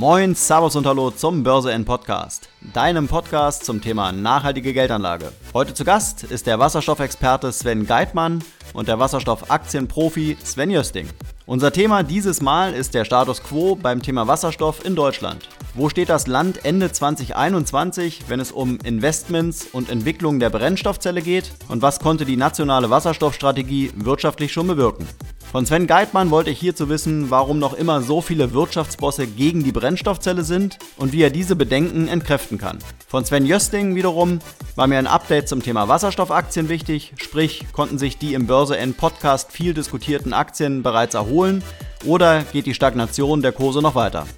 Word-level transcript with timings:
Moin, 0.00 0.34
Servus 0.34 0.76
und 0.76 0.86
Hallo 0.86 1.10
zum 1.10 1.42
Börse 1.42 1.72
N 1.72 1.84
Podcast, 1.84 2.48
deinem 2.72 3.06
Podcast 3.06 3.66
zum 3.66 3.82
Thema 3.82 4.12
nachhaltige 4.12 4.72
Geldanlage. 4.72 5.30
Heute 5.52 5.74
zu 5.74 5.84
Gast 5.84 6.24
ist 6.24 6.46
der 6.46 6.58
Wasserstoffexperte 6.58 7.52
Sven 7.52 7.86
Geitmann 7.86 8.42
und 8.72 8.88
der 8.88 8.98
Wasserstoffaktienprofi 8.98 10.38
Sven 10.42 10.70
Jösting. 10.70 11.06
Unser 11.44 11.70
Thema 11.70 12.02
dieses 12.02 12.40
Mal 12.40 12.72
ist 12.72 12.94
der 12.94 13.04
Status 13.04 13.42
quo 13.42 13.74
beim 13.76 14.00
Thema 14.00 14.26
Wasserstoff 14.26 14.86
in 14.86 14.96
Deutschland. 14.96 15.50
Wo 15.74 15.90
steht 15.90 16.08
das 16.08 16.26
Land 16.26 16.64
Ende 16.64 16.90
2021, 16.90 18.22
wenn 18.28 18.40
es 18.40 18.52
um 18.52 18.78
Investments 18.82 19.66
und 19.70 19.90
Entwicklung 19.90 20.40
der 20.40 20.48
Brennstoffzelle 20.48 21.20
geht? 21.20 21.52
Und 21.68 21.82
was 21.82 22.00
konnte 22.00 22.24
die 22.24 22.38
nationale 22.38 22.88
Wasserstoffstrategie 22.88 23.92
wirtschaftlich 23.96 24.50
schon 24.50 24.66
bewirken? 24.66 25.06
Von 25.50 25.66
Sven 25.66 25.88
Geitmann 25.88 26.30
wollte 26.30 26.50
ich 26.50 26.60
hierzu 26.60 26.88
wissen, 26.88 27.28
warum 27.28 27.58
noch 27.58 27.74
immer 27.74 28.02
so 28.02 28.20
viele 28.20 28.52
Wirtschaftsbosse 28.52 29.26
gegen 29.26 29.64
die 29.64 29.72
Brennstoffzelle 29.72 30.44
sind 30.44 30.78
und 30.96 31.12
wie 31.12 31.22
er 31.22 31.30
diese 31.30 31.56
Bedenken 31.56 32.06
entkräften 32.06 32.56
kann. 32.56 32.78
Von 33.08 33.24
Sven 33.24 33.44
Jösting 33.44 33.96
wiederum 33.96 34.38
war 34.76 34.86
mir 34.86 34.98
ein 34.98 35.08
Update 35.08 35.48
zum 35.48 35.60
Thema 35.60 35.88
Wasserstoffaktien 35.88 36.68
wichtig, 36.68 37.14
sprich 37.16 37.66
konnten 37.72 37.98
sich 37.98 38.16
die 38.16 38.34
im 38.34 38.46
Börse 38.46 38.78
N 38.78 38.94
Podcast 38.94 39.50
viel 39.50 39.74
diskutierten 39.74 40.32
Aktien 40.32 40.84
bereits 40.84 41.16
erholen 41.16 41.64
oder 42.04 42.44
geht 42.52 42.66
die 42.66 42.74
Stagnation 42.74 43.42
der 43.42 43.50
Kurse 43.50 43.82
noch 43.82 43.96
weiter? 43.96 44.28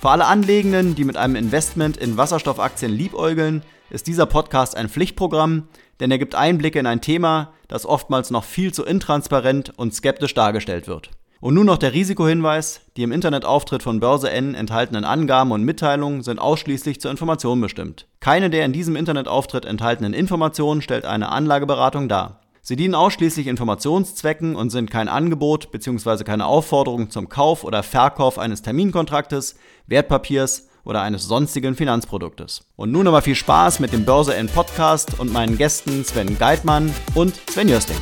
Für 0.00 0.08
alle 0.08 0.24
Anlegenden, 0.24 0.94
die 0.94 1.04
mit 1.04 1.18
einem 1.18 1.36
Investment 1.36 1.98
in 1.98 2.16
Wasserstoffaktien 2.16 2.90
liebäugeln, 2.90 3.62
ist 3.90 4.06
dieser 4.06 4.24
Podcast 4.24 4.74
ein 4.74 4.88
Pflichtprogramm, 4.88 5.68
denn 6.02 6.10
er 6.10 6.18
gibt 6.18 6.34
Einblicke 6.34 6.80
in 6.80 6.86
ein 6.86 7.00
Thema, 7.00 7.52
das 7.68 7.86
oftmals 7.86 8.32
noch 8.32 8.42
viel 8.42 8.74
zu 8.74 8.84
intransparent 8.84 9.72
und 9.76 9.94
skeptisch 9.94 10.34
dargestellt 10.34 10.88
wird. 10.88 11.10
Und 11.40 11.54
nun 11.54 11.66
noch 11.66 11.78
der 11.78 11.92
Risikohinweis, 11.92 12.80
die 12.96 13.04
im 13.04 13.12
Internetauftritt 13.12 13.84
von 13.84 14.00
Börse 14.00 14.28
N 14.28 14.56
enthaltenen 14.56 15.04
Angaben 15.04 15.52
und 15.52 15.62
Mitteilungen 15.62 16.24
sind 16.24 16.40
ausschließlich 16.40 17.00
zur 17.00 17.12
Information 17.12 17.60
bestimmt. 17.60 18.08
Keine 18.18 18.50
der 18.50 18.64
in 18.64 18.72
diesem 18.72 18.96
Internetauftritt 18.96 19.64
enthaltenen 19.64 20.12
Informationen 20.12 20.82
stellt 20.82 21.04
eine 21.04 21.30
Anlageberatung 21.30 22.08
dar. 22.08 22.40
Sie 22.62 22.74
dienen 22.74 22.96
ausschließlich 22.96 23.46
Informationszwecken 23.46 24.56
und 24.56 24.70
sind 24.70 24.90
kein 24.90 25.08
Angebot 25.08 25.70
bzw. 25.70 26.24
keine 26.24 26.46
Aufforderung 26.46 27.10
zum 27.10 27.28
Kauf 27.28 27.62
oder 27.62 27.84
Verkauf 27.84 28.40
eines 28.40 28.62
Terminkontraktes, 28.62 29.56
Wertpapiers 29.86 30.68
oder 30.84 31.02
eines 31.02 31.24
sonstigen 31.24 31.74
Finanzproduktes. 31.74 32.66
Und 32.76 32.92
nun 32.92 33.06
aber 33.06 33.22
viel 33.22 33.34
Spaß 33.34 33.80
mit 33.80 33.92
dem 33.92 34.04
Börse 34.04 34.34
N 34.34 34.48
Podcast 34.48 35.18
und 35.18 35.32
meinen 35.32 35.56
Gästen 35.56 36.04
Sven 36.04 36.38
Geitmann 36.38 36.94
und 37.14 37.34
Sven 37.50 37.68
Jösting. 37.68 37.96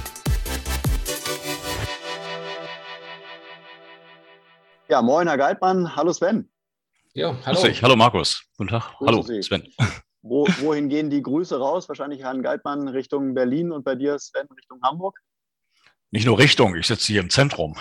Ja, 4.88 5.02
moin 5.02 5.28
Herr 5.28 5.38
Geitmann, 5.38 5.94
hallo 5.94 6.12
Sven. 6.12 6.48
Ja, 7.14 7.36
hallo. 7.44 7.60
Hallo 7.82 7.96
Markus. 7.96 8.42
Guten 8.56 8.70
Tag. 8.70 8.96
Grüße 8.98 9.10
hallo 9.10 9.22
Sie. 9.22 9.42
Sven. 9.42 9.62
Wo, 10.22 10.46
wohin 10.60 10.88
gehen 10.88 11.10
die 11.10 11.22
Grüße 11.22 11.58
raus? 11.58 11.88
Wahrscheinlich 11.88 12.22
Herrn 12.22 12.42
Geitmann 12.42 12.88
Richtung 12.88 13.34
Berlin 13.34 13.72
und 13.72 13.84
bei 13.84 13.94
dir 13.94 14.18
Sven 14.18 14.46
Richtung 14.56 14.80
Hamburg? 14.82 15.18
Nicht 16.10 16.26
nur 16.26 16.38
Richtung, 16.38 16.74
ich 16.76 16.86
sitze 16.86 17.06
hier 17.06 17.20
im 17.20 17.30
Zentrum. 17.30 17.76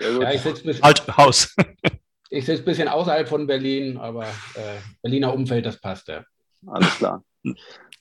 Ja, 0.00 0.30
ich 0.30 0.42
sitze 0.42 0.62
bis 0.62 0.82
halt 0.82 1.06
Haus. 1.16 1.54
Ich 2.36 2.44
sitze 2.44 2.62
ein 2.62 2.66
bisschen 2.66 2.88
außerhalb 2.88 3.26
von 3.26 3.46
Berlin, 3.46 3.96
aber 3.96 4.24
äh, 4.24 4.78
Berliner 5.00 5.32
Umfeld, 5.32 5.64
das 5.64 5.80
passt 5.80 6.08
ja. 6.08 6.22
Alles 6.66 6.94
klar. 6.98 7.24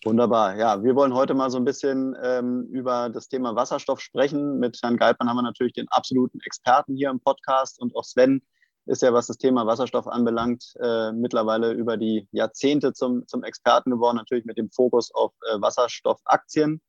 Wunderbar. 0.04 0.58
Ja, 0.58 0.84
wir 0.84 0.94
wollen 0.94 1.14
heute 1.14 1.34
mal 1.34 1.50
so 1.50 1.58
ein 1.58 1.64
bisschen 1.64 2.18
ähm, 2.22 2.68
über 2.70 3.10
das 3.10 3.30
Thema 3.30 3.56
Wasserstoff 3.56 4.02
sprechen. 4.02 4.60
Mit 4.60 4.78
Herrn 4.84 4.98
Geitmann 4.98 5.30
haben 5.30 5.38
wir 5.38 5.42
natürlich 5.42 5.72
den 5.72 5.88
absoluten 5.88 6.42
Experten 6.42 6.98
hier 6.98 7.12
im 7.12 7.22
Podcast 7.22 7.80
und 7.80 7.96
auch 7.96 8.04
Sven 8.04 8.42
ist 8.88 9.04
ja, 9.04 9.14
was 9.14 9.28
das 9.28 9.38
Thema 9.38 9.66
Wasserstoff 9.66 10.06
anbelangt, 10.06 10.74
äh, 10.82 11.14
mittlerweile 11.14 11.72
über 11.72 11.96
die 11.96 12.28
Jahrzehnte 12.32 12.92
zum, 12.92 13.26
zum 13.28 13.42
Experten 13.46 13.90
geworden, 13.90 14.18
natürlich 14.18 14.44
mit 14.44 14.58
dem 14.58 14.70
Fokus 14.70 15.16
auf 15.16 15.32
äh, 15.50 15.62
Wasserstoffaktien. 15.62 16.82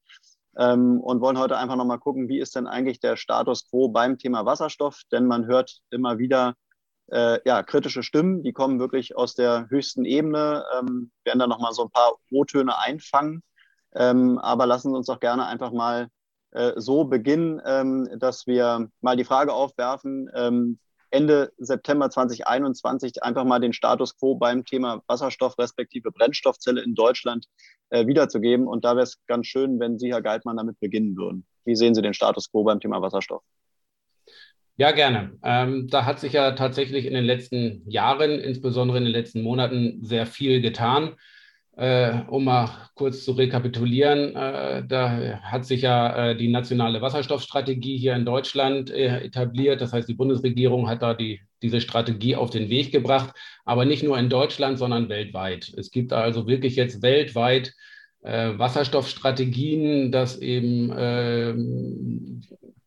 Ähm, 0.59 1.00
und 1.00 1.20
wollen 1.20 1.38
heute 1.38 1.59
einfach 1.59 1.76
nochmal 1.76 2.00
gucken, 2.00 2.28
wie 2.28 2.41
ist 2.41 2.56
denn 2.56 2.66
eigentlich 2.66 2.99
der 2.99 3.16
Status 3.16 3.70
quo 3.70 3.88
beim 3.88 4.19
Thema 4.19 4.44
Wasserstoff? 4.47 5.03
Denn 5.12 5.26
man 5.26 5.47
hört 5.47 5.78
immer 5.91 6.19
wieder, 6.19 6.54
äh, 7.09 7.39
ja, 7.44 7.62
kritische 7.62 8.03
Stimmen, 8.03 8.43
die 8.43 8.53
kommen 8.53 8.81
wirklich 8.81 9.17
aus 9.17 9.34
der 9.34 9.69
höchsten 9.71 10.05
Ebene, 10.05 10.65
ähm, 10.78 11.11
werden 11.25 11.39
da 11.39 11.47
nochmal 11.47 11.72
so 11.72 11.84
ein 11.84 11.91
paar 11.91 12.15
O-Töne 12.31 12.78
einfangen. 12.78 13.43
Ähm, 13.94 14.39
aber 14.39 14.67
lassen 14.67 14.91
Sie 14.91 14.97
uns 14.97 15.06
doch 15.06 15.21
gerne 15.21 15.47
einfach 15.47 15.72
mal 15.72 16.09
äh, 16.53 16.72
so 16.77 17.05
beginnen, 17.05 17.61
ähm, 17.65 18.09
dass 18.19 18.47
wir 18.47 18.89
mal 19.00 19.17
die 19.17 19.25
Frage 19.25 19.53
aufwerfen, 19.53 20.31
ähm, 20.34 20.78
Ende 21.11 21.53
September 21.56 22.11
2021 22.11 23.23
einfach 23.23 23.44
mal 23.44 23.61
den 23.61 23.73
Status 23.73 24.19
quo 24.19 24.34
beim 24.34 24.65
Thema 24.65 25.03
Wasserstoff 25.06 25.56
respektive 25.59 26.11
Brennstoffzelle 26.11 26.83
in 26.83 26.94
Deutschland 26.94 27.47
äh, 27.91 28.06
wiederzugeben. 28.06 28.67
Und 28.67 28.84
da 28.84 28.97
wäre 28.97 29.05
es 29.05 29.25
ganz 29.27 29.47
schön, 29.47 29.78
wenn 29.78 29.99
Sie, 29.99 30.12
Herr 30.12 30.23
Geitmann, 30.23 30.56
damit 30.56 30.81
beginnen 30.81 31.17
würden. 31.17 31.47
Wie 31.65 31.77
sehen 31.77 31.94
Sie 31.94 32.03
den 32.03 32.15
Status 32.15 32.50
quo 32.50 32.65
beim 32.65 32.81
Thema 32.81 33.00
Wasserstoff? 33.00 33.43
Ja, 34.78 34.91
gerne. 34.91 35.38
Ähm, 35.42 35.88
da 35.88 36.04
hat 36.04 36.20
sich 36.20 36.34
ja 36.34 36.53
tatsächlich 36.53 37.06
in 37.06 37.14
den 37.14 37.25
letzten 37.25 37.82
Jahren, 37.88 38.32
insbesondere 38.32 38.98
in 38.98 39.04
den 39.04 39.12
letzten 39.12 39.42
Monaten, 39.42 40.04
sehr 40.04 40.26
viel 40.26 40.60
getan. 40.60 41.14
Äh, 41.76 42.22
um 42.28 42.44
mal 42.44 42.70
kurz 42.94 43.25
zu 43.25 43.32
rekapitulieren, 43.32 44.34
äh, 44.34 44.82
da 44.87 45.41
hat 45.42 45.66
sich 45.66 45.82
ja 45.82 46.31
äh, 46.31 46.37
die 46.37 46.48
nationale 46.48 47.03
Wasserstoffstrategie 47.03 47.98
hier 47.98 48.14
in 48.16 48.25
Deutschland 48.25 48.91
äh, 48.91 49.25
etabliert. 49.25 49.81
Das 49.82 49.92
heißt, 49.92 50.09
die 50.09 50.14
Bundesregierung 50.14 50.88
hat 50.88 51.03
da 51.03 51.12
die, 51.14 51.41
diese 51.62 51.81
Strategie 51.82 52.37
auf 52.37 52.50
den 52.50 52.70
Weg 52.70 52.93
gebracht, 52.93 53.34
aber 53.66 53.84
nicht 53.84 54.03
nur 54.03 54.19
in 54.19 54.31
Deutschland, 54.31 54.78
sondern 54.78 55.10
weltweit. 55.10 55.72
Es 55.76 55.91
gibt 55.91 56.12
also 56.14 56.47
wirklich 56.47 56.76
jetzt 56.76 57.03
weltweit 57.03 57.75
äh, 58.26 58.59
Wasserstoffstrategien, 58.59 60.10
dass 60.10 60.38
eben 60.38 60.92
ähm, 60.97 62.42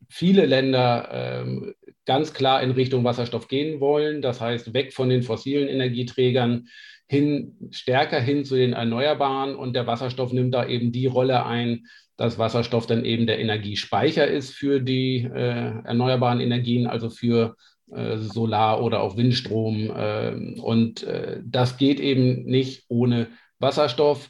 viele 0.10 0.46
Länder 0.46 1.10
ähm, 1.12 1.74
ganz 2.06 2.34
klar 2.34 2.62
in 2.62 2.72
Richtung 2.72 3.04
Wasserstoff 3.04 3.48
gehen 3.48 3.80
wollen. 3.80 4.22
Das 4.22 4.42
heißt, 4.42 4.74
weg 4.74 4.94
von 4.94 5.10
den 5.10 5.24
fossilen 5.24 5.70
Energieträgern 5.70 6.68
hin, 7.08 7.56
stärker 7.72 8.20
hin 8.20 8.44
zu 8.44 8.56
den 8.56 8.74
Erneuerbaren. 8.74 9.56
Und 9.56 9.76
der 9.76 9.88
Wasserstoff 9.88 10.34
nimmt 10.34 10.54
da 10.54 10.68
eben 10.68 10.92
die 10.92 11.06
Rolle 11.08 11.46
ein, 11.46 11.86
dass 12.18 12.38
Wasserstoff 12.38 12.86
dann 12.86 13.06
eben 13.06 13.26
der 13.26 13.40
Energiespeicher 13.40 14.28
ist 14.28 14.52
für 14.52 14.82
die 14.82 15.24
äh, 15.24 15.72
erneuerbaren 15.86 16.42
Energien, 16.42 16.86
also 16.86 17.10
für 17.10 17.56
äh, 17.92 18.18
Solar- 18.18 18.84
oder 18.84 19.02
auch 19.02 19.16
Windstrom. 19.16 19.90
Äh, 19.96 20.60
und 20.60 21.04
äh, 21.04 21.40
das 21.46 21.78
geht 21.78 22.02
eben 22.02 22.44
nicht 22.44 22.84
ohne 22.90 23.28
Wasserstoff. 23.60 24.30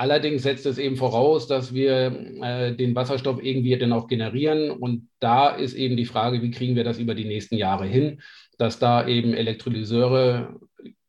Allerdings 0.00 0.44
setzt 0.44 0.64
es 0.64 0.78
eben 0.78 0.96
voraus, 0.96 1.46
dass 1.46 1.74
wir 1.74 2.38
äh, 2.40 2.74
den 2.74 2.94
Wasserstoff 2.94 3.44
irgendwie 3.44 3.76
dann 3.76 3.92
auch 3.92 4.06
generieren. 4.06 4.70
Und 4.70 5.10
da 5.18 5.50
ist 5.50 5.74
eben 5.74 5.98
die 5.98 6.06
Frage, 6.06 6.40
wie 6.40 6.50
kriegen 6.50 6.74
wir 6.74 6.84
das 6.84 6.98
über 6.98 7.14
die 7.14 7.26
nächsten 7.26 7.56
Jahre 7.56 7.84
hin, 7.84 8.22
dass 8.56 8.78
da 8.78 9.06
eben 9.06 9.34
Elektrolyseure, 9.34 10.58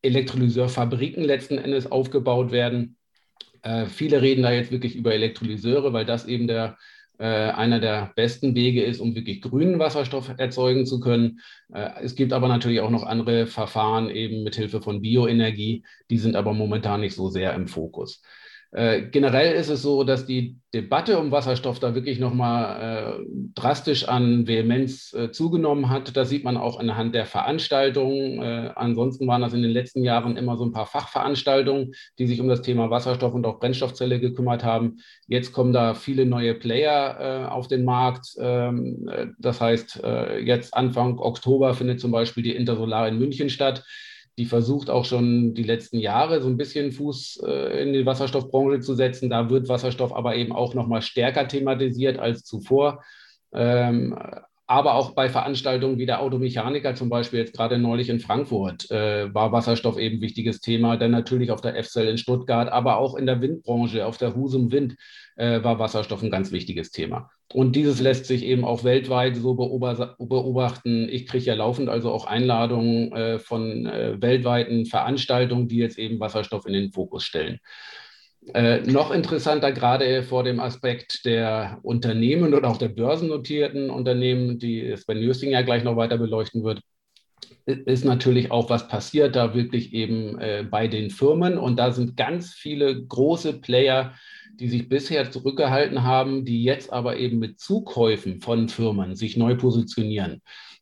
Elektrolyseurfabriken 0.01 1.23
letzten 1.23 1.57
Endes 1.57 1.89
aufgebaut 1.89 2.51
werden. 2.51 2.97
Äh, 3.61 3.85
viele 3.85 4.21
reden 4.21 4.43
da 4.43 4.51
jetzt 4.51 4.73
wirklich 4.73 4.97
über 4.97 5.13
Elektrolyseure, 5.13 5.93
weil 5.93 6.03
das 6.03 6.25
eben 6.25 6.47
der, 6.47 6.77
äh, 7.17 7.23
einer 7.23 7.79
der 7.79 8.11
besten 8.17 8.55
Wege 8.55 8.83
ist, 8.83 8.99
um 8.99 9.15
wirklich 9.15 9.41
grünen 9.41 9.79
Wasserstoff 9.79 10.33
erzeugen 10.37 10.85
zu 10.85 10.99
können. 10.99 11.39
Äh, 11.73 11.91
es 12.03 12.15
gibt 12.15 12.33
aber 12.33 12.49
natürlich 12.49 12.81
auch 12.81 12.89
noch 12.89 13.03
andere 13.03 13.47
Verfahren, 13.47 14.09
eben 14.09 14.43
mit 14.43 14.55
Hilfe 14.55 14.81
von 14.81 15.01
Bioenergie, 15.01 15.85
die 16.09 16.17
sind 16.17 16.35
aber 16.35 16.51
momentan 16.53 16.99
nicht 16.99 17.15
so 17.15 17.29
sehr 17.29 17.53
im 17.53 17.69
Fokus. 17.69 18.21
Äh, 18.73 19.01
generell 19.11 19.53
ist 19.55 19.67
es 19.67 19.81
so, 19.81 20.05
dass 20.05 20.25
die 20.25 20.55
Debatte 20.73 21.19
um 21.19 21.31
Wasserstoff 21.31 21.79
da 21.79 21.93
wirklich 21.93 22.19
nochmal 22.19 23.19
äh, 23.19 23.25
drastisch 23.53 24.07
an 24.07 24.47
Vehemenz 24.47 25.13
äh, 25.13 25.29
zugenommen 25.31 25.89
hat. 25.89 26.15
Das 26.15 26.29
sieht 26.29 26.45
man 26.45 26.55
auch 26.55 26.79
anhand 26.79 27.13
der 27.13 27.25
Veranstaltungen. 27.25 28.41
Äh, 28.41 28.71
ansonsten 28.75 29.27
waren 29.27 29.41
das 29.41 29.53
in 29.53 29.61
den 29.61 29.71
letzten 29.71 30.05
Jahren 30.05 30.37
immer 30.37 30.55
so 30.55 30.63
ein 30.63 30.71
paar 30.71 30.85
Fachveranstaltungen, 30.85 31.91
die 32.17 32.27
sich 32.27 32.39
um 32.39 32.47
das 32.47 32.61
Thema 32.61 32.89
Wasserstoff 32.89 33.33
und 33.33 33.45
auch 33.45 33.59
Brennstoffzelle 33.59 34.21
gekümmert 34.21 34.63
haben. 34.63 34.99
Jetzt 35.27 35.51
kommen 35.51 35.73
da 35.73 35.93
viele 35.93 36.25
neue 36.25 36.53
Player 36.53 37.17
äh, 37.19 37.49
auf 37.49 37.67
den 37.67 37.83
Markt. 37.83 38.27
Ähm, 38.39 39.09
äh, 39.11 39.27
das 39.37 39.59
heißt, 39.59 40.01
jetzt 40.43 40.73
Anfang 40.73 41.19
Oktober 41.19 41.73
findet 41.73 41.99
zum 41.99 42.11
Beispiel 42.11 42.43
die 42.43 42.55
Intersolar 42.55 43.07
in 43.07 43.19
München 43.19 43.49
statt 43.49 43.83
die 44.37 44.45
versucht 44.45 44.89
auch 44.89 45.05
schon 45.05 45.53
die 45.53 45.63
letzten 45.63 45.99
Jahre 45.99 46.41
so 46.41 46.47
ein 46.47 46.57
bisschen 46.57 46.91
Fuß 46.91 47.43
äh, 47.45 47.83
in 47.83 47.93
die 47.93 48.05
Wasserstoffbranche 48.05 48.79
zu 48.79 48.95
setzen. 48.95 49.29
Da 49.29 49.49
wird 49.49 49.69
Wasserstoff 49.69 50.13
aber 50.13 50.35
eben 50.35 50.51
auch 50.51 50.73
noch 50.73 50.87
mal 50.87 51.01
stärker 51.01 51.47
thematisiert 51.47 52.17
als 52.17 52.43
zuvor. 52.43 53.03
Ähm, 53.53 54.17
aber 54.71 54.93
auch 54.93 55.11
bei 55.11 55.27
Veranstaltungen 55.27 55.97
wie 55.97 56.05
der 56.05 56.21
Automechaniker 56.21 56.95
zum 56.95 57.09
Beispiel, 57.09 57.39
jetzt 57.39 57.53
gerade 57.53 57.77
neulich 57.77 58.07
in 58.07 58.21
Frankfurt, 58.21 58.89
äh, 58.89 59.33
war 59.33 59.51
Wasserstoff 59.51 59.97
eben 59.97 60.19
ein 60.19 60.21
wichtiges 60.21 60.61
Thema. 60.61 60.95
Dann 60.95 61.11
natürlich 61.11 61.51
auf 61.51 61.59
der 61.59 61.77
F-Cell 61.77 62.07
in 62.07 62.17
Stuttgart, 62.17 62.69
aber 62.69 62.97
auch 62.97 63.15
in 63.15 63.25
der 63.25 63.41
Windbranche, 63.41 64.05
auf 64.05 64.17
der 64.17 64.33
Husum 64.33 64.71
Wind 64.71 64.95
äh, 65.35 65.61
war 65.61 65.77
Wasserstoff 65.77 66.23
ein 66.23 66.31
ganz 66.31 66.53
wichtiges 66.53 66.91
Thema. 66.91 67.29
Und 67.53 67.75
dieses 67.75 67.99
lässt 67.99 68.25
sich 68.25 68.43
eben 68.43 68.63
auch 68.63 68.83
weltweit 68.83 69.35
so 69.35 69.55
beobachten. 69.55 71.07
Ich 71.09 71.27
kriege 71.27 71.45
ja 71.45 71.53
laufend 71.53 71.89
also 71.89 72.11
auch 72.11 72.25
Einladungen 72.25 73.11
äh, 73.11 73.39
von 73.39 73.85
äh, 73.85 74.21
weltweiten 74.21 74.85
Veranstaltungen, 74.85 75.67
die 75.67 75.77
jetzt 75.77 75.97
eben 75.97 76.19
Wasserstoff 76.19 76.65
in 76.65 76.73
den 76.73 76.91
Fokus 76.91 77.23
stellen. 77.23 77.59
Äh, 78.53 78.81
noch 78.81 79.11
interessanter, 79.11 79.71
gerade 79.71 80.23
vor 80.23 80.43
dem 80.43 80.59
Aspekt 80.59 81.25
der 81.25 81.79
Unternehmen 81.83 82.53
oder 82.53 82.69
auch 82.69 82.77
der 82.77 82.89
börsennotierten 82.89 83.89
Unternehmen, 83.89 84.57
die 84.57 84.95
Sven 84.97 85.21
Jösting 85.21 85.51
ja 85.51 85.61
gleich 85.61 85.83
noch 85.83 85.95
weiter 85.95 86.17
beleuchten 86.17 86.63
wird, 86.63 86.81
ist 87.65 88.05
natürlich 88.05 88.49
auch, 88.49 88.69
was 88.69 88.87
passiert 88.87 89.35
da 89.35 89.53
wirklich 89.53 89.93
eben 89.93 90.39
äh, 90.39 90.65
bei 90.69 90.87
den 90.87 91.11
Firmen. 91.11 91.57
Und 91.57 91.77
da 91.77 91.91
sind 91.91 92.17
ganz 92.17 92.53
viele 92.53 93.03
große 93.03 93.61
Player, 93.61 94.13
die 94.61 94.69
sich 94.69 94.87
bisher 94.87 95.31
zurückgehalten 95.31 96.03
haben, 96.03 96.45
die 96.45 96.63
jetzt 96.63 96.93
aber 96.93 97.17
eben 97.17 97.39
mit 97.39 97.59
Zukäufen 97.59 98.39
von 98.39 98.69
Firmen 98.69 99.15
sich 99.15 99.35
neu 99.35 99.55
positionieren. 99.55 100.41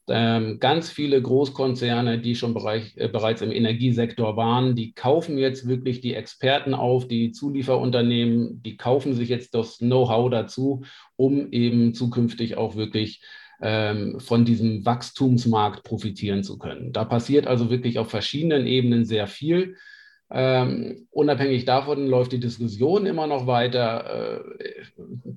Ähm, 0.10 0.60
ganz 0.60 0.90
viele 0.90 1.22
Großkonzerne, 1.22 2.20
die 2.20 2.36
schon 2.36 2.54
bereich, 2.54 2.94
äh, 2.98 3.08
bereits 3.08 3.42
im 3.42 3.52
Energiesektor 3.52 4.36
waren, 4.36 4.76
die 4.76 4.92
kaufen 4.94 5.38
jetzt 5.38 5.68
wirklich 5.68 6.02
die 6.02 6.16
Experten 6.16 6.74
auf, 6.74 7.08
die 7.08 7.32
Zulieferunternehmen, 7.32 8.62
die 8.62 8.76
kaufen 8.76 9.14
sich 9.14 9.30
jetzt 9.30 9.54
das 9.54 9.78
Know-how 9.78 10.30
dazu, 10.30 10.84
um 11.16 11.52
eben 11.52 11.94
zukünftig 11.94 12.58
auch 12.58 12.76
wirklich 12.76 13.22
ähm, 13.62 14.20
von 14.20 14.46
diesem 14.46 14.86
Wachstumsmarkt 14.86 15.84
profitieren 15.84 16.44
zu 16.44 16.58
können. 16.58 16.92
Da 16.92 17.06
passiert 17.06 17.48
also 17.48 17.70
wirklich 17.70 18.00
auf 18.00 18.10
verschiedenen 18.10 18.66
Ebenen 18.66 19.06
sehr 19.06 19.28
viel. 19.28 19.76
Ähm, 20.32 21.08
unabhängig 21.10 21.66
davon 21.66 22.06
läuft 22.06 22.32
die 22.32 22.40
Diskussion 22.40 23.06
immer 23.08 23.26
noch 23.26 23.48
weiter 23.48 24.38
äh, 24.38 24.84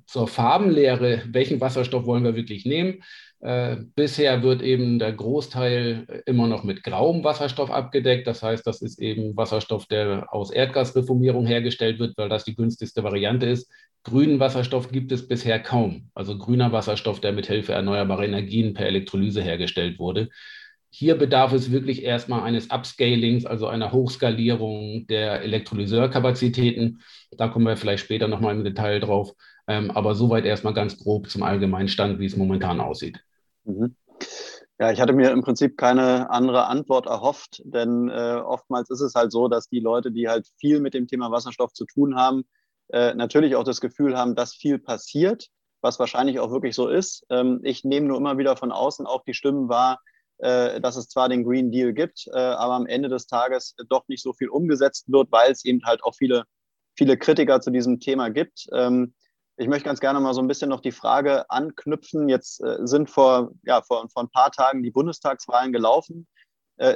zur 0.05 0.27
Farbenlehre, 0.27 1.23
welchen 1.31 1.59
Wasserstoff 1.61 2.05
wollen 2.05 2.23
wir 2.23 2.35
wirklich 2.35 2.65
nehmen. 2.65 3.01
Äh, 3.39 3.77
bisher 3.95 4.43
wird 4.43 4.61
eben 4.61 4.99
der 4.99 5.11
Großteil 5.11 6.23
immer 6.25 6.47
noch 6.47 6.63
mit 6.63 6.83
grauem 6.83 7.23
Wasserstoff 7.23 7.71
abgedeckt. 7.71 8.27
Das 8.27 8.43
heißt, 8.43 8.65
das 8.65 8.81
ist 8.81 8.99
eben 8.99 9.35
Wasserstoff, 9.35 9.85
der 9.87 10.31
aus 10.33 10.51
Erdgasreformierung 10.51 11.45
hergestellt 11.45 11.99
wird, 11.99 12.17
weil 12.17 12.29
das 12.29 12.45
die 12.45 12.55
günstigste 12.55 13.03
Variante 13.03 13.47
ist. 13.47 13.69
Grünen 14.03 14.39
Wasserstoff 14.39 14.91
gibt 14.91 15.11
es 15.11 15.27
bisher 15.27 15.59
kaum. 15.59 16.09
Also 16.13 16.37
grüner 16.37 16.71
Wasserstoff, 16.71 17.19
der 17.19 17.33
mit 17.33 17.47
Hilfe 17.47 17.73
erneuerbarer 17.73 18.23
Energien 18.25 18.73
per 18.73 18.85
Elektrolyse 18.85 19.41
hergestellt 19.41 19.97
wurde. 19.97 20.29
Hier 20.95 21.17
bedarf 21.17 21.53
es 21.53 21.71
wirklich 21.71 22.03
erstmal 22.03 22.43
eines 22.43 22.69
Upscalings, 22.69 23.47
also 23.47 23.65
einer 23.65 23.91
Hochskalierung 23.91 25.07
der 25.07 25.41
Elektrolyseurkapazitäten. 25.41 27.01
Da 27.31 27.47
kommen 27.47 27.65
wir 27.65 27.77
vielleicht 27.77 28.03
später 28.03 28.27
nochmal 28.27 28.55
im 28.55 28.63
Detail 28.63 28.99
drauf. 28.99 29.33
Ähm, 29.67 29.89
aber 29.89 30.13
soweit 30.13 30.45
erstmal 30.45 30.75
ganz 30.75 30.99
grob 30.99 31.31
zum 31.31 31.41
Allgemeinstand, 31.41 32.19
wie 32.19 32.27
es 32.27 32.37
momentan 32.37 32.79
aussieht. 32.79 33.25
Mhm. 33.63 33.95
Ja, 34.79 34.91
ich 34.91 35.01
hatte 35.01 35.13
mir 35.13 35.31
im 35.31 35.41
Prinzip 35.41 35.77
keine 35.77 36.29
andere 36.29 36.67
Antwort 36.67 37.07
erhofft, 37.07 37.63
denn 37.65 38.11
äh, 38.11 38.39
oftmals 38.45 38.91
ist 38.91 39.01
es 39.01 39.15
halt 39.15 39.31
so, 39.31 39.47
dass 39.47 39.69
die 39.69 39.79
Leute, 39.79 40.11
die 40.11 40.29
halt 40.29 40.47
viel 40.59 40.79
mit 40.79 40.93
dem 40.93 41.07
Thema 41.07 41.31
Wasserstoff 41.31 41.73
zu 41.73 41.85
tun 41.85 42.15
haben, 42.15 42.43
äh, 42.89 43.15
natürlich 43.15 43.55
auch 43.55 43.63
das 43.63 43.81
Gefühl 43.81 44.15
haben, 44.15 44.35
dass 44.35 44.53
viel 44.53 44.77
passiert, 44.77 45.47
was 45.81 45.97
wahrscheinlich 45.97 46.39
auch 46.39 46.51
wirklich 46.51 46.75
so 46.75 46.87
ist. 46.87 47.25
Ähm, 47.31 47.61
ich 47.63 47.83
nehme 47.83 48.05
nur 48.05 48.17
immer 48.17 48.37
wieder 48.37 48.55
von 48.57 48.71
außen 48.71 49.07
auch 49.07 49.23
die 49.23 49.33
Stimmen 49.33 49.69
wahr, 49.69 49.99
dass 50.39 50.95
es 50.95 51.07
zwar 51.07 51.29
den 51.29 51.43
Green 51.43 51.71
Deal 51.71 51.93
gibt, 51.93 52.27
äh, 52.33 52.37
aber 52.37 52.73
am 52.73 52.85
Ende 52.85 53.07
des 53.07 53.27
Tages 53.27 53.75
doch 53.89 54.07
nicht 54.07 54.21
so 54.21 54.33
viel 54.33 54.49
umgesetzt 54.49 55.11
wird, 55.11 55.31
weil 55.31 55.51
es 55.51 55.63
eben 55.63 55.81
halt 55.85 56.03
auch 56.03 56.15
viele, 56.15 56.43
viele 56.95 57.17
Kritiker 57.17 57.61
zu 57.61 57.71
diesem 57.71 57.99
Thema 57.99 58.29
gibt. 58.29 58.67
Ähm, 58.73 59.13
ich 59.57 59.67
möchte 59.67 59.85
ganz 59.85 59.99
gerne 59.99 60.19
mal 60.19 60.33
so 60.33 60.41
ein 60.41 60.47
bisschen 60.47 60.69
noch 60.69 60.81
die 60.81 60.91
Frage 60.91 61.49
anknüpfen. 61.49 62.27
Jetzt 62.27 62.61
sind 62.79 63.09
vor, 63.09 63.51
ja, 63.63 63.83
vor, 63.83 64.09
vor 64.09 64.23
ein 64.23 64.31
paar 64.31 64.51
Tagen 64.51 64.81
die 64.81 64.89
Bundestagswahlen 64.89 65.71
gelaufen. 65.71 66.27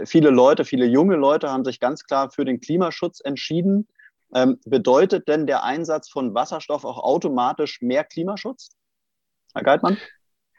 viele 0.05 0.31
Leute, 0.31 0.65
viele 0.65 0.87
junge 0.87 1.17
Leute 1.17 1.51
haben 1.51 1.63
sich 1.63 1.79
ganz 1.79 2.03
klar 2.05 2.31
für 2.31 2.45
den 2.45 2.59
Klimaschutz 2.59 3.19
entschieden. 3.23 3.87
Ähm, 4.33 4.59
bedeutet 4.65 5.27
denn 5.27 5.47
der 5.47 5.63
Einsatz 5.63 6.09
von 6.09 6.33
Wasserstoff 6.33 6.83
auch 6.83 6.97
automatisch 6.97 7.81
mehr 7.81 8.03
Klimaschutz? 8.03 8.69
Herr 9.53 9.63
Geitmann? 9.63 9.97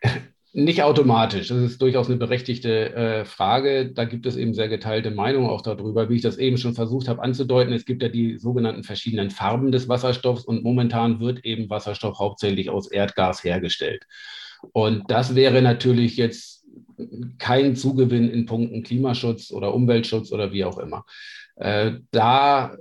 Nicht 0.53 0.83
automatisch. 0.83 1.49
Das 1.49 1.59
ist 1.59 1.83
durchaus 1.83 2.09
eine 2.09 2.17
berechtigte 2.17 2.95
äh, 2.95 3.25
Frage. 3.27 3.93
Da 3.93 4.05
gibt 4.05 4.25
es 4.25 4.37
eben 4.37 4.55
sehr 4.55 4.69
geteilte 4.69 5.11
Meinungen 5.11 5.49
auch 5.49 5.61
darüber, 5.61 6.09
wie 6.09 6.17
ich 6.17 6.23
das 6.23 6.39
eben 6.39 6.57
schon 6.57 6.75
versucht 6.75 7.07
habe 7.09 7.23
anzudeuten. 7.23 7.73
Es 7.75 7.85
gibt 7.85 8.03
ja 8.03 8.09
die 8.09 8.39
sogenannten 8.39 8.83
verschiedenen 8.83 9.31
Farben 9.31 9.73
des 9.73 9.89
Wasserstoffs 9.89 10.45
und 10.45 10.65
momentan 10.65 11.21
wird 11.21 11.45
eben 11.45 11.69
Wasserstoff 11.69 12.19
hauptsächlich 12.19 12.71
aus 12.71 12.91
Erdgas 12.91 13.45
hergestellt. 13.45 14.07
Und 14.73 15.11
das 15.11 15.35
wäre 15.35 15.61
natürlich 15.61 16.17
jetzt 16.17 16.65
kein 17.39 17.77
Zugewinn 17.77 18.31
in 18.31 18.47
Punkten 18.47 18.83
Klimaschutz 18.83 19.53
oder 19.53 19.75
Umweltschutz 19.75 20.33
oder 20.33 20.53
wie 20.53 20.65
auch 20.65 20.79
immer. 20.79 21.05
Äh, 21.57 21.93
da 22.11 22.77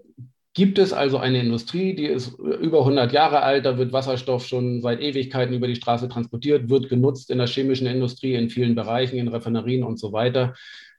gibt 0.58 0.80
es 0.80 0.92
also 0.92 1.20
eine 1.20 1.40
Industrie, 1.40 1.94
die 1.94 2.08
ist 2.08 2.40
über 2.40 2.80
100 2.80 3.14
Jahre 3.14 3.44
alt, 3.44 3.68
da 3.68 3.78
wird 3.78 3.94
Wasserstoff 3.94 4.48
schon 4.48 4.82
seit 4.82 5.00
Ewigkeiten 5.02 5.54
über 5.54 5.68
die 5.68 5.76
Straße 5.76 6.10
transportiert, 6.10 6.68
wird 6.68 6.90
genutzt 6.90 7.30
in 7.30 7.38
der 7.38 7.46
chemischen 7.46 7.86
Industrie, 7.86 8.34
in 8.34 8.50
vielen 8.50 8.74
Bereichen, 8.74 9.20
in 9.20 9.28
Refinerien 9.28 9.84
und 9.84 10.00
so 10.00 10.14
weiter. 10.14 10.56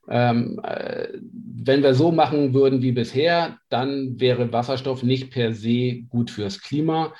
Ähm, 0.08 0.60
äh, 0.62 1.08
wenn 1.32 1.82
wir 1.82 1.94
so 1.94 2.12
machen 2.12 2.54
würden 2.54 2.82
wie 2.82 2.92
bisher, 2.92 3.58
dann 3.68 4.20
wäre 4.20 4.52
Wasserstoff 4.52 5.02
nicht 5.02 5.32
per 5.32 5.52
se 5.52 6.02
gut 6.08 6.30
fürs 6.30 6.60
Klima. 6.60 7.12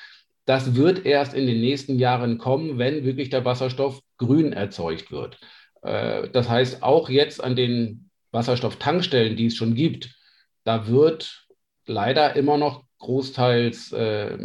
Das 0.45 0.77
wird 0.77 1.05
erst 1.07 1.35
in 1.35 1.49
den 1.49 1.61
nächsten 1.61 1.99
Jahren 1.99 2.39
kommen, 2.39 2.79
wenn 2.79 3.05
wirklich 3.05 3.31
der 3.31 3.45
Wasserstoff 3.45 4.01
grün 4.17 4.53
erzeugt 4.53 5.11
wird. 5.11 5.41
Äh, 5.83 6.29
das 6.31 6.49
heißt, 6.49 6.85
auch 6.85 7.09
jetzt 7.09 7.43
an 7.43 7.57
den 7.57 8.11
Wasserstofftankstellen, 8.31 9.37
die 9.37 9.47
es 9.47 9.57
schon 9.57 9.75
gibt, 9.75 10.15
da 10.63 10.87
wird 10.87 11.48
leider 11.89 12.37
immer 12.37 12.57
noch 12.59 12.85
großteils 12.99 13.93
äh, 13.93 14.37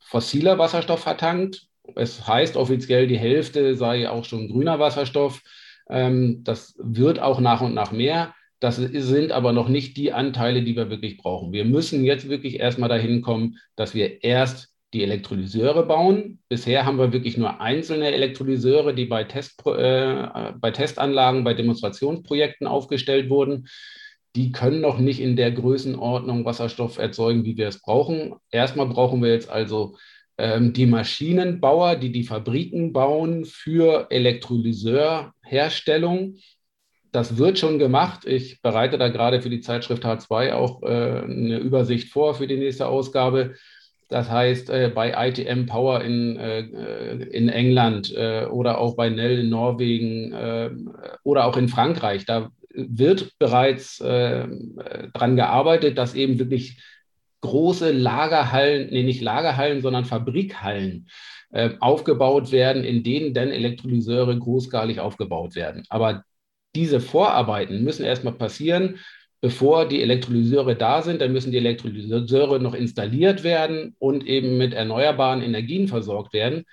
fossiler 0.00 0.58
Wasserstoff 0.58 1.00
vertankt. 1.00 1.66
Es 1.94 2.26
heißt 2.26 2.56
offiziell, 2.56 3.06
die 3.06 3.18
Hälfte 3.18 3.74
sei 3.74 4.08
auch 4.08 4.24
schon 4.24 4.48
grüner 4.48 4.78
Wasserstoff. 4.78 5.42
Ähm, 5.88 6.42
das 6.44 6.76
wird 6.78 7.20
auch 7.20 7.40
nach 7.40 7.60
und 7.60 7.74
nach 7.74 7.92
mehr. 7.92 8.34
Das 8.60 8.76
sind 8.76 9.30
aber 9.30 9.52
noch 9.52 9.68
nicht 9.68 9.96
die 9.96 10.12
Anteile, 10.12 10.62
die 10.62 10.74
wir 10.74 10.90
wirklich 10.90 11.16
brauchen. 11.18 11.52
Wir 11.52 11.64
müssen 11.64 12.04
jetzt 12.04 12.28
wirklich 12.28 12.58
erstmal 12.58 12.88
dahin 12.88 13.22
kommen, 13.22 13.58
dass 13.76 13.94
wir 13.94 14.24
erst 14.24 14.74
die 14.94 15.02
Elektrolyseure 15.02 15.86
bauen. 15.86 16.40
Bisher 16.48 16.84
haben 16.84 16.98
wir 16.98 17.12
wirklich 17.12 17.36
nur 17.36 17.60
einzelne 17.60 18.10
Elektrolyseure, 18.10 18.94
die 18.94 19.04
bei, 19.04 19.24
Test, 19.24 19.62
äh, 19.66 20.52
bei 20.58 20.70
Testanlagen, 20.70 21.44
bei 21.44 21.54
Demonstrationsprojekten 21.54 22.66
aufgestellt 22.66 23.30
wurden 23.30 23.68
die 24.36 24.52
können 24.52 24.80
noch 24.80 24.98
nicht 24.98 25.20
in 25.20 25.36
der 25.36 25.50
Größenordnung 25.52 26.44
Wasserstoff 26.44 26.98
erzeugen, 26.98 27.44
wie 27.44 27.56
wir 27.56 27.68
es 27.68 27.80
brauchen. 27.80 28.34
Erstmal 28.50 28.86
brauchen 28.86 29.22
wir 29.22 29.32
jetzt 29.32 29.48
also 29.50 29.96
ähm, 30.36 30.72
die 30.72 30.86
Maschinenbauer, 30.86 31.94
die 31.96 32.12
die 32.12 32.24
Fabriken 32.24 32.92
bauen 32.92 33.44
für 33.44 34.06
Elektrolyseurherstellung. 34.10 36.36
Das 37.10 37.38
wird 37.38 37.58
schon 37.58 37.78
gemacht. 37.78 38.26
Ich 38.26 38.60
bereite 38.62 38.98
da 38.98 39.08
gerade 39.08 39.40
für 39.42 39.50
die 39.50 39.60
Zeitschrift 39.60 40.04
H2 40.04 40.52
auch 40.52 40.82
äh, 40.82 41.22
eine 41.24 41.58
Übersicht 41.58 42.12
vor 42.12 42.34
für 42.34 42.46
die 42.46 42.58
nächste 42.58 42.86
Ausgabe. 42.86 43.54
Das 44.08 44.30
heißt, 44.30 44.70
äh, 44.70 44.92
bei 44.94 45.28
ITM 45.28 45.66
Power 45.66 46.02
in, 46.02 46.36
äh, 46.36 46.60
in 46.60 47.48
England 47.48 48.14
äh, 48.14 48.46
oder 48.46 48.78
auch 48.78 48.94
bei 48.94 49.10
Nell 49.10 49.40
in 49.40 49.48
Norwegen 49.50 50.32
äh, 50.32 50.70
oder 51.24 51.46
auch 51.46 51.56
in 51.56 51.68
Frankreich, 51.68 52.24
da 52.24 52.50
wird 52.86 53.38
bereits 53.38 54.00
äh, 54.00 54.46
daran 55.12 55.36
gearbeitet, 55.36 55.98
dass 55.98 56.14
eben 56.14 56.38
wirklich 56.38 56.82
große 57.40 57.92
Lagerhallen, 57.92 58.90
nee, 58.90 59.02
nicht 59.02 59.20
Lagerhallen, 59.20 59.80
sondern 59.82 60.04
Fabrikhallen 60.04 61.08
äh, 61.50 61.70
aufgebaut 61.80 62.52
werden, 62.52 62.84
in 62.84 63.02
denen 63.02 63.34
dann 63.34 63.50
Elektrolyseure 63.50 64.38
großskalig 64.38 65.00
aufgebaut 65.00 65.54
werden. 65.54 65.84
Aber 65.88 66.24
diese 66.74 67.00
Vorarbeiten 67.00 67.82
müssen 67.82 68.04
erstmal 68.04 68.34
passieren, 68.34 68.98
bevor 69.40 69.88
die 69.88 70.02
Elektrolyseure 70.02 70.76
da 70.76 71.02
sind. 71.02 71.20
Dann 71.20 71.32
müssen 71.32 71.52
die 71.52 71.58
Elektrolyseure 71.58 72.60
noch 72.60 72.74
installiert 72.74 73.44
werden 73.44 73.94
und 73.98 74.26
eben 74.26 74.58
mit 74.58 74.74
erneuerbaren 74.74 75.42
Energien 75.42 75.88
versorgt 75.88 76.32
werden. 76.32 76.64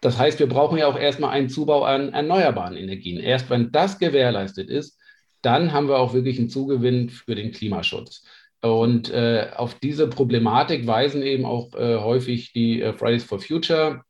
Das 0.00 0.18
heißt, 0.18 0.38
wir 0.38 0.48
brauchen 0.48 0.78
ja 0.78 0.86
auch 0.86 0.98
erstmal 0.98 1.30
einen 1.30 1.48
Zubau 1.48 1.84
an 1.84 2.12
erneuerbaren 2.12 2.76
Energien. 2.76 3.20
Erst 3.20 3.48
wenn 3.48 3.72
das 3.72 3.98
gewährleistet 3.98 4.68
ist, 4.68 4.98
dann 5.44 5.72
haben 5.72 5.88
wir 5.88 5.98
auch 5.98 6.14
wirklich 6.14 6.38
einen 6.38 6.48
Zugewinn 6.48 7.10
für 7.10 7.34
den 7.34 7.52
Klimaschutz. 7.52 8.24
Und 8.64 9.10
äh, 9.10 9.50
auf 9.54 9.74
diese 9.74 10.08
Problematik 10.08 10.86
weisen 10.86 11.22
eben 11.22 11.44
auch 11.44 11.74
äh, 11.74 11.98
häufig 11.98 12.54
die 12.54 12.80
äh, 12.80 12.94
Fridays 12.94 13.22
for 13.24 13.38
Future 13.38 14.02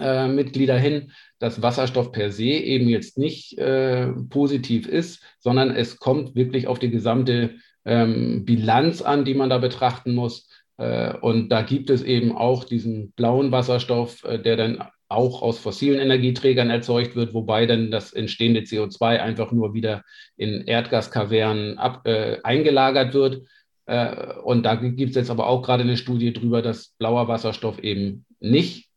äh, 0.00 0.26
Mitglieder 0.26 0.76
hin, 0.76 1.12
dass 1.38 1.62
Wasserstoff 1.62 2.10
per 2.10 2.32
se 2.32 2.44
eben 2.44 2.88
jetzt 2.88 3.16
nicht 3.16 3.56
äh, 3.58 4.08
positiv 4.28 4.88
ist, 4.88 5.22
sondern 5.38 5.70
es 5.70 5.98
kommt 5.98 6.34
wirklich 6.34 6.66
auf 6.66 6.80
die 6.80 6.90
gesamte 6.90 7.54
ähm, 7.84 8.44
Bilanz 8.44 9.02
an, 9.02 9.24
die 9.24 9.34
man 9.34 9.50
da 9.50 9.58
betrachten 9.58 10.14
muss. 10.14 10.48
Und 10.78 11.48
da 11.48 11.62
gibt 11.62 11.88
es 11.88 12.02
eben 12.02 12.36
auch 12.36 12.64
diesen 12.64 13.12
blauen 13.12 13.50
Wasserstoff, 13.50 14.20
der 14.20 14.58
dann 14.58 14.84
auch 15.08 15.42
aus 15.42 15.58
fossilen 15.58 16.00
Energieträgern 16.00 16.70
erzeugt 16.70 17.14
wird, 17.14 17.32
wobei 17.34 17.66
dann 17.66 17.90
das 17.90 18.12
entstehende 18.12 18.60
CO2 18.60 19.18
einfach 19.20 19.52
nur 19.52 19.74
wieder 19.74 20.02
in 20.36 20.66
Erdgaskavernen 20.66 21.78
ab, 21.78 22.06
äh, 22.06 22.38
eingelagert 22.42 23.14
wird. 23.14 23.42
Äh, 23.86 24.34
und 24.42 24.64
da 24.64 24.74
gibt 24.74 25.10
es 25.10 25.16
jetzt 25.16 25.30
aber 25.30 25.46
auch 25.46 25.62
gerade 25.62 25.84
eine 25.84 25.96
Studie 25.96 26.32
drüber, 26.32 26.62
dass 26.62 26.88
blauer 26.98 27.28
Wasserstoff 27.28 27.78
eben 27.78 28.24
nicht 28.40 28.88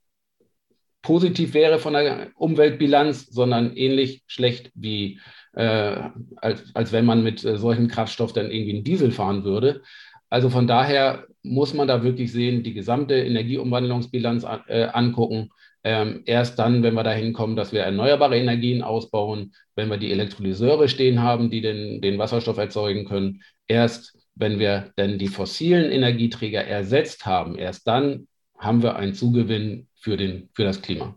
positiv 1.02 1.54
wäre 1.54 1.80
von 1.80 1.94
der 1.94 2.32
Umweltbilanz, 2.36 3.28
sondern 3.28 3.76
ähnlich 3.76 4.24
schlecht 4.28 4.72
wie 4.76 5.20
äh, 5.54 6.10
als, 6.38 6.76
als 6.76 6.92
wenn 6.92 7.06
man 7.06 7.24
mit 7.24 7.44
äh, 7.44 7.58
solchen 7.58 7.88
Kraftstoff 7.88 8.34
dann 8.34 8.52
irgendwie 8.52 8.76
einen 8.76 8.84
Diesel 8.84 9.12
fahren 9.12 9.44
würde. 9.44 9.82
Also 10.30 10.50
von 10.50 10.68
daher 10.68 11.26
muss 11.42 11.74
man 11.74 11.88
da 11.88 12.04
wirklich 12.04 12.32
sehen, 12.32 12.64
die 12.64 12.74
gesamte 12.74 13.16
Energieumwandlungsbilanz 13.16 14.46
äh, 14.68 14.88
angucken. 14.92 15.50
Ähm, 15.84 16.24
erst 16.26 16.60
dann, 16.60 16.84
wenn 16.84 16.94
wir 16.94 17.04
dahin 17.04 17.34
kommen, 17.34 17.56
dass 17.56 17.72
wir 17.72 17.82
erneuerbare 17.82 18.38
Energien 18.38 18.82
ausbauen, 18.82 19.54
wenn 19.76 19.90
wir 19.90 19.98
die 19.98 20.12
Elektrolyseure 20.12 20.90
stehen 20.90 21.22
haben, 21.22 21.50
die 21.50 21.62
den, 21.62 22.02
den 22.02 22.18
Wasserstoff 22.18 22.58
erzeugen 22.58 23.06
können, 23.06 23.42
erst 23.68 24.18
wenn 24.36 24.60
wir 24.60 24.92
dann 24.96 25.18
die 25.18 25.28
fossilen 25.28 25.92
Energieträger 25.92 26.64
ersetzt 26.64 27.26
haben, 27.26 27.58
erst 27.58 27.88
dann 27.88 28.28
haben 28.58 28.84
wir 28.84 28.98
einen 28.98 29.14
Zugewinn 29.14 29.88
für, 29.96 30.18
den, 30.18 30.50
für 30.54 30.64
das 30.64 30.82
Klima. 30.82 31.16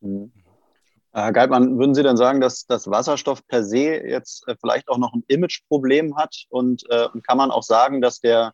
Mhm. 0.00 0.30
Herr 1.12 1.32
Geitmann, 1.32 1.78
würden 1.78 1.94
Sie 1.94 2.02
dann 2.02 2.16
sagen, 2.16 2.40
dass 2.40 2.66
das 2.66 2.90
Wasserstoff 2.90 3.46
per 3.46 3.62
se 3.62 4.02
jetzt 4.04 4.48
äh, 4.48 4.56
vielleicht 4.60 4.88
auch 4.88 4.98
noch 4.98 5.14
ein 5.14 5.22
Imageproblem 5.28 6.16
hat? 6.16 6.44
Und, 6.48 6.82
äh, 6.90 7.06
kann 7.22 7.38
man 7.38 7.52
auch 7.52 7.62
sagen, 7.62 8.00
dass, 8.00 8.20
der, 8.20 8.52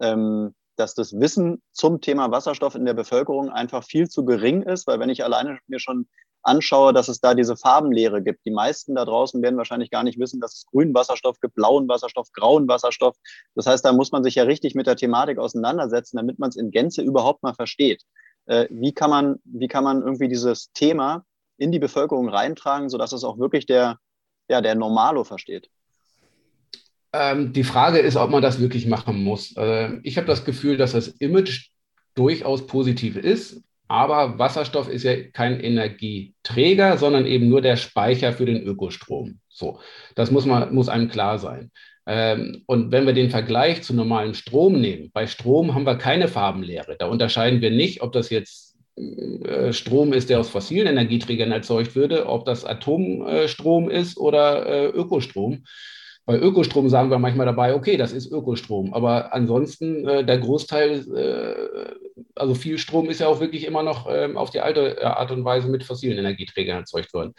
ähm, 0.00 0.54
dass 0.80 0.94
das 0.94 1.12
Wissen 1.12 1.62
zum 1.72 2.00
Thema 2.00 2.30
Wasserstoff 2.30 2.74
in 2.74 2.84
der 2.84 2.94
Bevölkerung 2.94 3.50
einfach 3.50 3.84
viel 3.84 4.08
zu 4.08 4.24
gering 4.24 4.62
ist? 4.62 4.86
Weil 4.86 4.98
wenn 4.98 5.10
ich 5.10 5.22
alleine 5.22 5.58
mir 5.68 5.78
schon 5.78 6.08
anschaue, 6.42 6.92
dass 6.92 7.08
es 7.08 7.20
da 7.20 7.34
diese 7.34 7.56
Farbenlehre 7.56 8.22
gibt, 8.22 8.44
die 8.46 8.50
meisten 8.50 8.94
da 8.94 9.04
draußen 9.04 9.42
werden 9.42 9.56
wahrscheinlich 9.56 9.90
gar 9.90 10.02
nicht 10.02 10.18
wissen, 10.18 10.40
dass 10.40 10.54
es 10.54 10.66
grünen 10.66 10.94
Wasserstoff 10.94 11.38
gibt, 11.40 11.54
blauen 11.54 11.88
Wasserstoff, 11.88 12.32
grauen 12.32 12.66
Wasserstoff. 12.68 13.16
Das 13.54 13.66
heißt, 13.66 13.84
da 13.84 13.92
muss 13.92 14.12
man 14.12 14.24
sich 14.24 14.36
ja 14.36 14.44
richtig 14.44 14.74
mit 14.74 14.86
der 14.86 14.96
Thematik 14.96 15.38
auseinandersetzen, 15.38 16.16
damit 16.16 16.38
man 16.38 16.48
es 16.48 16.56
in 16.56 16.70
Gänze 16.70 17.02
überhaupt 17.02 17.42
mal 17.42 17.54
versteht. 17.54 18.02
Äh, 18.46 18.66
wie, 18.70 18.92
kann 18.92 19.10
man, 19.10 19.36
wie 19.44 19.68
kann 19.68 19.84
man 19.84 20.02
irgendwie 20.02 20.28
dieses 20.28 20.72
Thema 20.72 21.24
in 21.58 21.72
die 21.72 21.78
Bevölkerung 21.78 22.28
reintragen, 22.28 22.88
sodass 22.88 23.12
es 23.12 23.24
auch 23.24 23.38
wirklich 23.38 23.66
der, 23.66 23.98
ja, 24.48 24.60
der 24.60 24.74
Normalo 24.74 25.24
versteht? 25.24 25.68
Ähm, 27.12 27.52
die 27.52 27.64
Frage 27.64 27.98
ist, 27.98 28.16
ob 28.16 28.30
man 28.30 28.42
das 28.42 28.60
wirklich 28.60 28.86
machen 28.86 29.22
muss. 29.22 29.56
Äh, 29.56 29.98
ich 30.02 30.16
habe 30.16 30.26
das 30.26 30.44
Gefühl, 30.44 30.76
dass 30.76 30.92
das 30.92 31.08
Image 31.08 31.70
durchaus 32.14 32.66
positiv 32.66 33.16
ist, 33.16 33.62
aber 33.88 34.38
Wasserstoff 34.38 34.88
ist 34.88 35.02
ja 35.02 35.16
kein 35.32 35.58
Energieträger, 35.58 36.96
sondern 36.98 37.26
eben 37.26 37.48
nur 37.48 37.60
der 37.60 37.76
Speicher 37.76 38.32
für 38.32 38.46
den 38.46 38.62
Ökostrom. 38.62 39.40
So, 39.48 39.80
das 40.14 40.30
muss, 40.30 40.46
man, 40.46 40.72
muss 40.72 40.88
einem 40.88 41.08
klar 41.08 41.38
sein. 41.38 41.72
Ähm, 42.06 42.62
und 42.66 42.92
wenn 42.92 43.06
wir 43.06 43.12
den 43.12 43.30
Vergleich 43.30 43.82
zu 43.82 43.94
normalem 43.94 44.34
Strom 44.34 44.80
nehmen, 44.80 45.10
bei 45.12 45.26
Strom 45.26 45.74
haben 45.74 45.86
wir 45.86 45.96
keine 45.96 46.28
Farbenlehre. 46.28 46.96
Da 46.98 47.06
unterscheiden 47.06 47.60
wir 47.60 47.70
nicht, 47.70 48.02
ob 48.02 48.12
das 48.12 48.30
jetzt 48.30 48.76
äh, 48.96 49.72
Strom 49.72 50.12
ist, 50.12 50.30
der 50.30 50.40
aus 50.40 50.48
fossilen 50.48 50.86
Energieträgern 50.86 51.52
erzeugt 51.52 51.94
würde, 51.94 52.26
ob 52.26 52.44
das 52.44 52.64
Atomstrom 52.64 53.90
ist 53.90 54.16
oder 54.18 54.66
äh, 54.66 54.86
Ökostrom. 54.86 55.64
Bei 56.30 56.38
Ökostrom 56.38 56.88
sagen 56.88 57.10
wir 57.10 57.18
manchmal 57.18 57.46
dabei, 57.46 57.74
okay, 57.74 57.96
das 57.96 58.12
ist 58.12 58.30
Ökostrom, 58.30 58.94
aber 58.94 59.34
ansonsten 59.34 60.06
äh, 60.06 60.24
der 60.24 60.38
Großteil, 60.38 61.04
also 62.36 62.54
viel 62.54 62.78
Strom 62.78 63.10
ist 63.10 63.18
ja 63.18 63.26
auch 63.26 63.40
wirklich 63.40 63.64
immer 63.64 63.82
noch 63.82 64.06
ähm, 64.08 64.38
auf 64.38 64.50
die 64.50 64.60
alte 64.60 65.04
Art 65.04 65.32
und 65.32 65.44
Weise 65.44 65.68
mit 65.68 65.82
fossilen 65.82 66.16
Energieträgern 66.18 66.78
erzeugt 66.78 67.12
worden. 67.14 67.34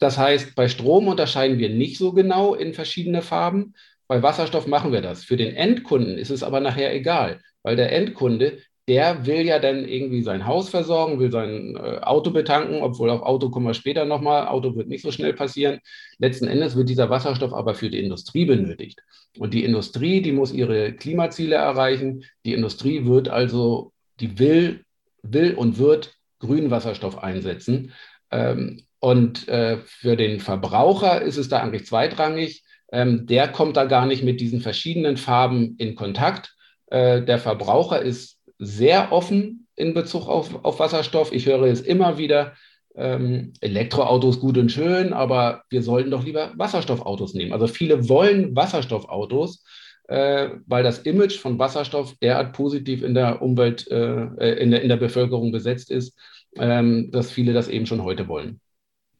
Das 0.00 0.18
heißt, 0.18 0.56
bei 0.56 0.66
Strom 0.66 1.06
unterscheiden 1.06 1.60
wir 1.60 1.68
nicht 1.68 1.96
so 1.96 2.12
genau 2.12 2.54
in 2.56 2.74
verschiedene 2.74 3.22
Farben. 3.22 3.74
Bei 4.08 4.20
Wasserstoff 4.20 4.66
machen 4.66 4.90
wir 4.90 5.00
das. 5.00 5.22
Für 5.22 5.36
den 5.36 5.54
Endkunden 5.54 6.18
ist 6.18 6.30
es 6.30 6.42
aber 6.42 6.58
nachher 6.58 6.92
egal, 6.92 7.40
weil 7.62 7.76
der 7.76 7.92
Endkunde, 7.92 8.58
der 8.88 9.26
will 9.26 9.46
ja 9.46 9.58
dann 9.58 9.86
irgendwie 9.86 10.22
sein 10.22 10.46
Haus 10.46 10.70
versorgen, 10.70 11.20
will 11.20 11.30
sein 11.30 11.76
äh, 11.76 11.98
Auto 12.00 12.30
betanken, 12.30 12.80
obwohl 12.80 13.10
auf 13.10 13.20
Auto 13.20 13.50
kommen 13.50 13.66
wir 13.66 13.74
später 13.74 14.06
nochmal. 14.06 14.48
Auto 14.48 14.74
wird 14.74 14.88
nicht 14.88 15.02
so 15.02 15.12
schnell 15.12 15.34
passieren. 15.34 15.80
Letzten 16.18 16.48
Endes 16.48 16.74
wird 16.74 16.88
dieser 16.88 17.10
Wasserstoff 17.10 17.52
aber 17.52 17.74
für 17.74 17.90
die 17.90 18.02
Industrie 18.02 18.46
benötigt. 18.46 19.00
Und 19.38 19.52
die 19.52 19.64
Industrie, 19.64 20.22
die 20.22 20.32
muss 20.32 20.52
ihre 20.52 20.94
Klimaziele 20.94 21.56
erreichen. 21.56 22.24
Die 22.46 22.54
Industrie 22.54 23.04
wird 23.04 23.28
also, 23.28 23.92
die 24.20 24.38
will, 24.38 24.84
will 25.22 25.54
und 25.54 25.78
wird 25.78 26.14
grünen 26.38 26.70
Wasserstoff 26.70 27.18
einsetzen. 27.18 27.92
Ähm, 28.30 28.84
und 29.00 29.48
äh, 29.48 29.78
für 29.84 30.16
den 30.16 30.40
Verbraucher 30.40 31.20
ist 31.20 31.36
es 31.36 31.50
da 31.50 31.58
eigentlich 31.60 31.84
zweitrangig. 31.84 32.64
Ähm, 32.90 33.26
der 33.26 33.48
kommt 33.48 33.76
da 33.76 33.84
gar 33.84 34.06
nicht 34.06 34.24
mit 34.24 34.40
diesen 34.40 34.62
verschiedenen 34.62 35.18
Farben 35.18 35.76
in 35.76 35.94
Kontakt. 35.94 36.54
Äh, 36.86 37.20
der 37.22 37.38
Verbraucher 37.38 38.00
ist 38.00 38.37
sehr 38.58 39.12
offen 39.12 39.66
in 39.76 39.94
Bezug 39.94 40.28
auf, 40.28 40.64
auf 40.64 40.80
Wasserstoff. 40.80 41.32
Ich 41.32 41.46
höre 41.46 41.62
es 41.64 41.80
immer 41.80 42.18
wieder, 42.18 42.54
ähm, 42.98 43.52
Elektroautos 43.60 44.40
gut 44.40 44.58
und 44.58 44.70
schön, 44.70 45.12
aber 45.12 45.62
wir 45.70 45.82
sollten 45.82 46.10
doch 46.10 46.24
lieber 46.24 46.52
Wasserstoffautos 46.56 47.32
nehmen. 47.34 47.52
Also 47.52 47.68
viele 47.68 48.08
wollen 48.08 48.56
Wasserstoffautos, 48.56 49.64
äh, 50.08 50.50
weil 50.66 50.82
das 50.82 50.98
Image 51.00 51.38
von 51.38 51.58
Wasserstoff 51.58 52.16
derart 52.20 52.52
positiv 52.54 53.02
in 53.02 53.14
der 53.14 53.40
Umwelt, 53.40 53.88
äh, 53.88 54.24
äh 54.38 54.62
in, 54.62 54.72
der, 54.72 54.82
in 54.82 54.88
der 54.88 54.96
Bevölkerung 54.96 55.52
besetzt 55.52 55.90
ist, 55.92 56.18
ähm, 56.56 57.10
dass 57.12 57.30
viele 57.30 57.52
das 57.52 57.68
eben 57.68 57.86
schon 57.86 58.02
heute 58.02 58.26
wollen. 58.26 58.60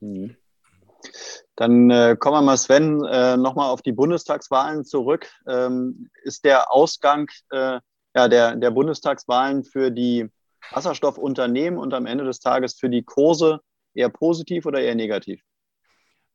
Mhm. 0.00 0.36
Dann 1.54 1.90
äh, 1.90 2.16
kommen 2.18 2.36
wir 2.36 2.42
mal, 2.42 2.56
Sven, 2.56 3.04
äh, 3.04 3.36
nochmal 3.36 3.70
auf 3.70 3.82
die 3.82 3.92
Bundestagswahlen 3.92 4.84
zurück. 4.84 5.28
Ähm, 5.46 6.10
ist 6.24 6.44
der 6.44 6.72
Ausgang 6.72 7.28
äh, 7.50 7.78
ja, 8.14 8.28
der, 8.28 8.56
der 8.56 8.70
Bundestagswahlen 8.70 9.64
für 9.64 9.90
die 9.90 10.28
Wasserstoffunternehmen 10.70 11.78
und 11.78 11.94
am 11.94 12.06
Ende 12.06 12.24
des 12.24 12.40
Tages 12.40 12.74
für 12.78 12.90
die 12.90 13.02
Kurse 13.02 13.60
eher 13.94 14.08
positiv 14.08 14.66
oder 14.66 14.80
eher 14.80 14.94
negativ? 14.94 15.40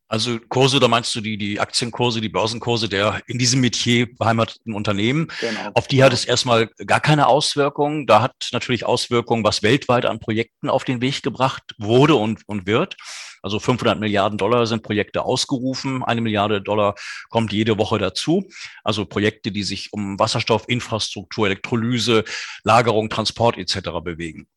Also 0.07 0.37
Kurse, 0.49 0.79
da 0.79 0.87
meinst 0.87 1.15
du 1.15 1.21
die, 1.21 1.37
die 1.37 1.59
Aktienkurse, 1.59 2.21
die 2.21 2.29
Börsenkurse 2.29 2.87
der 2.87 3.23
in 3.25 3.39
diesem 3.39 3.61
Metier 3.61 4.13
beheimateten 4.15 4.75
Unternehmen. 4.75 5.27
Genau. 5.39 5.71
Auf 5.73 5.87
die 5.87 6.03
hat 6.03 6.13
es 6.13 6.25
erstmal 6.25 6.67
gar 6.85 6.99
keine 6.99 7.27
Auswirkungen. 7.27 8.05
Da 8.05 8.21
hat 8.21 8.49
natürlich 8.51 8.85
Auswirkungen, 8.85 9.43
was 9.43 9.63
weltweit 9.63 10.05
an 10.05 10.19
Projekten 10.19 10.69
auf 10.69 10.83
den 10.83 11.01
Weg 11.01 11.23
gebracht 11.23 11.63
wurde 11.79 12.15
und, 12.15 12.41
und 12.47 12.67
wird. 12.67 12.95
Also 13.43 13.59
500 13.59 13.99
Milliarden 13.99 14.37
Dollar 14.37 14.65
sind 14.65 14.81
Projekte 14.83 15.23
ausgerufen. 15.23 16.03
Eine 16.03 16.21
Milliarde 16.21 16.61
Dollar 16.61 16.95
kommt 17.29 17.51
jede 17.51 17.77
Woche 17.77 17.99
dazu. 17.99 18.47
Also 18.83 19.05
Projekte, 19.05 19.51
die 19.51 19.63
sich 19.63 19.91
um 19.91 20.17
Wasserstoff, 20.17 20.63
Infrastruktur, 20.67 21.45
Elektrolyse, 21.45 22.23
Lagerung, 22.63 23.09
Transport 23.09 23.57
etc. 23.57 24.01
bewegen. 24.03 24.47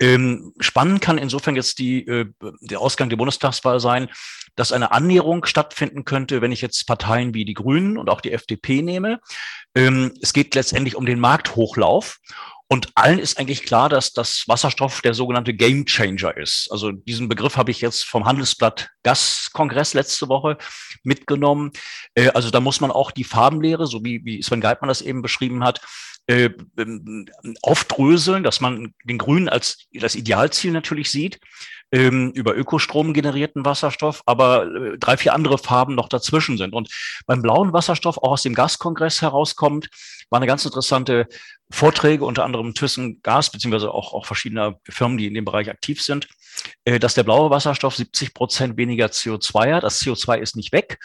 Ähm, 0.00 0.54
spannend 0.58 1.02
kann 1.02 1.18
insofern 1.18 1.54
jetzt 1.54 1.78
die, 1.78 2.06
äh, 2.06 2.26
der 2.62 2.80
Ausgang 2.80 3.10
der 3.10 3.18
Bundestagswahl 3.18 3.78
sein, 3.78 4.08
dass 4.56 4.72
eine 4.72 4.90
Annäherung 4.92 5.44
stattfinden 5.44 6.04
könnte, 6.04 6.40
wenn 6.40 6.52
ich 6.52 6.60
jetzt 6.60 6.86
Parteien 6.86 7.34
wie 7.34 7.44
die 7.44 7.54
Grünen 7.54 7.98
und 7.98 8.08
auch 8.08 8.20
die 8.20 8.32
FDP 8.32 8.82
nehme. 8.82 9.20
Ähm, 9.74 10.12
es 10.20 10.32
geht 10.32 10.54
letztendlich 10.54 10.96
um 10.96 11.06
den 11.06 11.20
Markthochlauf. 11.20 12.18
Und 12.72 12.88
allen 12.94 13.18
ist 13.18 13.36
eigentlich 13.36 13.64
klar, 13.64 13.88
dass 13.88 14.12
das 14.12 14.44
Wasserstoff 14.46 15.00
der 15.00 15.12
sogenannte 15.12 15.54
Game 15.54 15.86
Changer 15.86 16.36
ist. 16.36 16.68
Also 16.70 16.92
diesen 16.92 17.28
Begriff 17.28 17.56
habe 17.56 17.72
ich 17.72 17.80
jetzt 17.80 18.04
vom 18.04 18.26
Handelsblatt 18.26 18.90
Gaskongress 19.02 19.92
letzte 19.92 20.28
Woche 20.28 20.56
mitgenommen. 21.02 21.72
Äh, 22.14 22.28
also 22.28 22.50
da 22.50 22.60
muss 22.60 22.80
man 22.80 22.92
auch 22.92 23.10
die 23.10 23.24
Farbenlehre, 23.24 23.88
so 23.88 24.04
wie, 24.04 24.24
wie 24.24 24.40
Sven 24.40 24.60
Geitmann 24.60 24.88
das 24.88 25.02
eben 25.02 25.20
beschrieben 25.20 25.64
hat, 25.64 25.80
äh, 26.28 26.50
ähm, 26.78 27.26
aufdröseln, 27.60 28.44
dass 28.44 28.60
man 28.60 28.94
den 29.04 29.18
Grünen 29.18 29.48
als 29.48 29.88
das 29.92 30.14
Idealziel 30.14 30.70
natürlich 30.70 31.10
sieht 31.10 31.40
ähm, 31.92 32.30
über 32.32 32.56
Ökostrom 32.56 33.12
generierten 33.12 33.64
Wasserstoff, 33.64 34.22
aber 34.26 34.66
äh, 34.66 34.98
drei, 34.98 35.16
vier 35.16 35.34
andere 35.34 35.58
Farben 35.58 35.94
noch 35.94 36.08
dazwischen 36.08 36.56
sind. 36.56 36.72
Und 36.72 36.88
beim 37.26 37.42
blauen 37.42 37.72
Wasserstoff, 37.72 38.18
auch 38.18 38.32
aus 38.32 38.42
dem 38.42 38.54
Gaskongress 38.54 39.22
herauskommt, 39.22 39.88
war 40.30 40.38
eine 40.38 40.46
ganz 40.46 40.64
interessante 40.64 41.26
Vorträge, 41.70 42.24
unter 42.24 42.44
anderem 42.44 42.74
Thyssen 42.74 43.20
Gas, 43.22 43.50
beziehungsweise 43.50 43.92
auch, 43.92 44.12
auch 44.12 44.26
verschiedener 44.26 44.76
Firmen, 44.84 45.18
die 45.18 45.26
in 45.26 45.34
dem 45.34 45.44
Bereich 45.44 45.68
aktiv 45.68 46.02
sind, 46.02 46.28
dass 46.84 47.14
der 47.14 47.22
blaue 47.22 47.50
Wasserstoff 47.50 47.96
70 47.96 48.34
Prozent 48.34 48.76
weniger 48.76 49.06
CO2 49.06 49.74
hat. 49.74 49.82
Das 49.82 50.00
CO2 50.00 50.38
ist 50.38 50.56
nicht 50.56 50.72
weg, 50.72 50.98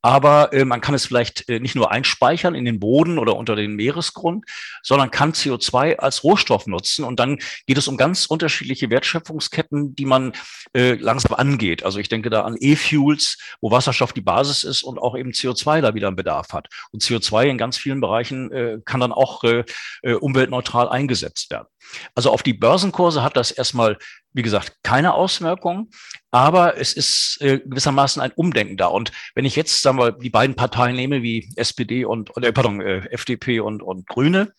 aber 0.00 0.52
äh, 0.52 0.64
man 0.64 0.80
kann 0.80 0.94
es 0.94 1.06
vielleicht 1.06 1.48
äh, 1.48 1.60
nicht 1.60 1.74
nur 1.74 1.92
einspeichern 1.92 2.54
in 2.54 2.64
den 2.64 2.80
Boden 2.80 3.18
oder 3.18 3.36
unter 3.36 3.54
den 3.54 3.74
Meeresgrund, 3.76 4.46
sondern 4.82 5.10
kann 5.10 5.32
CO2 5.32 5.96
als 5.96 6.24
Rohstoff 6.24 6.66
nutzen. 6.66 7.04
Und 7.04 7.20
dann 7.20 7.38
geht 7.66 7.78
es 7.78 7.86
um 7.86 7.96
ganz 7.96 8.26
unterschiedliche 8.26 8.90
Wertschöpfungsketten, 8.90 9.94
die 9.94 10.06
man 10.06 10.32
äh, 10.74 10.94
langsam 10.94 11.34
angeht. 11.34 11.84
Also 11.84 11.98
ich 11.98 12.08
denke 12.08 12.30
da 12.30 12.42
an 12.42 12.56
E-Fuels, 12.58 13.38
wo 13.60 13.70
Wasserstoff 13.70 14.12
die 14.12 14.22
Basis 14.22 14.64
ist 14.64 14.82
und 14.82 14.98
auch 14.98 15.16
eben 15.16 15.30
CO2 15.30 15.80
da 15.80 15.94
wieder 15.94 16.08
einen 16.08 16.16
Bedarf 16.16 16.52
hat. 16.52 16.68
Und 16.90 17.02
CO2 17.02 17.44
in 17.44 17.58
ganz 17.58 17.76
vielen 17.76 18.00
Bereichen 18.00 18.50
äh, 18.50 18.62
äh, 18.62 18.80
kann 18.84 19.00
dann 19.00 19.12
auch 19.12 19.44
äh, 19.44 19.64
äh, 20.02 20.14
umweltneutral 20.14 20.88
eingesetzt 20.88 21.50
werden. 21.50 21.66
Also 22.14 22.30
auf 22.30 22.42
die 22.42 22.54
Börsenkurse 22.54 23.22
hat 23.22 23.36
das 23.36 23.50
erstmal, 23.50 23.98
wie 24.32 24.42
gesagt, 24.42 24.78
keine 24.82 25.14
Auswirkungen, 25.14 25.90
aber 26.30 26.78
es 26.78 26.92
ist 26.92 27.38
äh, 27.40 27.58
gewissermaßen 27.58 28.22
ein 28.22 28.32
Umdenken 28.32 28.76
da. 28.76 28.86
Und 28.86 29.12
wenn 29.34 29.44
ich 29.44 29.56
jetzt, 29.56 29.82
sagen 29.82 29.98
wir, 29.98 30.12
die 30.12 30.30
beiden 30.30 30.56
Parteien 30.56 30.96
nehme, 30.96 31.22
wie 31.22 31.52
SPD 31.56 32.04
und, 32.04 32.30
äh, 32.36 32.52
pardon, 32.52 32.80
äh, 32.80 33.06
FDP 33.10 33.60
und, 33.60 33.82
und 33.82 34.06
Grüne, 34.06 34.52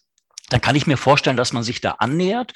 dann 0.50 0.62
kann 0.62 0.76
ich 0.76 0.88
mir 0.88 0.98
vorstellen, 0.98 1.38
dass 1.38 1.54
man 1.54 1.64
sich 1.64 1.82
da 1.82 1.92
annähert. 1.92 2.54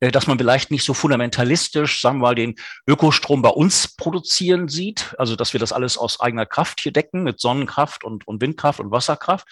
Äh, 0.00 0.10
dass 0.10 0.26
man 0.26 0.38
vielleicht 0.38 0.70
nicht 0.70 0.84
so 0.84 0.94
fundamentalistisch, 0.94 2.00
sagen 2.00 2.18
wir 2.18 2.28
mal, 2.28 2.34
den 2.34 2.56
Ökostrom 2.86 3.42
bei 3.42 3.50
uns 3.50 3.88
produzieren 3.96 4.68
sieht, 4.68 5.14
also 5.18 5.36
dass 5.36 5.52
wir 5.52 5.60
das 5.60 5.72
alles 5.72 5.98
aus 5.98 6.20
eigener 6.20 6.46
Kraft 6.46 6.80
hier 6.80 6.92
decken 6.92 7.22
mit 7.22 7.38
Sonnenkraft 7.38 8.02
und, 8.02 8.26
und 8.26 8.40
Windkraft 8.40 8.80
und 8.80 8.90
Wasserkraft, 8.90 9.46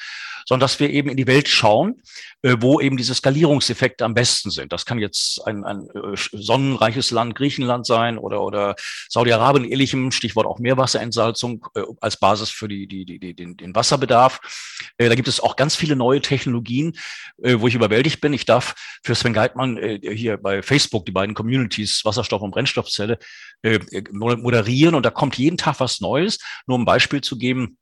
sondern 0.46 0.64
dass 0.64 0.80
wir 0.80 0.90
eben 0.90 1.10
in 1.10 1.16
die 1.16 1.26
Welt 1.26 1.48
schauen, 1.48 2.02
äh, 2.42 2.56
wo 2.60 2.80
eben 2.80 2.96
diese 2.96 3.14
Skalierungseffekte 3.14 4.04
am 4.04 4.14
besten 4.14 4.50
sind. 4.50 4.72
Das 4.72 4.86
kann 4.86 4.98
jetzt 4.98 5.46
ein, 5.46 5.64
ein 5.64 5.88
äh, 5.90 6.16
sonnenreiches 6.32 7.10
Land 7.10 7.34
Griechenland 7.34 7.86
sein 7.86 8.16
oder, 8.16 8.42
oder 8.42 8.74
Saudi-Arabien 9.08 9.70
ähnlichem, 9.70 10.10
Stichwort 10.10 10.46
auch 10.46 10.58
Meerwasserentsalzung 10.58 11.66
als 12.00 12.16
Basis 12.18 12.50
für 12.50 12.68
die, 12.68 12.86
die, 12.86 13.04
die, 13.04 13.34
den, 13.34 13.56
den 13.56 13.74
Wasserbedarf. 13.74 14.40
Da 14.96 15.14
gibt 15.14 15.28
es 15.28 15.40
auch 15.40 15.56
ganz 15.56 15.76
viele 15.76 15.96
neue 15.96 16.20
Technologien, 16.20 16.96
wo 17.36 17.66
ich 17.66 17.74
überwältigt 17.74 18.20
bin. 18.20 18.32
Ich 18.32 18.44
darf 18.44 18.74
für 19.02 19.14
Sven 19.14 19.32
Geitmann 19.32 19.78
hier 20.02 20.37
bei 20.42 20.62
Facebook 20.62 21.06
die 21.06 21.12
beiden 21.12 21.34
Communities 21.34 22.04
Wasserstoff 22.04 22.42
und 22.42 22.50
Brennstoffzelle 22.50 23.18
äh, 23.62 23.78
moderieren 24.12 24.94
und 24.94 25.04
da 25.04 25.10
kommt 25.10 25.36
jeden 25.38 25.56
Tag 25.56 25.80
was 25.80 26.00
Neues. 26.00 26.38
Nur 26.66 26.76
um 26.76 26.84
Beispiel 26.84 27.20
zu 27.20 27.38
geben, 27.38 27.78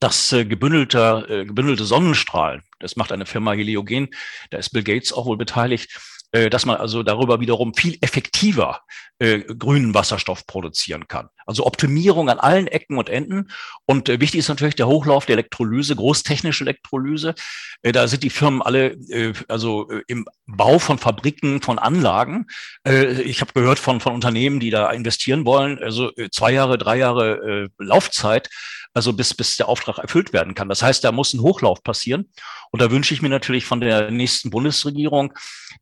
dass 0.00 0.32
äh, 0.32 0.44
gebündelte, 0.44 1.26
äh, 1.28 1.44
gebündelte 1.44 1.84
Sonnenstrahlen, 1.84 2.62
das 2.78 2.96
macht 2.96 3.12
eine 3.12 3.26
Firma 3.26 3.52
Heliogen, 3.52 4.08
da 4.50 4.58
ist 4.58 4.70
Bill 4.70 4.82
Gates 4.82 5.12
auch 5.12 5.26
wohl 5.26 5.36
beteiligt, 5.36 5.90
äh, 5.92 6.19
dass 6.32 6.64
man 6.64 6.76
also 6.76 7.02
darüber 7.02 7.40
wiederum 7.40 7.74
viel 7.74 7.98
effektiver 8.00 8.82
äh, 9.20 9.40
grünen 9.40 9.94
Wasserstoff 9.94 10.46
produzieren 10.46 11.06
kann. 11.06 11.28
Also 11.44 11.66
Optimierung 11.66 12.30
an 12.30 12.38
allen 12.38 12.66
Ecken 12.66 12.96
und 12.96 13.08
Enden. 13.08 13.50
Und 13.84 14.08
äh, 14.08 14.20
wichtig 14.20 14.40
ist 14.40 14.48
natürlich 14.48 14.76
der 14.76 14.86
Hochlauf 14.86 15.26
der 15.26 15.34
Elektrolyse, 15.34 15.94
großtechnische 15.94 16.64
Elektrolyse. 16.64 17.34
Äh, 17.82 17.92
da 17.92 18.08
sind 18.08 18.22
die 18.22 18.30
Firmen 18.30 18.62
alle 18.62 18.92
äh, 19.10 19.34
also 19.48 19.90
äh, 19.90 20.02
im 20.06 20.26
Bau 20.46 20.78
von 20.78 20.98
Fabriken, 20.98 21.60
von 21.60 21.78
Anlagen. 21.78 22.46
Äh, 22.86 23.20
ich 23.22 23.40
habe 23.40 23.52
gehört 23.52 23.78
von, 23.78 24.00
von 24.00 24.14
Unternehmen, 24.14 24.58
die 24.58 24.70
da 24.70 24.90
investieren 24.90 25.44
wollen, 25.44 25.78
also 25.78 26.10
äh, 26.16 26.30
zwei 26.30 26.52
Jahre, 26.52 26.78
drei 26.78 26.96
Jahre 26.96 27.68
äh, 27.78 27.84
Laufzeit 27.84 28.48
also 28.94 29.12
bis, 29.12 29.34
bis 29.34 29.56
der 29.56 29.68
Auftrag 29.68 29.98
erfüllt 29.98 30.32
werden 30.32 30.54
kann. 30.54 30.68
Das 30.68 30.82
heißt, 30.82 31.04
da 31.04 31.12
muss 31.12 31.32
ein 31.32 31.40
Hochlauf 31.40 31.82
passieren. 31.82 32.30
Und 32.72 32.82
da 32.82 32.90
wünsche 32.90 33.14
ich 33.14 33.22
mir 33.22 33.28
natürlich 33.28 33.64
von 33.64 33.80
der 33.80 34.10
nächsten 34.10 34.50
Bundesregierung, 34.50 35.32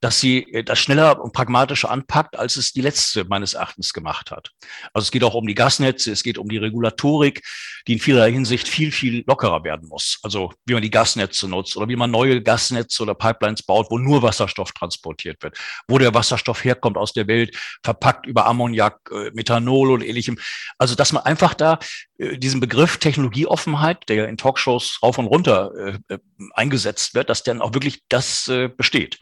dass 0.01 0.21
sie 0.21 0.45
äh, 0.53 0.63
das 0.63 0.79
schneller 0.79 1.21
und 1.21 1.33
pragmatischer 1.33 1.91
anpackt, 1.91 2.39
als 2.39 2.57
es 2.57 2.73
die 2.73 2.81
letzte 2.81 3.25
meines 3.25 3.55
Erachtens 3.55 3.93
gemacht 3.93 4.31
hat. 4.31 4.51
Also 4.93 5.07
es 5.07 5.11
geht 5.11 5.25
auch 5.25 5.35
um 5.35 5.47
die 5.47 5.55
Gasnetze, 5.55 6.13
es 6.13 6.23
geht 6.23 6.39
um 6.39 6.49
die 6.49 6.59
Regulatorik, 6.59 7.43
die 7.87 7.95
in 7.95 7.99
vielerlei 7.99 8.33
Hinsicht 8.33 8.69
viel, 8.69 8.93
viel 8.93 9.25
lockerer 9.27 9.65
werden 9.65 9.89
muss. 9.89 10.19
Also 10.23 10.53
wie 10.67 10.75
man 10.75 10.83
die 10.83 10.91
Gasnetze 10.91 11.49
nutzt 11.49 11.77
oder 11.77 11.89
wie 11.89 11.97
man 11.97 12.11
neue 12.11 12.43
Gasnetze 12.43 13.03
oder 13.03 13.15
Pipelines 13.15 13.63
baut, 13.63 13.91
wo 13.91 13.99
nur 13.99 14.23
Wasserstoff 14.23 14.73
transportiert 14.73 15.43
wird, 15.43 15.57
wo 15.89 15.99
der 15.99 16.15
Wasserstoff 16.15 16.65
herkommt 16.65 16.97
aus 16.97 17.13
der 17.13 17.27
Welt, 17.27 17.57
verpackt 17.83 18.27
über 18.27 18.47
Ammoniak, 18.47 19.11
äh, 19.11 19.31
Methanol 19.33 19.93
und 19.93 20.03
ähnlichem. 20.03 20.39
Also 20.77 20.95
dass 20.95 21.13
man 21.13 21.25
einfach 21.25 21.55
da 21.55 21.79
äh, 22.19 22.39
diesen 22.39 22.61
Begriff 22.61 22.98
Technologieoffenheit, 22.99 24.09
der 24.09 24.29
in 24.29 24.37
Talkshows 24.37 24.99
rauf 25.03 25.19
und 25.19 25.27
runter 25.27 25.99
äh, 26.09 26.19
eingesetzt 26.55 27.15
wird, 27.15 27.31
dass 27.31 27.43
dann 27.43 27.63
auch 27.63 27.75
wirklich 27.75 28.03
das 28.09 28.49
äh, 28.49 28.69
besteht. 28.69 29.19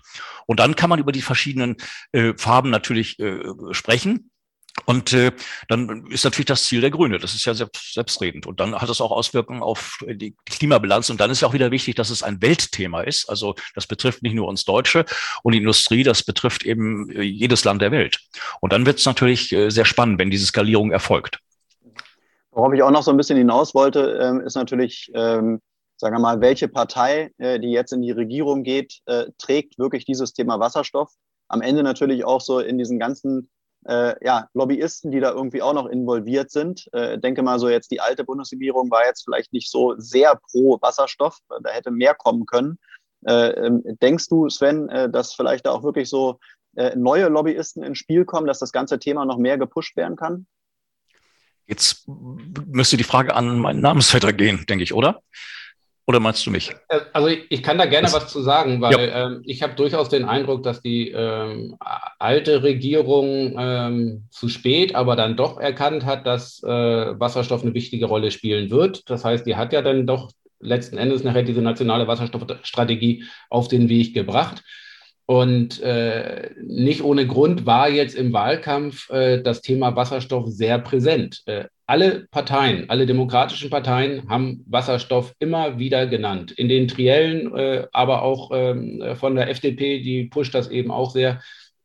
Und 0.46 0.60
dann 0.60 0.76
kann 0.76 0.90
man 0.90 0.98
über 0.98 1.12
die 1.12 1.22
verschiedenen 1.22 1.76
äh, 2.12 2.32
Farben 2.36 2.70
natürlich 2.70 3.18
äh, 3.18 3.42
sprechen. 3.72 4.30
Und 4.84 5.12
äh, 5.14 5.32
dann 5.68 6.06
ist 6.08 6.24
natürlich 6.24 6.46
das 6.46 6.64
Ziel 6.64 6.82
der 6.82 6.90
Grüne. 6.90 7.18
Das 7.18 7.34
ist 7.34 7.46
ja 7.46 7.54
selbst, 7.54 7.94
selbstredend. 7.94 8.46
Und 8.46 8.60
dann 8.60 8.74
hat 8.74 8.88
es 8.90 9.00
auch 9.00 9.10
Auswirkungen 9.10 9.62
auf 9.62 9.98
die 10.06 10.36
Klimabilanz. 10.44 11.08
Und 11.08 11.18
dann 11.18 11.30
ist 11.30 11.40
ja 11.40 11.48
auch 11.48 11.54
wieder 11.54 11.70
wichtig, 11.70 11.94
dass 11.94 12.10
es 12.10 12.22
ein 12.22 12.42
Weltthema 12.42 13.00
ist. 13.00 13.28
Also 13.28 13.54
das 13.74 13.86
betrifft 13.86 14.22
nicht 14.22 14.34
nur 14.34 14.48
uns 14.48 14.64
Deutsche 14.64 15.06
und 15.42 15.52
die 15.52 15.58
Industrie, 15.58 16.02
das 16.02 16.22
betrifft 16.22 16.64
eben 16.64 17.10
äh, 17.10 17.22
jedes 17.22 17.64
Land 17.64 17.80
der 17.80 17.90
Welt. 17.90 18.20
Und 18.60 18.72
dann 18.72 18.84
wird 18.84 18.98
es 18.98 19.06
natürlich 19.06 19.50
äh, 19.52 19.70
sehr 19.70 19.86
spannend, 19.86 20.18
wenn 20.18 20.30
diese 20.30 20.46
Skalierung 20.46 20.92
erfolgt. 20.92 21.40
Worauf 22.56 22.72
ich 22.72 22.82
auch 22.82 22.90
noch 22.90 23.02
so 23.02 23.10
ein 23.10 23.18
bisschen 23.18 23.36
hinaus 23.36 23.74
wollte, 23.74 24.18
ähm, 24.18 24.40
ist 24.40 24.54
natürlich, 24.54 25.12
ähm, 25.14 25.60
sagen 25.98 26.16
wir 26.16 26.20
mal, 26.20 26.40
welche 26.40 26.68
Partei, 26.68 27.30
äh, 27.36 27.60
die 27.60 27.70
jetzt 27.70 27.92
in 27.92 28.00
die 28.00 28.12
Regierung 28.12 28.62
geht, 28.62 29.00
äh, 29.04 29.26
trägt 29.36 29.78
wirklich 29.78 30.06
dieses 30.06 30.32
Thema 30.32 30.58
Wasserstoff. 30.58 31.12
Am 31.48 31.60
Ende 31.60 31.82
natürlich 31.82 32.24
auch 32.24 32.40
so 32.40 32.60
in 32.60 32.78
diesen 32.78 32.98
ganzen 32.98 33.50
äh, 33.84 34.14
ja, 34.24 34.48
Lobbyisten, 34.54 35.10
die 35.10 35.20
da 35.20 35.32
irgendwie 35.32 35.60
auch 35.60 35.74
noch 35.74 35.84
involviert 35.84 36.50
sind. 36.50 36.88
Äh, 36.94 37.18
denke 37.18 37.42
mal 37.42 37.58
so 37.58 37.68
jetzt, 37.68 37.90
die 37.90 38.00
alte 38.00 38.24
Bundesregierung 38.24 38.90
war 38.90 39.04
jetzt 39.04 39.24
vielleicht 39.24 39.52
nicht 39.52 39.70
so 39.70 39.94
sehr 39.98 40.40
pro 40.50 40.78
Wasserstoff, 40.80 41.36
da 41.62 41.70
hätte 41.70 41.90
mehr 41.90 42.14
kommen 42.14 42.46
können. 42.46 42.78
Äh, 43.26 43.50
ähm, 43.50 43.82
denkst 44.00 44.30
du, 44.30 44.48
Sven, 44.48 44.88
dass 45.12 45.34
vielleicht 45.34 45.66
da 45.66 45.72
auch 45.72 45.82
wirklich 45.82 46.08
so 46.08 46.38
neue 46.94 47.28
Lobbyisten 47.28 47.82
ins 47.82 47.98
Spiel 47.98 48.24
kommen, 48.24 48.46
dass 48.46 48.60
das 48.60 48.72
ganze 48.72 48.98
Thema 48.98 49.26
noch 49.26 49.38
mehr 49.38 49.58
gepusht 49.58 49.94
werden 49.96 50.16
kann? 50.16 50.46
Jetzt 51.66 52.06
müsste 52.06 52.96
die 52.96 53.04
Frage 53.04 53.34
an 53.34 53.58
meinen 53.58 53.80
Namensvetter 53.80 54.32
gehen, 54.32 54.64
denke 54.68 54.84
ich, 54.84 54.94
oder? 54.94 55.20
Oder 56.08 56.20
meinst 56.20 56.46
du 56.46 56.52
mich? 56.52 56.70
Äh, 56.88 57.00
also 57.12 57.28
ich, 57.28 57.62
kann 57.64 57.78
da 57.78 57.86
gerne 57.86 58.04
das, 58.04 58.14
was 58.14 58.32
zu 58.32 58.40
sagen, 58.40 58.80
weil 58.80 58.92
ja. 58.92 59.26
ähm, 59.26 59.42
ich 59.44 59.62
habe 59.62 59.74
durchaus 59.74 60.08
den 60.08 60.24
Eindruck, 60.24 60.62
dass 60.62 60.80
die 60.80 61.10
ähm, 61.10 61.76
alte 62.20 62.62
Regierung 62.62 63.56
ähm, 63.58 64.24
zu 64.30 64.48
spät, 64.48 64.94
aber 64.94 65.16
dann 65.16 65.36
doch 65.36 65.58
erkannt 65.58 66.04
hat, 66.04 66.24
dass 66.24 66.62
äh, 66.62 66.68
Wasserstoff 66.68 67.62
eine 67.62 67.74
wichtige 67.74 68.06
Rolle 68.06 68.30
spielen 68.30 68.70
wird. 68.70 69.10
Das 69.10 69.24
heißt, 69.24 69.46
die 69.46 69.56
hat 69.56 69.72
ja 69.72 69.82
dann 69.82 70.06
doch 70.06 70.30
letzten 70.60 70.96
Endes 70.96 71.24
nachher 71.24 71.42
diese 71.42 71.60
nationale 71.60 72.06
Wasserstoffstrategie 72.06 73.24
auf 73.50 73.66
den 73.66 73.88
Weg 73.88 74.14
gebracht. 74.14 74.62
Und 75.26 75.82
äh, 75.82 76.50
nicht 76.62 77.02
ohne 77.02 77.26
Grund 77.26 77.66
war 77.66 77.88
jetzt 77.88 78.14
im 78.14 78.32
Wahlkampf 78.32 79.10
äh, 79.10 79.42
das 79.42 79.60
Thema 79.60 79.96
Wasserstoff 79.96 80.46
sehr 80.46 80.78
präsent. 80.78 81.42
Äh, 81.46 81.64
alle 81.86 82.26
Parteien, 82.30 82.88
alle 82.90 83.06
demokratischen 83.06 83.68
Parteien 83.68 84.28
haben 84.28 84.64
Wasserstoff 84.68 85.34
immer 85.40 85.80
wieder 85.80 86.06
genannt. 86.06 86.52
In 86.52 86.68
den 86.68 86.86
Triellen, 86.86 87.54
äh, 87.56 87.86
aber 87.92 88.22
auch 88.22 88.50
ähm, 88.54 89.02
von 89.16 89.34
der 89.34 89.50
FDP, 89.50 90.00
die 90.00 90.24
pusht 90.24 90.54
das 90.54 90.70
eben 90.70 90.92
auch 90.92 91.10
sehr 91.10 91.40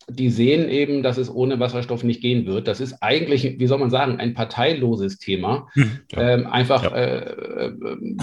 die 0.09 0.29
sehen 0.29 0.69
eben, 0.69 1.03
dass 1.03 1.17
es 1.17 1.33
ohne 1.33 1.59
Wasserstoff 1.59 2.03
nicht 2.03 2.21
gehen 2.21 2.45
wird. 2.45 2.67
Das 2.67 2.79
ist 2.79 3.01
eigentlich, 3.01 3.59
wie 3.59 3.67
soll 3.67 3.79
man 3.79 3.89
sagen, 3.89 4.19
ein 4.19 4.33
parteiloses 4.33 5.17
Thema. 5.17 5.67
Hm, 5.73 5.91
ja. 6.11 6.33
Ähm, 6.33 6.47
einfach, 6.47 6.83
ja. 6.83 6.95
äh, 6.95 7.71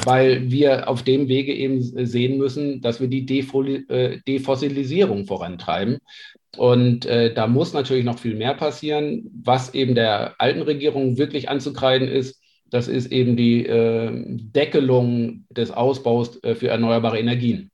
weil 0.04 0.50
wir 0.50 0.88
auf 0.88 1.02
dem 1.02 1.28
Wege 1.28 1.54
eben 1.54 1.82
sehen 1.82 2.38
müssen, 2.38 2.80
dass 2.80 3.00
wir 3.00 3.08
die 3.08 3.26
äh, 3.88 4.18
Defossilisierung 4.26 5.26
vorantreiben. 5.26 5.98
Und 6.56 7.06
äh, 7.06 7.32
da 7.32 7.46
muss 7.46 7.72
natürlich 7.72 8.04
noch 8.04 8.18
viel 8.18 8.34
mehr 8.34 8.54
passieren. 8.54 9.30
Was 9.44 9.74
eben 9.74 9.94
der 9.94 10.40
alten 10.40 10.62
Regierung 10.62 11.18
wirklich 11.18 11.48
anzukreiden 11.48 12.08
ist, 12.08 12.40
das 12.70 12.88
ist 12.88 13.12
eben 13.12 13.36
die 13.36 13.66
äh, 13.66 14.10
Deckelung 14.26 15.44
des 15.50 15.70
Ausbaus 15.70 16.42
äh, 16.42 16.54
für 16.54 16.68
erneuerbare 16.68 17.18
Energien. 17.18 17.70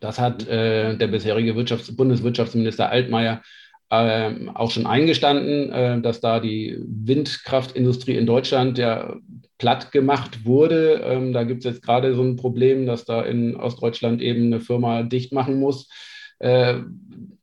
Das 0.00 0.18
hat 0.18 0.46
äh, 0.48 0.96
der 0.96 1.06
bisherige 1.08 1.56
Wirtschafts 1.56 1.94
Bundeswirtschaftsminister 1.94 2.90
Altmaier 2.90 3.42
äh, 3.90 4.32
auch 4.54 4.70
schon 4.70 4.86
eingestanden, 4.86 5.72
äh, 5.72 6.00
dass 6.00 6.20
da 6.20 6.40
die 6.40 6.78
Windkraftindustrie 6.86 8.16
in 8.16 8.26
Deutschland 8.26 8.78
ja 8.78 9.16
platt 9.58 9.92
gemacht 9.92 10.44
wurde. 10.44 11.02
Ähm, 11.04 11.32
da 11.32 11.44
gibt 11.44 11.64
es 11.64 11.72
jetzt 11.72 11.82
gerade 11.82 12.14
so 12.14 12.22
ein 12.22 12.36
Problem, 12.36 12.86
dass 12.86 13.04
da 13.04 13.22
in 13.22 13.56
Ostdeutschland 13.56 14.22
eben 14.22 14.46
eine 14.46 14.60
Firma 14.60 15.02
dicht 15.02 15.32
machen 15.32 15.58
muss. 15.58 15.88
Äh, 16.38 16.80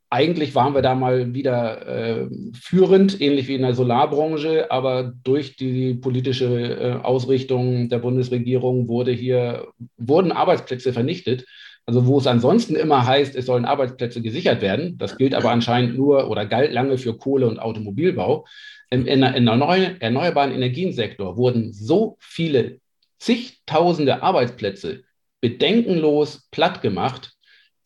eigentlich 0.09 0.55
waren 0.55 0.73
wir 0.73 0.81
da 0.81 0.95
mal 0.95 1.33
wieder 1.33 1.87
äh, 1.87 2.29
führend, 2.53 3.19
ähnlich 3.19 3.47
wie 3.47 3.55
in 3.55 3.63
der 3.63 3.73
Solarbranche, 3.73 4.71
aber 4.71 5.11
durch 5.23 5.57
die 5.57 5.95
politische 5.95 6.45
äh, 6.45 6.93
Ausrichtung 7.03 7.89
der 7.89 7.99
Bundesregierung 7.99 8.87
wurde 8.87 9.11
hier, 9.11 9.67
wurden 9.97 10.31
Arbeitsplätze 10.31 10.93
vernichtet. 10.93 11.45
Also 11.85 12.07
wo 12.07 12.17
es 12.17 12.25
ansonsten 12.25 12.75
immer 12.75 13.05
heißt, 13.05 13.35
es 13.35 13.45
sollen 13.45 13.65
Arbeitsplätze 13.65 14.21
gesichert 14.21 14.61
werden, 14.61 14.97
das 14.97 15.17
gilt 15.17 15.35
aber 15.35 15.51
anscheinend 15.51 15.95
nur 15.95 16.29
oder 16.29 16.45
galt 16.45 16.73
lange 16.73 16.97
für 16.97 17.15
Kohle- 17.17 17.47
und 17.47 17.59
Automobilbau. 17.59 18.45
In, 18.89 19.05
in 19.05 19.21
erneuerbaren 19.23 20.51
Energiensektor 20.51 21.37
wurden 21.37 21.73
so 21.73 22.17
viele 22.19 22.79
zigtausende 23.19 24.23
Arbeitsplätze 24.23 25.03
bedenkenlos 25.41 26.47
platt 26.51 26.81
gemacht. 26.81 27.33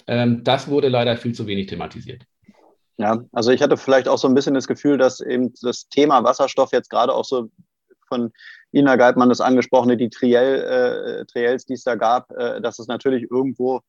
Ähm, 0.08 0.44
das 0.44 0.70
wurde 0.70 0.88
leider 0.88 1.18
viel 1.18 1.34
zu 1.34 1.46
wenig 1.46 1.68
thematisiert. 1.68 2.24
Ja, 2.98 3.24
also 3.32 3.52
ich 3.52 3.62
hatte 3.62 3.78
vielleicht 3.78 4.08
auch 4.08 4.18
so 4.18 4.28
ein 4.28 4.34
bisschen 4.34 4.54
das 4.54 4.68
Gefühl, 4.68 4.98
dass 4.98 5.22
eben 5.22 5.54
das 5.62 5.88
Thema 5.88 6.24
Wasserstoff 6.24 6.72
jetzt 6.72 6.90
gerade 6.90 7.14
auch 7.14 7.26
so 7.26 7.50
von 8.08 8.32
Ina 8.72 8.96
Geibmann 8.96 9.30
das 9.30 9.42
angesprochene, 9.42 9.98
die 9.98 10.10
Triell, 10.10 11.22
äh, 11.22 11.26
Triels, 11.26 11.66
die 11.66 11.74
es 11.74 11.84
da 11.84 11.96
gab, 11.96 12.32
äh, 12.32 12.62
dass 12.62 12.80
es 12.80 12.88
natürlich 12.88 13.30
irgendwo 13.30 13.82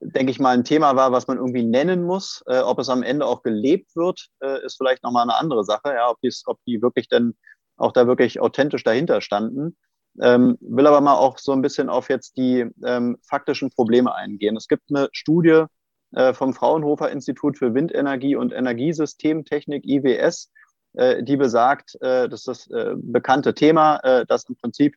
denke 0.00 0.30
ich 0.30 0.40
mal, 0.40 0.54
ein 0.54 0.64
Thema 0.64 0.96
war, 0.96 1.12
was 1.12 1.26
man 1.26 1.36
irgendwie 1.36 1.64
nennen 1.64 2.02
muss. 2.02 2.42
Äh, 2.46 2.60
ob 2.60 2.78
es 2.78 2.88
am 2.88 3.02
Ende 3.02 3.26
auch 3.26 3.42
gelebt 3.42 3.94
wird, 3.94 4.28
äh, 4.40 4.64
ist 4.64 4.76
vielleicht 4.76 5.02
nochmal 5.02 5.24
eine 5.24 5.36
andere 5.36 5.64
Sache, 5.64 5.92
ja, 5.94 6.08
ob, 6.10 6.18
ob 6.46 6.58
die 6.66 6.82
wirklich 6.82 7.08
denn 7.08 7.34
auch 7.76 7.92
da 7.92 8.06
wirklich 8.06 8.40
authentisch 8.40 8.84
dahinter 8.84 9.20
standen. 9.20 9.76
Ähm, 10.20 10.58
will 10.60 10.86
aber 10.86 11.00
mal 11.00 11.14
auch 11.14 11.38
so 11.38 11.52
ein 11.52 11.62
bisschen 11.62 11.88
auf 11.88 12.08
jetzt 12.08 12.36
die 12.36 12.66
ähm, 12.84 13.16
faktischen 13.22 13.70
Probleme 13.70 14.14
eingehen. 14.14 14.56
Es 14.56 14.68
gibt 14.68 14.84
eine 14.90 15.08
Studie 15.12 15.64
äh, 16.12 16.32
vom 16.34 16.52
Fraunhofer 16.52 17.10
Institut 17.10 17.58
für 17.58 17.74
Windenergie 17.74 18.36
und 18.36 18.52
Energiesystemtechnik, 18.52 19.86
IWS, 19.86 20.50
die 20.94 21.36
besagt, 21.36 21.94
äh, 22.00 22.28
das 22.28 22.40
ist 22.40 22.48
das 22.48 22.70
äh, 22.70 22.94
bekannte 22.96 23.54
Thema, 23.54 23.96
äh, 23.98 24.26
dass 24.26 24.48
im 24.48 24.56
Prinzip 24.56 24.96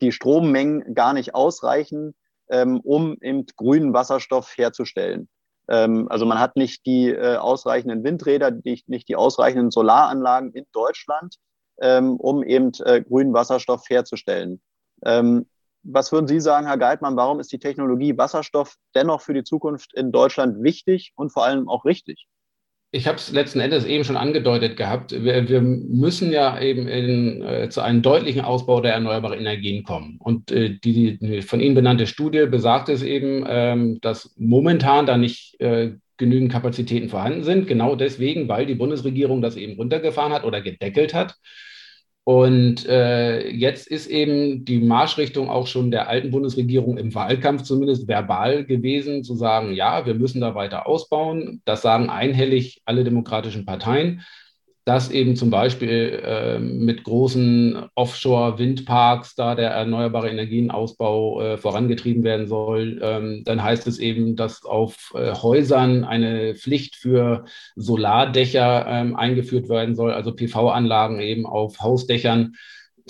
die 0.00 0.12
Strommengen 0.12 0.94
gar 0.94 1.12
nicht 1.12 1.34
ausreichen, 1.34 2.14
ähm, 2.50 2.80
um 2.80 3.16
eben 3.20 3.46
grünen 3.56 3.92
Wasserstoff 3.92 4.56
herzustellen. 4.56 5.28
Ähm, 5.68 6.06
also 6.10 6.26
man 6.26 6.40
hat 6.40 6.56
nicht 6.56 6.86
die 6.86 7.10
äh, 7.10 7.36
ausreichenden 7.36 8.02
Windräder, 8.04 8.50
nicht 8.64 9.08
die 9.08 9.16
ausreichenden 9.16 9.70
Solaranlagen 9.70 10.52
in 10.52 10.66
Deutschland, 10.72 11.36
ähm, 11.80 12.16
um 12.16 12.42
eben 12.42 12.72
äh, 12.84 13.02
grünen 13.02 13.32
Wasserstoff 13.32 13.88
herzustellen. 13.88 14.60
Was 15.84 16.10
würden 16.10 16.26
Sie 16.26 16.40
sagen, 16.40 16.66
Herr 16.66 16.76
Geitmann, 16.76 17.16
warum 17.16 17.38
ist 17.38 17.52
die 17.52 17.60
Technologie 17.60 18.18
Wasserstoff 18.18 18.74
dennoch 18.96 19.20
für 19.20 19.32
die 19.32 19.44
Zukunft 19.44 19.94
in 19.94 20.10
Deutschland 20.10 20.60
wichtig 20.60 21.12
und 21.14 21.30
vor 21.30 21.44
allem 21.44 21.68
auch 21.68 21.84
richtig? 21.84 22.26
Ich 22.90 23.06
habe 23.06 23.18
es 23.18 23.30
letzten 23.30 23.60
Endes 23.60 23.84
eben 23.84 24.04
schon 24.04 24.16
angedeutet 24.16 24.78
gehabt. 24.78 25.12
Wir, 25.12 25.46
wir 25.46 25.60
müssen 25.60 26.32
ja 26.32 26.58
eben 26.58 26.88
in, 26.88 27.42
äh, 27.42 27.68
zu 27.68 27.82
einem 27.82 28.00
deutlichen 28.00 28.40
Ausbau 28.40 28.80
der 28.80 28.94
erneuerbaren 28.94 29.38
Energien 29.38 29.84
kommen. 29.84 30.16
Und 30.18 30.50
äh, 30.50 30.78
die, 30.82 31.18
die, 31.18 31.42
von 31.42 31.60
Ihnen 31.60 31.74
benannte 31.74 32.06
Studie 32.06 32.46
besagt 32.46 32.88
es 32.88 33.02
eben, 33.02 33.44
ähm, 33.46 33.98
dass 34.00 34.34
momentan 34.38 35.04
da 35.04 35.18
nicht 35.18 35.60
äh, 35.60 35.92
genügend 36.16 36.50
Kapazitäten 36.50 37.10
vorhanden 37.10 37.44
sind. 37.44 37.66
Genau 37.66 37.94
deswegen, 37.94 38.48
weil 38.48 38.64
die 38.64 38.74
Bundesregierung 38.74 39.42
das 39.42 39.56
eben 39.56 39.76
runtergefahren 39.76 40.32
hat 40.32 40.44
oder 40.44 40.62
gedeckelt 40.62 41.12
hat. 41.12 41.34
Und 42.28 42.84
äh, 42.84 43.48
jetzt 43.48 43.86
ist 43.86 44.06
eben 44.06 44.66
die 44.66 44.80
Marschrichtung 44.80 45.48
auch 45.48 45.66
schon 45.66 45.90
der 45.90 46.10
alten 46.10 46.30
Bundesregierung 46.30 46.98
im 46.98 47.14
Wahlkampf 47.14 47.62
zumindest 47.62 48.06
verbal 48.06 48.66
gewesen, 48.66 49.24
zu 49.24 49.34
sagen, 49.34 49.72
ja, 49.72 50.04
wir 50.04 50.12
müssen 50.12 50.42
da 50.42 50.54
weiter 50.54 50.86
ausbauen. 50.86 51.62
Das 51.64 51.80
sagen 51.80 52.10
einhellig 52.10 52.82
alle 52.84 53.02
demokratischen 53.02 53.64
Parteien 53.64 54.26
dass 54.88 55.10
eben 55.10 55.36
zum 55.36 55.50
Beispiel 55.50 56.18
äh, 56.24 56.58
mit 56.58 57.04
großen 57.04 57.90
Offshore-Windparks 57.94 59.34
da 59.34 59.54
der 59.54 59.68
erneuerbare 59.68 60.30
Energienausbau 60.30 61.42
äh, 61.42 61.58
vorangetrieben 61.58 62.24
werden 62.24 62.46
soll. 62.46 62.98
Ähm, 63.02 63.42
dann 63.44 63.62
heißt 63.62 63.86
es 63.86 63.98
eben, 63.98 64.34
dass 64.34 64.64
auf 64.64 65.12
äh, 65.14 65.34
Häusern 65.34 66.04
eine 66.04 66.54
Pflicht 66.54 66.96
für 66.96 67.44
Solardächer 67.76 68.86
ähm, 68.88 69.14
eingeführt 69.14 69.68
werden 69.68 69.94
soll, 69.94 70.10
also 70.10 70.34
PV-Anlagen 70.34 71.20
eben 71.20 71.44
auf 71.44 71.80
Hausdächern. 71.80 72.54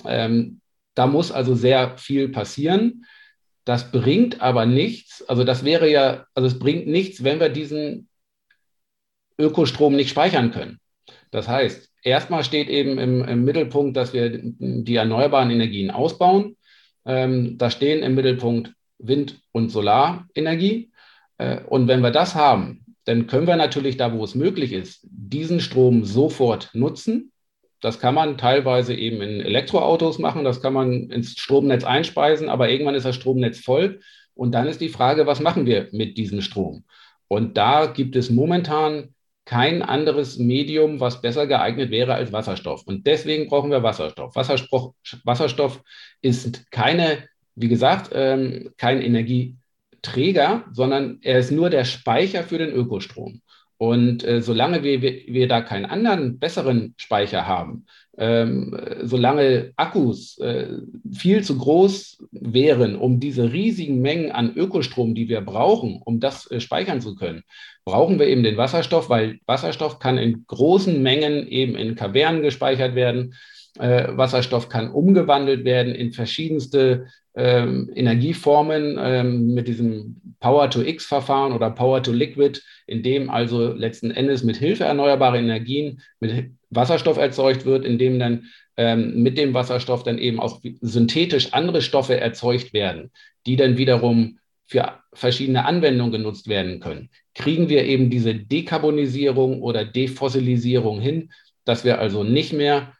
Ähm, 0.03 0.59
da 0.95 1.07
muss 1.07 1.31
also 1.31 1.55
sehr 1.55 1.97
viel 1.97 2.27
passieren. 2.27 3.05
Das 3.63 3.89
bringt 3.89 4.41
aber 4.41 4.65
nichts. 4.65 5.23
Also 5.29 5.45
das 5.45 5.63
wäre 5.63 5.89
ja, 5.89 6.25
also 6.33 6.45
es 6.45 6.59
bringt 6.59 6.87
nichts, 6.87 7.23
wenn 7.23 7.39
wir 7.39 7.47
diesen 7.47 8.09
Ökostrom 9.37 9.95
nicht 9.95 10.09
speichern 10.09 10.51
können. 10.51 10.81
Das 11.31 11.47
heißt, 11.47 11.89
erstmal 12.03 12.43
steht 12.43 12.69
eben 12.69 12.97
im, 12.97 13.23
im 13.23 13.43
Mittelpunkt, 13.43 13.95
dass 13.95 14.13
wir 14.13 14.31
die 14.41 14.95
erneuerbaren 14.95 15.51
Energien 15.51 15.91
ausbauen. 15.91 16.57
Ähm, 17.05 17.57
da 17.57 17.69
stehen 17.69 18.03
im 18.03 18.15
Mittelpunkt 18.15 18.73
Wind- 18.97 19.41
und 19.51 19.69
Solarenergie. 19.69 20.91
Äh, 21.37 21.61
und 21.61 21.87
wenn 21.87 22.01
wir 22.01 22.11
das 22.11 22.35
haben, 22.35 22.85
dann 23.05 23.27
können 23.27 23.47
wir 23.47 23.55
natürlich 23.55 23.97
da, 23.97 24.13
wo 24.13 24.23
es 24.23 24.35
möglich 24.35 24.73
ist, 24.73 24.99
diesen 25.03 25.59
Strom 25.59 26.05
sofort 26.05 26.69
nutzen. 26.73 27.31
Das 27.81 27.99
kann 27.99 28.13
man 28.13 28.37
teilweise 28.37 28.93
eben 28.93 29.21
in 29.21 29.41
Elektroautos 29.41 30.19
machen, 30.19 30.43
das 30.43 30.61
kann 30.61 30.73
man 30.73 31.09
ins 31.09 31.31
Stromnetz 31.37 31.85
einspeisen, 31.85 32.49
aber 32.49 32.69
irgendwann 32.69 32.95
ist 32.95 33.05
das 33.05 33.15
Stromnetz 33.15 33.59
voll. 33.59 34.01
Und 34.35 34.51
dann 34.51 34.67
ist 34.67 34.81
die 34.81 34.89
Frage, 34.89 35.27
was 35.27 35.39
machen 35.39 35.65
wir 35.65 35.87
mit 35.91 36.17
diesem 36.17 36.41
Strom? 36.41 36.83
Und 37.27 37.57
da 37.57 37.85
gibt 37.85 38.15
es 38.15 38.29
momentan 38.29 39.13
kein 39.49 39.81
anderes 39.81 40.37
Medium, 40.37 40.99
was 40.99 41.23
besser 41.23 41.47
geeignet 41.47 41.89
wäre 41.89 42.13
als 42.13 42.31
Wasserstoff. 42.31 42.83
Und 42.85 43.07
deswegen 43.07 43.47
brauchen 43.47 43.71
wir 43.71 43.81
Wasserstoff. 43.81 44.35
Wasserstoff, 44.35 44.93
Wasserstoff 45.23 45.81
ist 46.21 46.69
keine, 46.69 47.27
wie 47.55 47.67
gesagt, 47.67 48.11
ähm, 48.13 48.69
kein 48.77 49.01
Energieträger, 49.01 50.65
sondern 50.71 51.17
er 51.23 51.39
ist 51.39 51.49
nur 51.49 51.71
der 51.71 51.83
Speicher 51.83 52.43
für 52.43 52.59
den 52.59 52.69
Ökostrom. 52.69 53.41
Und 53.77 54.23
äh, 54.23 54.43
solange 54.43 54.83
wir, 54.83 55.01
wir, 55.01 55.23
wir, 55.25 55.47
da 55.47 55.61
keinen 55.61 55.85
anderen 55.85 56.37
besseren 56.37 56.93
Speicher 56.97 57.47
haben, 57.47 57.87
ähm, 58.19 58.77
solange 59.01 59.71
Akkus 59.77 60.37
äh, 60.39 60.67
viel 61.09 61.41
zu 61.41 61.57
groß 61.57 62.25
wären, 62.31 62.97
um 62.97 63.21
diese 63.21 63.53
riesigen 63.53 64.01
Mengen 64.01 64.31
an 64.33 64.53
Ökostrom, 64.57 65.15
die 65.15 65.29
wir 65.29 65.39
brauchen, 65.39 66.01
um 66.03 66.19
das 66.19 66.51
äh, 66.51 66.59
speichern 66.59 66.99
zu 66.99 67.15
können, 67.15 67.43
brauchen 67.85 68.19
wir 68.19 68.27
eben 68.27 68.43
den 68.43 68.57
Wasserstoff, 68.57 69.09
weil 69.09 69.39
Wasserstoff 69.45 69.99
kann 69.99 70.17
in 70.17 70.43
großen 70.47 71.01
Mengen 71.01 71.47
eben 71.47 71.75
in 71.75 71.95
Kavernen 71.95 72.41
gespeichert 72.41 72.93
werden. 72.93 73.35
Äh, 73.79 74.09
Wasserstoff 74.17 74.67
kann 74.67 74.91
umgewandelt 74.91 75.63
werden 75.63 75.95
in 75.95 76.11
verschiedenste 76.11 77.05
ähm, 77.35 77.89
Energieformen 77.95 78.97
ähm, 78.99 79.53
mit 79.53 79.69
diesem 79.69 80.19
Power-to-X-Verfahren 80.41 81.53
oder 81.53 81.69
Power-to-Liquid, 81.69 82.59
in 82.85 83.01
dem 83.01 83.29
also 83.29 83.71
letzten 83.71 84.11
Endes 84.11 84.43
mit 84.43 84.57
Hilfe 84.57 84.83
erneuerbarer 84.83 85.37
Energien 85.37 86.01
mit 86.19 86.51
Wasserstoff 86.69 87.17
erzeugt 87.17 87.65
wird, 87.65 87.85
in 87.85 87.97
dem 87.97 88.19
dann 88.19 88.45
ähm, 88.77 89.21
mit 89.21 89.37
dem 89.37 89.53
Wasserstoff 89.53 90.03
dann 90.03 90.17
eben 90.17 90.39
auch 90.39 90.61
synthetisch 90.81 91.53
andere 91.53 91.81
Stoffe 91.81 92.19
erzeugt 92.19 92.73
werden, 92.73 93.11
die 93.45 93.55
dann 93.55 93.77
wiederum 93.77 94.39
für 94.65 94.99
verschiedene 95.13 95.65
Anwendungen 95.65 96.11
genutzt 96.11 96.47
werden 96.47 96.79
können. 96.79 97.09
Kriegen 97.33 97.69
wir 97.69 97.85
eben 97.85 98.09
diese 98.09 98.35
Dekarbonisierung 98.35 99.61
oder 99.63 99.83
Defossilisierung 99.83 101.01
hin, 101.01 101.31
dass 101.65 101.83
wir 101.83 101.99
also 101.99 102.23
nicht 102.23 102.53
mehr 102.53 102.93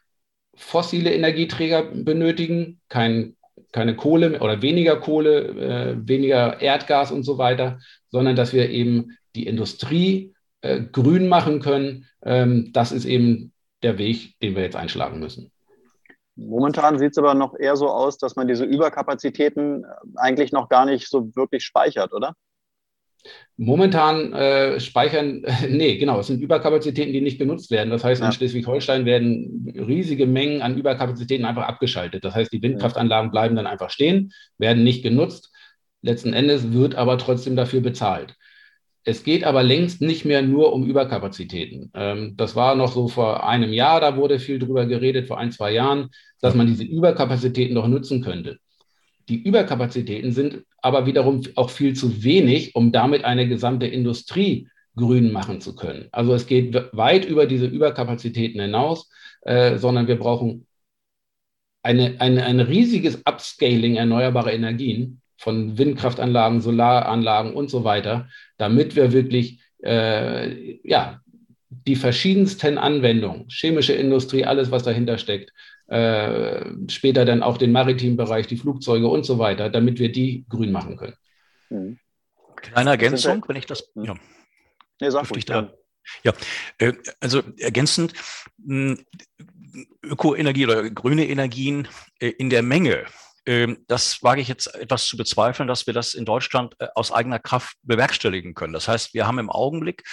fossile 0.54 1.14
Energieträger 1.14 1.84
benötigen, 1.84 2.80
kein, 2.88 3.36
keine 3.72 3.94
Kohle 3.94 4.40
oder 4.40 4.62
weniger 4.62 4.96
Kohle, 4.96 5.96
äh, 5.96 6.08
weniger 6.08 6.60
Erdgas 6.60 7.12
und 7.12 7.22
so 7.22 7.38
weiter, 7.38 7.78
sondern 8.10 8.34
dass 8.34 8.52
wir 8.52 8.68
eben 8.68 9.16
die 9.36 9.46
Industrie 9.46 10.34
äh, 10.62 10.80
grün 10.80 11.28
machen 11.28 11.60
können. 11.60 12.06
Ähm, 12.22 12.70
das 12.72 12.92
ist 12.92 13.04
eben 13.04 13.52
der 13.82 13.98
Weg, 13.98 14.38
den 14.40 14.54
wir 14.54 14.62
jetzt 14.62 14.76
einschlagen 14.76 15.20
müssen. 15.20 15.50
Momentan 16.36 16.98
sieht 16.98 17.12
es 17.12 17.18
aber 17.18 17.34
noch 17.34 17.54
eher 17.58 17.76
so 17.76 17.88
aus, 17.88 18.16
dass 18.16 18.36
man 18.36 18.48
diese 18.48 18.64
Überkapazitäten 18.64 19.84
eigentlich 20.16 20.52
noch 20.52 20.68
gar 20.68 20.86
nicht 20.86 21.08
so 21.08 21.34
wirklich 21.36 21.64
speichert, 21.64 22.12
oder? 22.12 22.34
Momentan 23.56 24.32
äh, 24.32 24.80
speichern, 24.80 25.44
nee, 25.68 25.98
genau, 25.98 26.20
es 26.20 26.28
sind 26.28 26.40
Überkapazitäten, 26.40 27.12
die 27.12 27.20
nicht 27.20 27.38
genutzt 27.38 27.70
werden. 27.70 27.90
Das 27.90 28.04
heißt, 28.04 28.20
ja. 28.20 28.28
in 28.28 28.32
Schleswig-Holstein 28.32 29.04
werden 29.04 29.74
riesige 29.76 30.26
Mengen 30.26 30.62
an 30.62 30.78
Überkapazitäten 30.78 31.44
einfach 31.44 31.68
abgeschaltet. 31.68 32.24
Das 32.24 32.34
heißt, 32.34 32.52
die 32.52 32.62
Windkraftanlagen 32.62 33.30
bleiben 33.30 33.56
dann 33.56 33.66
einfach 33.66 33.90
stehen, 33.90 34.32
werden 34.56 34.82
nicht 34.82 35.02
genutzt. 35.02 35.52
Letzten 36.02 36.32
Endes 36.32 36.72
wird 36.72 36.94
aber 36.94 37.18
trotzdem 37.18 37.56
dafür 37.56 37.82
bezahlt. 37.82 38.34
Es 39.04 39.24
geht 39.24 39.44
aber 39.44 39.62
längst 39.62 40.02
nicht 40.02 40.24
mehr 40.24 40.42
nur 40.42 40.72
um 40.72 40.84
Überkapazitäten. 40.84 41.90
Ähm, 41.94 42.34
das 42.36 42.54
war 42.54 42.74
noch 42.74 42.92
so 42.92 43.08
vor 43.08 43.48
einem 43.48 43.72
Jahr, 43.72 44.00
da 44.00 44.16
wurde 44.16 44.38
viel 44.38 44.58
drüber 44.58 44.86
geredet, 44.86 45.26
vor 45.26 45.38
ein, 45.38 45.52
zwei 45.52 45.72
Jahren, 45.72 46.10
dass 46.40 46.54
man 46.54 46.66
diese 46.66 46.84
Überkapazitäten 46.84 47.74
doch 47.74 47.88
nutzen 47.88 48.22
könnte. 48.22 48.58
Die 49.28 49.42
Überkapazitäten 49.42 50.32
sind 50.32 50.64
aber 50.82 51.06
wiederum 51.06 51.42
auch 51.54 51.70
viel 51.70 51.94
zu 51.94 52.22
wenig, 52.22 52.74
um 52.74 52.92
damit 52.92 53.24
eine 53.24 53.48
gesamte 53.48 53.86
Industrie 53.86 54.68
grün 54.96 55.32
machen 55.32 55.60
zu 55.60 55.74
können. 55.74 56.08
Also 56.12 56.34
es 56.34 56.46
geht 56.46 56.74
weit 56.92 57.24
über 57.24 57.46
diese 57.46 57.66
Überkapazitäten 57.66 58.60
hinaus, 58.60 59.08
äh, 59.42 59.78
sondern 59.78 60.08
wir 60.08 60.18
brauchen 60.18 60.66
eine, 61.82 62.20
eine, 62.20 62.44
ein 62.44 62.60
riesiges 62.60 63.22
Upscaling 63.24 63.96
erneuerbarer 63.96 64.52
Energien 64.52 65.19
von 65.40 65.78
Windkraftanlagen, 65.78 66.60
Solaranlagen 66.60 67.54
und 67.54 67.70
so 67.70 67.82
weiter, 67.82 68.28
damit 68.58 68.94
wir 68.94 69.12
wirklich 69.12 69.62
äh, 69.82 70.78
ja, 70.86 71.20
die 71.70 71.96
verschiedensten 71.96 72.76
Anwendungen, 72.76 73.48
chemische 73.48 73.94
Industrie, 73.94 74.44
alles, 74.44 74.70
was 74.70 74.82
dahinter 74.82 75.16
steckt, 75.16 75.50
äh, 75.86 76.66
später 76.88 77.24
dann 77.24 77.42
auch 77.42 77.56
den 77.56 77.72
maritimen 77.72 78.18
Bereich, 78.18 78.48
die 78.48 78.58
Flugzeuge 78.58 79.08
und 79.08 79.24
so 79.24 79.38
weiter, 79.38 79.70
damit 79.70 79.98
wir 79.98 80.12
die 80.12 80.44
grün 80.50 80.72
machen 80.72 80.98
können. 80.98 81.16
Mhm. 81.70 81.98
Kleine 82.56 82.90
Ergänzung, 82.90 83.42
wenn 83.48 83.56
ich 83.56 83.64
das. 83.64 83.90
Ja. 83.94 84.14
Nee, 85.00 85.10
sag 85.10 85.34
ich 85.34 85.46
da. 85.46 85.72
Ja, 86.22 86.34
äh, 86.76 86.92
also 87.20 87.42
ergänzend, 87.56 88.12
hm, 88.62 88.98
Ökoenergie 90.02 90.66
oder 90.66 90.90
grüne 90.90 91.26
Energien 91.26 91.88
äh, 92.18 92.28
in 92.28 92.50
der 92.50 92.62
Menge 92.62 93.06
das 93.86 94.22
wage 94.22 94.40
ich 94.40 94.48
jetzt 94.48 94.74
etwas 94.74 95.06
zu 95.06 95.16
bezweifeln, 95.16 95.68
dass 95.68 95.86
wir 95.86 95.94
das 95.94 96.14
in 96.14 96.24
Deutschland 96.24 96.74
äh, 96.78 96.88
aus 96.94 97.12
eigener 97.12 97.38
Kraft 97.38 97.76
bewerkstelligen 97.82 98.54
können. 98.54 98.72
Das 98.72 98.88
heißt, 98.88 99.14
wir 99.14 99.26
haben 99.26 99.38
im 99.38 99.50
Augenblick 99.50 100.04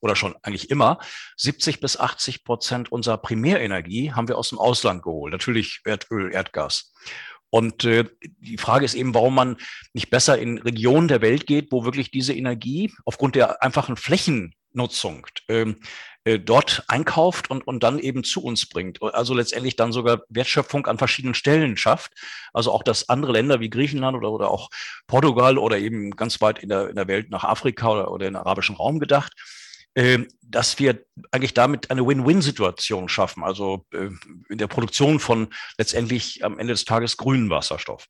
oder 0.00 0.14
schon 0.14 0.36
eigentlich 0.42 0.70
immer 0.70 0.98
70 1.36 1.80
bis 1.80 1.96
80 1.96 2.44
Prozent 2.44 2.92
unserer 2.92 3.18
Primärenergie 3.18 4.12
haben 4.12 4.28
wir 4.28 4.38
aus 4.38 4.50
dem 4.50 4.58
Ausland 4.58 5.02
geholt. 5.02 5.32
Natürlich 5.32 5.80
Erdöl, 5.84 6.32
Erdgas. 6.32 6.92
Und 7.50 7.84
äh, 7.84 8.04
die 8.38 8.58
Frage 8.58 8.84
ist 8.84 8.94
eben, 8.94 9.14
warum 9.14 9.34
man 9.34 9.56
nicht 9.92 10.10
besser 10.10 10.38
in 10.38 10.58
Regionen 10.58 11.08
der 11.08 11.22
Welt 11.22 11.46
geht, 11.46 11.72
wo 11.72 11.84
wirklich 11.84 12.10
diese 12.10 12.34
Energie 12.34 12.92
aufgrund 13.04 13.34
der 13.34 13.62
einfachen 13.62 13.96
Flächennutzung 13.96 15.26
ähm, 15.48 15.76
äh, 16.26 16.40
dort 16.40 16.82
einkauft 16.88 17.50
und, 17.50 17.68
und 17.68 17.84
dann 17.84 18.00
eben 18.00 18.24
zu 18.24 18.42
uns 18.42 18.66
bringt. 18.66 19.00
Also 19.00 19.32
letztendlich 19.32 19.76
dann 19.76 19.92
sogar 19.92 20.22
Wertschöpfung 20.28 20.86
an 20.86 20.98
verschiedenen 20.98 21.34
Stellen 21.34 21.76
schafft. 21.76 22.12
Also 22.52 22.72
auch, 22.72 22.82
dass 22.82 23.08
andere 23.08 23.30
Länder 23.30 23.60
wie 23.60 23.70
Griechenland 23.70 24.16
oder, 24.16 24.32
oder 24.32 24.50
auch 24.50 24.68
Portugal 25.06 25.56
oder 25.56 25.78
eben 25.78 26.10
ganz 26.10 26.40
weit 26.40 26.58
in 26.58 26.68
der, 26.68 26.88
in 26.88 26.96
der 26.96 27.06
Welt 27.06 27.30
nach 27.30 27.44
Afrika 27.44 27.90
oder, 27.90 28.10
oder 28.10 28.26
in 28.26 28.34
den 28.34 28.40
arabischen 28.40 28.74
Raum 28.74 28.98
gedacht, 28.98 29.34
dass 30.48 30.78
wir 30.78 31.04
eigentlich 31.32 31.54
damit 31.54 31.90
eine 31.90 32.06
Win-Win-Situation 32.06 33.08
schaffen, 33.08 33.42
also 33.42 33.84
äh, 33.92 34.10
in 34.48 34.58
der 34.58 34.66
Produktion 34.66 35.18
von 35.18 35.48
letztendlich 35.78 36.44
am 36.44 36.58
Ende 36.58 36.72
des 36.72 36.84
Tages 36.84 37.16
grünen 37.16 37.50
Wasserstoff. 37.50 38.06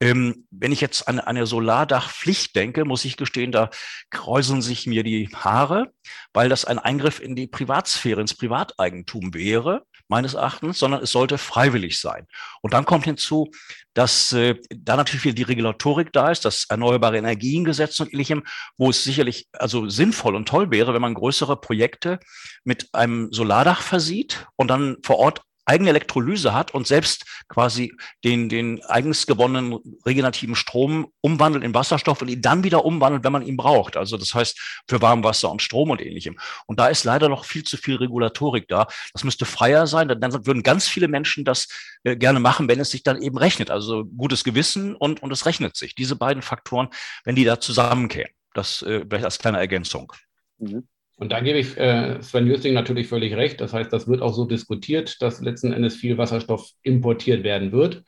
Ähm, 0.00 0.46
wenn 0.50 0.72
ich 0.72 0.80
jetzt 0.80 1.08
an 1.08 1.18
eine 1.18 1.46
Solardachpflicht 1.46 2.54
denke, 2.54 2.84
muss 2.84 3.04
ich 3.04 3.16
gestehen, 3.16 3.52
da 3.52 3.70
kräuseln 4.10 4.62
sich 4.62 4.86
mir 4.86 5.02
die 5.02 5.28
Haare, 5.34 5.92
weil 6.32 6.48
das 6.48 6.64
ein 6.64 6.78
Eingriff 6.78 7.20
in 7.20 7.34
die 7.34 7.46
Privatsphäre, 7.46 8.20
ins 8.20 8.34
Privateigentum 8.34 9.34
wäre 9.34 9.84
meines 10.08 10.34
Erachtens, 10.34 10.78
sondern 10.78 11.02
es 11.02 11.12
sollte 11.12 11.38
freiwillig 11.38 12.00
sein. 12.00 12.26
Und 12.62 12.74
dann 12.74 12.84
kommt 12.84 13.04
hinzu, 13.04 13.50
dass 13.94 14.32
äh, 14.32 14.56
da 14.68 14.96
natürlich 14.96 15.24
wieder 15.24 15.34
die 15.34 15.42
Regulatorik 15.44 16.12
da 16.12 16.30
ist, 16.30 16.44
das 16.44 16.66
Erneuerbare 16.68 17.16
Energiengesetz 17.16 17.98
und 18.00 18.12
ähnlichem, 18.12 18.44
wo 18.76 18.90
es 18.90 19.04
sicherlich 19.04 19.48
also 19.52 19.88
sinnvoll 19.88 20.34
und 20.34 20.48
toll 20.48 20.70
wäre, 20.70 20.94
wenn 20.94 21.00
man 21.00 21.14
größere 21.14 21.29
Projekte 21.32 22.20
mit 22.64 22.94
einem 22.94 23.32
Solardach 23.32 23.82
versieht 23.82 24.46
und 24.56 24.68
dann 24.68 24.96
vor 25.02 25.18
Ort 25.18 25.42
eigene 25.70 25.90
Elektrolyse 25.90 26.52
hat 26.52 26.74
und 26.74 26.86
selbst 26.86 27.24
quasi 27.48 27.94
den, 28.24 28.48
den 28.48 28.82
eigens 28.84 29.26
gewonnenen 29.26 29.78
regenerativen 30.04 30.56
Strom 30.56 31.12
umwandelt 31.20 31.62
in 31.62 31.74
Wasserstoff 31.74 32.20
und 32.22 32.28
ihn 32.28 32.42
dann 32.42 32.64
wieder 32.64 32.84
umwandelt, 32.84 33.22
wenn 33.22 33.32
man 33.32 33.46
ihn 33.46 33.56
braucht. 33.56 33.96
Also 33.96 34.16
das 34.16 34.34
heißt 34.34 34.82
für 34.88 35.00
Warmwasser 35.00 35.50
und 35.50 35.62
Strom 35.62 35.90
und 35.90 36.00
ähnlichem. 36.00 36.38
Und 36.66 36.80
da 36.80 36.88
ist 36.88 37.04
leider 37.04 37.28
noch 37.28 37.44
viel 37.44 37.62
zu 37.62 37.76
viel 37.76 37.96
Regulatorik 37.96 38.66
da. 38.66 38.88
Das 39.12 39.22
müsste 39.22 39.44
freier 39.44 39.86
sein. 39.86 40.08
Dann 40.08 40.46
würden 40.46 40.64
ganz 40.64 40.88
viele 40.88 41.06
Menschen 41.06 41.44
das 41.44 41.68
äh, 42.02 42.16
gerne 42.16 42.40
machen, 42.40 42.68
wenn 42.68 42.80
es 42.80 42.90
sich 42.90 43.04
dann 43.04 43.22
eben 43.22 43.38
rechnet. 43.38 43.70
Also 43.70 44.04
gutes 44.04 44.42
Gewissen 44.42 44.96
und, 44.96 45.22
und 45.22 45.30
es 45.32 45.46
rechnet 45.46 45.76
sich. 45.76 45.94
Diese 45.94 46.16
beiden 46.16 46.42
Faktoren, 46.42 46.88
wenn 47.24 47.36
die 47.36 47.44
da 47.44 47.60
zusammenkämen. 47.60 48.32
Das 48.54 48.82
äh, 48.82 49.04
vielleicht 49.08 49.24
als 49.24 49.38
kleine 49.38 49.58
Ergänzung. 49.58 50.12
Mhm. 50.58 50.88
Und 51.20 51.32
da 51.32 51.40
gebe 51.40 51.58
ich 51.58 51.76
äh, 51.76 52.20
Sven 52.22 52.46
Jüsting 52.46 52.72
natürlich 52.72 53.06
völlig 53.06 53.36
recht. 53.36 53.60
Das 53.60 53.74
heißt, 53.74 53.92
das 53.92 54.08
wird 54.08 54.22
auch 54.22 54.32
so 54.32 54.46
diskutiert, 54.46 55.20
dass 55.20 55.42
letzten 55.42 55.72
Endes 55.72 55.94
viel 55.94 56.16
Wasserstoff 56.16 56.70
importiert 56.82 57.44
werden 57.44 57.72
wird. 57.72 58.04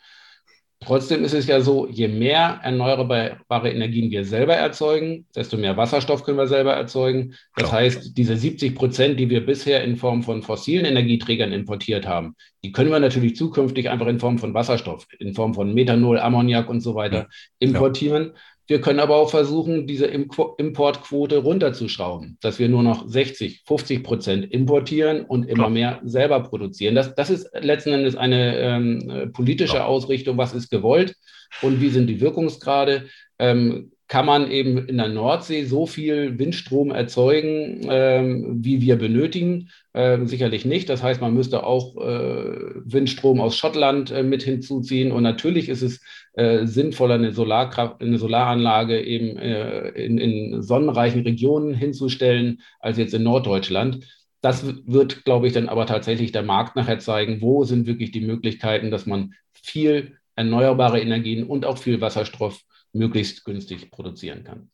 Trotzdem 0.81 1.22
ist 1.22 1.35
es 1.35 1.46
ja 1.46 1.61
so, 1.61 1.87
je 1.87 2.09
mehr 2.09 2.59
erneuerbare 2.62 3.70
Energien 3.70 4.11
wir 4.11 4.25
selber 4.25 4.55
erzeugen, 4.55 5.27
desto 5.37 5.57
mehr 5.57 5.77
Wasserstoff 5.77 6.25
können 6.25 6.38
wir 6.38 6.48
selber 6.48 6.72
erzeugen. 6.72 7.35
Das 7.55 7.68
Klar. 7.68 7.83
heißt, 7.83 8.16
diese 8.16 8.37
70 8.37 8.75
Prozent, 8.75 9.20
die 9.20 9.31
wir 9.31 9.46
bisher 9.46 9.85
in 9.85 9.96
Form 9.96 10.22
von 10.22 10.42
fossilen 10.42 10.87
Energieträgern 10.87 11.53
importiert 11.53 12.09
haben, 12.09 12.35
die 12.64 12.72
können 12.72 12.90
wir 12.90 12.98
natürlich 12.98 13.37
zukünftig 13.37 13.90
einfach 13.90 14.09
in 14.09 14.18
Form 14.18 14.38
von 14.38 14.55
Wasserstoff, 14.55 15.07
in 15.20 15.35
Form 15.35 15.55
von 15.55 15.72
Methanol, 15.72 16.18
Ammoniak 16.18 16.68
und 16.68 16.81
so 16.81 16.94
weiter 16.94 17.29
importieren. 17.61 18.33
Ja. 18.35 18.40
Wir 18.66 18.81
können 18.81 19.01
aber 19.01 19.16
auch 19.16 19.31
versuchen, 19.31 19.87
diese 19.87 20.07
Importquote 20.07 21.38
runterzuschrauben, 21.38 22.38
dass 22.40 22.59
wir 22.59 22.68
nur 22.68 22.83
noch 22.83 23.09
60, 23.09 23.62
50 23.66 24.05
Prozent 24.05 24.53
importieren 24.53 25.25
und 25.25 25.48
immer 25.48 25.68
mehr 25.68 26.01
selber 26.05 26.40
produzieren. 26.40 26.94
Das, 26.94 27.14
das 27.14 27.31
ist 27.31 27.51
letzten 27.61 27.92
Endes 27.92 28.16
eine 28.16 28.57
ähm, 28.59 29.31
politische 29.33 29.85
Ausrichtung, 29.85 30.38
was 30.38 30.55
ist 30.55 30.70
gewollt 30.70 31.16
und 31.61 31.81
wie 31.81 31.90
sind 31.90 32.07
die 32.07 32.20
Wirkungsgrade. 32.20 33.09
Ähm, 33.38 33.91
kann 34.12 34.27
man 34.27 34.51
eben 34.51 34.77
in 34.77 34.98
der 34.98 35.09
Nordsee 35.09 35.64
so 35.64 35.87
viel 35.87 36.38
Windstrom 36.38 36.90
erzeugen, 36.90 37.87
ähm, 37.88 38.62
wie 38.62 38.83
wir 38.83 38.96
benötigen? 38.96 39.70
Ähm, 39.94 40.27
sicherlich 40.27 40.66
nicht. 40.66 40.90
Das 40.90 41.03
heißt, 41.03 41.22
man 41.22 41.33
müsste 41.33 41.64
auch 41.64 41.96
äh, 41.96 42.75
Windstrom 42.85 43.40
aus 43.40 43.57
Schottland 43.57 44.11
äh, 44.11 44.22
mit 44.22 44.42
hinzuziehen. 44.42 45.12
Und 45.12 45.22
natürlich 45.22 45.70
ist 45.70 45.81
es 45.81 46.03
äh, 46.35 46.66
sinnvoller, 46.66 47.14
eine, 47.14 47.33
Solarkraft, 47.33 48.03
eine 48.03 48.18
Solaranlage 48.18 49.01
eben 49.01 49.38
äh, 49.38 49.88
in, 49.92 50.18
in 50.18 50.61
sonnenreichen 50.61 51.22
Regionen 51.22 51.72
hinzustellen, 51.72 52.61
als 52.81 52.98
jetzt 52.98 53.14
in 53.14 53.22
Norddeutschland. 53.22 54.07
Das 54.42 54.62
wird, 54.87 55.25
glaube 55.25 55.46
ich, 55.46 55.55
dann 55.55 55.70
aber 55.70 55.87
tatsächlich 55.87 56.33
der 56.33 56.42
Markt 56.42 56.77
nachher 56.77 56.98
zeigen, 56.98 57.40
wo 57.40 57.64
sind 57.64 57.87
wirklich 57.87 58.11
die 58.11 58.20
Möglichkeiten, 58.20 58.90
dass 58.90 59.07
man 59.07 59.33
viel 59.55 60.18
erneuerbare 60.37 61.01
Energien 61.01 61.44
und 61.44 61.64
auch 61.64 61.79
viel 61.79 62.03
Wasserstoff 62.03 62.62
möglichst 62.92 63.44
günstig 63.44 63.90
produzieren 63.90 64.44
kann. 64.44 64.70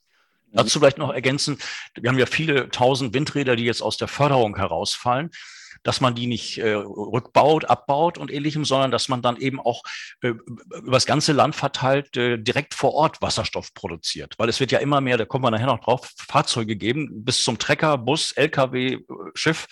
Dazu 0.50 0.78
vielleicht 0.78 0.98
noch 0.98 1.12
ergänzen, 1.12 1.58
wir 1.94 2.08
haben 2.08 2.18
ja 2.18 2.26
viele 2.26 2.70
tausend 2.70 3.12
Windräder, 3.12 3.54
die 3.54 3.64
jetzt 3.64 3.82
aus 3.82 3.98
der 3.98 4.08
Förderung 4.08 4.56
herausfallen 4.56 5.30
dass 5.82 6.00
man 6.00 6.14
die 6.14 6.26
nicht 6.26 6.58
äh, 6.58 6.72
rückbaut, 6.74 7.64
abbaut 7.64 8.18
und 8.18 8.30
ähnlichem, 8.30 8.64
sondern 8.64 8.90
dass 8.90 9.08
man 9.08 9.22
dann 9.22 9.36
eben 9.36 9.60
auch 9.60 9.82
äh, 10.22 10.28
über 10.28 10.92
das 10.92 11.06
ganze 11.06 11.32
Land 11.32 11.56
verteilt 11.56 12.16
äh, 12.16 12.38
direkt 12.38 12.74
vor 12.74 12.94
Ort 12.94 13.22
Wasserstoff 13.22 13.74
produziert. 13.74 14.34
Weil 14.38 14.48
es 14.48 14.60
wird 14.60 14.72
ja 14.72 14.78
immer 14.78 15.00
mehr, 15.00 15.16
da 15.16 15.24
kommen 15.24 15.44
wir 15.44 15.50
nachher 15.50 15.66
noch 15.66 15.80
drauf, 15.80 16.12
Fahrzeuge 16.16 16.76
geben, 16.76 17.24
bis 17.24 17.42
zum 17.42 17.58
Trecker, 17.58 17.98
Bus, 17.98 18.32
LKW, 18.32 18.94
äh, 18.94 19.00
Schiff, 19.34 19.66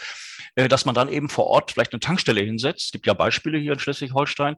äh, 0.55 0.69
dass 0.69 0.85
man 0.85 0.95
dann 0.95 1.09
eben 1.09 1.29
vor 1.29 1.47
Ort 1.47 1.73
vielleicht 1.73 1.93
eine 1.93 2.01
Tankstelle 2.01 2.41
hinsetzt. 2.41 2.87
Es 2.87 2.93
gibt 2.93 3.07
ja 3.07 3.15
Beispiele 3.15 3.59
hier 3.59 3.73
in 3.73 3.79
Schleswig-Holstein 3.79 4.57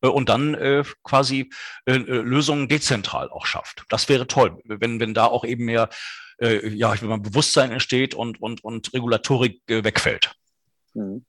und 0.00 0.28
dann 0.28 0.54
äh, 0.54 0.84
quasi 1.02 1.50
äh, 1.86 1.96
Lösungen 1.96 2.68
dezentral 2.68 3.30
auch 3.30 3.46
schafft. 3.46 3.84
Das 3.88 4.08
wäre 4.08 4.26
toll, 4.26 4.58
wenn, 4.64 5.00
wenn 5.00 5.14
da 5.14 5.26
auch 5.26 5.44
eben 5.44 5.64
mehr 5.64 5.88
äh, 6.40 6.68
ja, 6.68 7.00
wenn 7.00 7.08
man 7.08 7.22
Bewusstsein 7.22 7.72
entsteht 7.72 8.14
und, 8.14 8.40
und, 8.40 8.62
und 8.62 8.92
Regulatorik 8.92 9.60
äh, 9.68 9.84
wegfällt. 9.84 10.34
Mhm. 10.94 11.24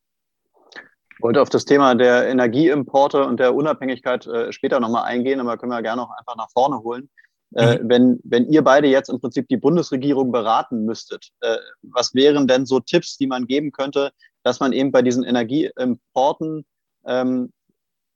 Ich 1.15 1.23
wollte 1.23 1.41
auf 1.41 1.49
das 1.49 1.65
Thema 1.65 1.95
der 1.95 2.27
Energieimporte 2.27 3.25
und 3.25 3.39
der 3.39 3.55
Unabhängigkeit 3.55 4.27
äh, 4.27 4.51
später 4.53 4.79
nochmal 4.79 5.05
eingehen, 5.05 5.39
aber 5.39 5.57
können 5.57 5.71
wir 5.71 5.81
gerne 5.81 6.03
auch 6.03 6.11
einfach 6.11 6.35
nach 6.35 6.51
vorne 6.51 6.79
holen. 6.79 7.09
Äh, 7.55 7.79
mhm. 7.79 7.89
wenn, 7.89 8.19
wenn 8.23 8.49
ihr 8.51 8.61
beide 8.61 8.87
jetzt 8.87 9.09
im 9.09 9.21
Prinzip 9.21 9.47
die 9.47 9.57
Bundesregierung 9.57 10.31
beraten 10.31 10.83
müsstet, 10.83 11.29
äh, 11.39 11.55
was 11.81 12.13
wären 12.13 12.47
denn 12.47 12.65
so 12.65 12.81
Tipps, 12.81 13.17
die 13.17 13.25
man 13.25 13.47
geben 13.47 13.71
könnte, 13.71 14.11
dass 14.43 14.59
man 14.59 14.73
eben 14.73 14.91
bei 14.91 15.01
diesen 15.01 15.23
Energieimporten 15.23 16.65
ähm, 17.05 17.51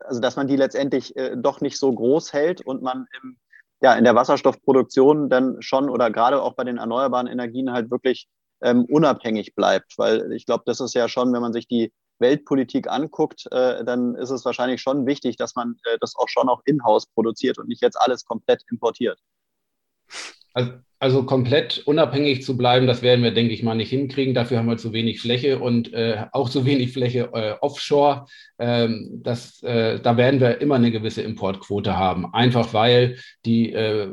also 0.05 0.19
dass 0.19 0.35
man 0.35 0.47
die 0.47 0.55
letztendlich 0.55 1.15
äh, 1.15 1.35
doch 1.37 1.61
nicht 1.61 1.77
so 1.77 1.91
groß 1.91 2.33
hält 2.33 2.61
und 2.61 2.81
man 2.81 3.07
im, 3.21 3.37
ja, 3.81 3.95
in 3.95 4.03
der 4.03 4.15
Wasserstoffproduktion 4.15 5.29
dann 5.29 5.61
schon 5.61 5.89
oder 5.89 6.11
gerade 6.11 6.41
auch 6.41 6.53
bei 6.53 6.63
den 6.63 6.77
erneuerbaren 6.77 7.27
Energien 7.27 7.71
halt 7.71 7.89
wirklich 7.91 8.27
ähm, 8.61 8.85
unabhängig 8.85 9.55
bleibt. 9.55 9.97
Weil 9.97 10.31
ich 10.33 10.45
glaube, 10.45 10.63
das 10.65 10.79
ist 10.79 10.93
ja 10.93 11.07
schon, 11.07 11.33
wenn 11.33 11.41
man 11.41 11.53
sich 11.53 11.67
die 11.67 11.91
Weltpolitik 12.19 12.89
anguckt, 12.89 13.47
äh, 13.51 13.83
dann 13.83 14.15
ist 14.15 14.29
es 14.29 14.45
wahrscheinlich 14.45 14.81
schon 14.81 15.05
wichtig, 15.05 15.35
dass 15.37 15.55
man 15.55 15.75
äh, 15.85 15.97
das 15.99 16.15
auch 16.15 16.29
schon 16.29 16.47
auch 16.49 16.61
in-house 16.65 17.07
produziert 17.07 17.57
und 17.57 17.67
nicht 17.67 17.81
jetzt 17.81 17.99
alles 17.99 18.25
komplett 18.25 18.63
importiert. 18.69 19.19
Also, 20.53 20.73
also, 21.01 21.23
komplett 21.23 21.81
unabhängig 21.87 22.43
zu 22.43 22.55
bleiben, 22.55 22.85
das 22.85 23.01
werden 23.01 23.23
wir, 23.23 23.31
denke 23.31 23.55
ich 23.55 23.63
mal, 23.63 23.73
nicht 23.73 23.89
hinkriegen. 23.89 24.35
Dafür 24.35 24.59
haben 24.59 24.67
wir 24.67 24.77
zu 24.77 24.93
wenig 24.93 25.19
Fläche 25.19 25.57
und 25.57 25.91
äh, 25.93 26.25
auch 26.31 26.47
zu 26.47 26.63
wenig 26.63 26.93
Fläche 26.93 27.31
äh, 27.33 27.53
offshore. 27.59 28.27
Ähm, 28.59 29.09
das, 29.23 29.63
äh, 29.63 29.99
da 29.99 30.15
werden 30.15 30.39
wir 30.39 30.61
immer 30.61 30.75
eine 30.75 30.91
gewisse 30.91 31.23
Importquote 31.23 31.97
haben. 31.97 32.31
Einfach 32.35 32.75
weil 32.75 33.17
die 33.45 33.73
äh, 33.73 34.09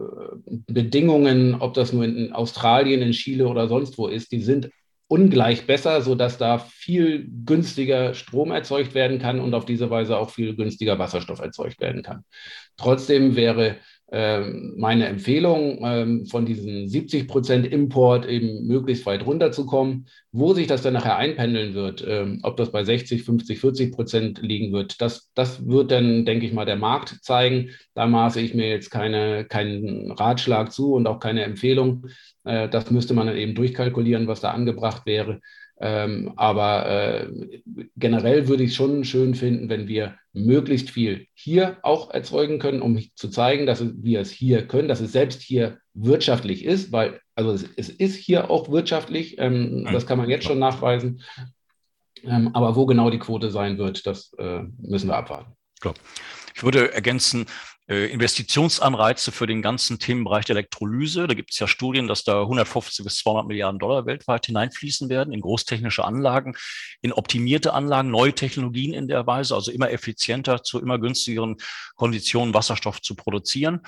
Bedingungen, 0.66 1.56
ob 1.60 1.74
das 1.74 1.92
nur 1.92 2.06
in 2.06 2.32
Australien, 2.32 3.02
in 3.02 3.12
Chile 3.12 3.46
oder 3.48 3.68
sonst 3.68 3.98
wo 3.98 4.06
ist, 4.06 4.32
die 4.32 4.40
sind 4.40 4.70
ungleich 5.08 5.66
besser, 5.66 6.00
sodass 6.00 6.38
da 6.38 6.58
viel 6.58 7.28
günstiger 7.44 8.14
Strom 8.14 8.50
erzeugt 8.50 8.94
werden 8.94 9.18
kann 9.18 9.40
und 9.40 9.52
auf 9.52 9.66
diese 9.66 9.90
Weise 9.90 10.16
auch 10.16 10.30
viel 10.30 10.56
günstiger 10.56 10.98
Wasserstoff 10.98 11.40
erzeugt 11.40 11.82
werden 11.82 12.02
kann. 12.02 12.24
Trotzdem 12.78 13.36
wäre 13.36 13.76
meine 14.10 15.06
Empfehlung, 15.06 15.80
ähm, 15.84 16.26
von 16.26 16.46
diesen 16.46 16.88
70 16.88 17.28
Prozent 17.28 17.66
Import 17.66 18.26
eben 18.26 18.66
möglichst 18.66 19.04
weit 19.04 19.26
runterzukommen. 19.26 20.06
Wo 20.32 20.54
sich 20.54 20.66
das 20.66 20.82
dann 20.82 20.94
nachher 20.94 21.16
einpendeln 21.16 21.74
wird, 21.74 22.04
ähm, 22.08 22.40
ob 22.42 22.56
das 22.56 22.72
bei 22.72 22.84
60, 22.84 23.22
50, 23.22 23.58
40 23.60 23.92
Prozent 23.92 24.40
liegen 24.40 24.72
wird, 24.72 25.00
das, 25.02 25.30
das 25.34 25.66
wird 25.66 25.90
dann, 25.90 26.24
denke 26.24 26.46
ich 26.46 26.54
mal, 26.54 26.64
der 26.64 26.76
Markt 26.76 27.18
zeigen. 27.22 27.70
Da 27.94 28.06
maße 28.06 28.40
ich 28.40 28.54
mir 28.54 28.70
jetzt 28.70 28.90
keine, 28.90 29.44
keinen 29.44 30.10
Ratschlag 30.12 30.72
zu 30.72 30.94
und 30.94 31.06
auch 31.06 31.20
keine 31.20 31.42
Empfehlung. 31.42 32.06
Äh, 32.44 32.68
das 32.70 32.90
müsste 32.90 33.12
man 33.12 33.26
dann 33.26 33.36
eben 33.36 33.54
durchkalkulieren, 33.54 34.26
was 34.26 34.40
da 34.40 34.52
angebracht 34.52 35.04
wäre. 35.04 35.40
Ähm, 35.80 36.32
aber 36.36 36.86
äh, 36.86 37.28
generell 37.96 38.48
würde 38.48 38.64
ich 38.64 38.70
es 38.70 38.76
schon 38.76 39.04
schön 39.04 39.34
finden, 39.34 39.68
wenn 39.68 39.86
wir 39.86 40.16
möglichst 40.32 40.90
viel 40.90 41.26
hier 41.34 41.78
auch 41.82 42.10
erzeugen 42.10 42.58
können, 42.58 42.82
um 42.82 43.00
zu 43.14 43.28
zeigen, 43.28 43.66
dass 43.66 43.84
wir 44.02 44.20
es 44.20 44.30
hier 44.30 44.66
können, 44.66 44.88
dass 44.88 45.00
es 45.00 45.12
selbst 45.12 45.40
hier 45.40 45.78
wirtschaftlich 45.94 46.64
ist, 46.64 46.90
weil 46.90 47.20
also 47.36 47.52
es, 47.52 47.64
es 47.76 47.88
ist 47.88 48.16
hier 48.16 48.50
auch 48.50 48.70
wirtschaftlich, 48.70 49.38
ähm, 49.38 49.86
das 49.92 50.06
kann 50.06 50.18
man 50.18 50.28
jetzt 50.28 50.44
schon 50.44 50.58
nachweisen. 50.58 51.22
Ähm, 52.24 52.50
aber 52.54 52.74
wo 52.74 52.84
genau 52.86 53.10
die 53.10 53.20
Quote 53.20 53.50
sein 53.50 53.78
wird, 53.78 54.06
das 54.06 54.32
äh, 54.38 54.62
müssen 54.78 55.08
wir 55.08 55.16
abwarten. 55.16 55.52
Klar. 55.80 55.94
Ich 56.56 56.64
würde 56.64 56.92
ergänzen, 56.92 57.46
Investitionsanreize 57.88 59.32
für 59.32 59.46
den 59.46 59.62
ganzen 59.62 59.98
Themenbereich 59.98 60.44
der 60.44 60.56
Elektrolyse. 60.56 61.26
Da 61.26 61.32
gibt 61.32 61.52
es 61.52 61.58
ja 61.58 61.66
Studien, 61.66 62.06
dass 62.06 62.22
da 62.22 62.42
150 62.42 63.02
bis 63.02 63.16
200 63.16 63.46
Milliarden 63.46 63.78
Dollar 63.78 64.04
weltweit 64.04 64.44
hineinfließen 64.44 65.08
werden 65.08 65.32
in 65.32 65.40
großtechnische 65.40 66.04
Anlagen, 66.04 66.54
in 67.00 67.12
optimierte 67.12 67.72
Anlagen, 67.72 68.10
neue 68.10 68.34
Technologien 68.34 68.92
in 68.92 69.08
der 69.08 69.26
Weise, 69.26 69.54
also 69.54 69.70
immer 69.70 69.90
effizienter 69.90 70.62
zu 70.62 70.80
immer 70.80 70.98
günstigeren 70.98 71.56
Konditionen 71.96 72.52
Wasserstoff 72.52 73.00
zu 73.00 73.14
produzieren. 73.14 73.80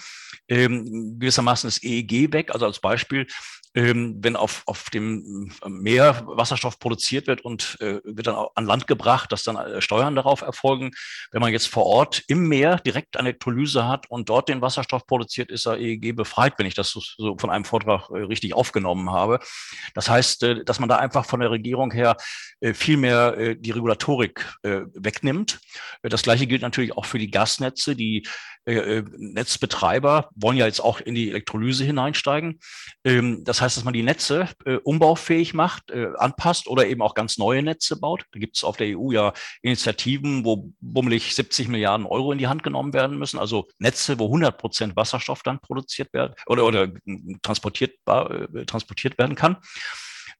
Ähm, 0.48 1.18
gewissermaßen 1.18 1.68
ist 1.68 1.84
EEG 1.84 2.32
weg, 2.32 2.54
also 2.54 2.64
als 2.64 2.80
Beispiel 2.80 3.26
wenn 3.72 4.34
auf, 4.34 4.62
auf 4.66 4.90
dem 4.90 5.52
Meer 5.64 6.22
Wasserstoff 6.26 6.80
produziert 6.80 7.28
wird 7.28 7.42
und 7.42 7.76
äh, 7.80 8.00
wird 8.02 8.26
dann 8.26 8.46
an 8.54 8.66
Land 8.66 8.88
gebracht, 8.88 9.30
dass 9.30 9.44
dann 9.44 9.56
äh, 9.56 9.80
Steuern 9.80 10.16
darauf 10.16 10.40
erfolgen. 10.40 10.90
Wenn 11.30 11.40
man 11.40 11.52
jetzt 11.52 11.68
vor 11.68 11.86
Ort 11.86 12.24
im 12.26 12.48
Meer 12.48 12.76
direkt 12.78 13.16
eine 13.16 13.28
Elektrolyse 13.28 13.86
hat 13.86 14.10
und 14.10 14.28
dort 14.28 14.48
den 14.48 14.60
Wasserstoff 14.60 15.06
produziert, 15.06 15.52
ist 15.52 15.66
er 15.66 15.78
EEG 15.78 16.16
befreit, 16.16 16.54
wenn 16.58 16.66
ich 16.66 16.74
das 16.74 16.90
so, 16.90 17.36
von 17.38 17.50
einem 17.50 17.64
Vortrag 17.64 18.10
äh, 18.10 18.22
richtig 18.22 18.54
aufgenommen 18.54 19.10
habe. 19.10 19.38
Das 19.94 20.08
heißt, 20.08 20.42
äh, 20.42 20.64
dass 20.64 20.80
man 20.80 20.88
da 20.88 20.96
einfach 20.96 21.24
von 21.24 21.38
der 21.38 21.50
Regierung 21.50 21.92
her 21.92 22.16
viel 22.74 22.98
mehr 22.98 23.54
die 23.54 23.70
Regulatorik 23.70 24.44
wegnimmt. 24.62 25.60
Das 26.02 26.22
gleiche 26.22 26.46
gilt 26.46 26.60
natürlich 26.60 26.94
auch 26.94 27.06
für 27.06 27.18
die 27.18 27.30
Gasnetze. 27.30 27.96
Die 27.96 28.26
Netzbetreiber 28.66 30.28
wollen 30.34 30.58
ja 30.58 30.66
jetzt 30.66 30.80
auch 30.80 31.00
in 31.00 31.14
die 31.14 31.30
Elektrolyse 31.30 31.84
hineinsteigen. 31.84 32.60
Ähm, 33.04 33.44
das 33.60 33.66
heißt, 33.66 33.76
dass 33.76 33.84
man 33.84 33.92
die 33.92 34.02
Netze 34.02 34.48
äh, 34.64 34.76
umbaufähig 34.76 35.52
macht, 35.52 35.90
äh, 35.90 36.08
anpasst 36.16 36.66
oder 36.66 36.86
eben 36.86 37.02
auch 37.02 37.14
ganz 37.14 37.36
neue 37.36 37.62
Netze 37.62 38.00
baut. 38.00 38.24
Da 38.32 38.40
gibt 38.40 38.56
es 38.56 38.64
auf 38.64 38.78
der 38.78 38.98
EU 38.98 39.10
ja 39.12 39.34
Initiativen, 39.60 40.46
wo 40.46 40.72
bummelig 40.80 41.34
70 41.34 41.68
Milliarden 41.68 42.06
Euro 42.06 42.32
in 42.32 42.38
die 42.38 42.46
Hand 42.46 42.62
genommen 42.62 42.94
werden 42.94 43.18
müssen. 43.18 43.38
Also 43.38 43.68
Netze, 43.78 44.18
wo 44.18 44.24
100 44.28 44.56
Prozent 44.56 44.96
Wasserstoff 44.96 45.42
dann 45.42 45.60
produziert 45.60 46.10
werden 46.14 46.32
oder, 46.46 46.64
oder 46.64 46.90
transportiert, 47.42 47.98
äh, 48.06 48.64
transportiert 48.64 49.18
werden 49.18 49.36
kann. 49.36 49.58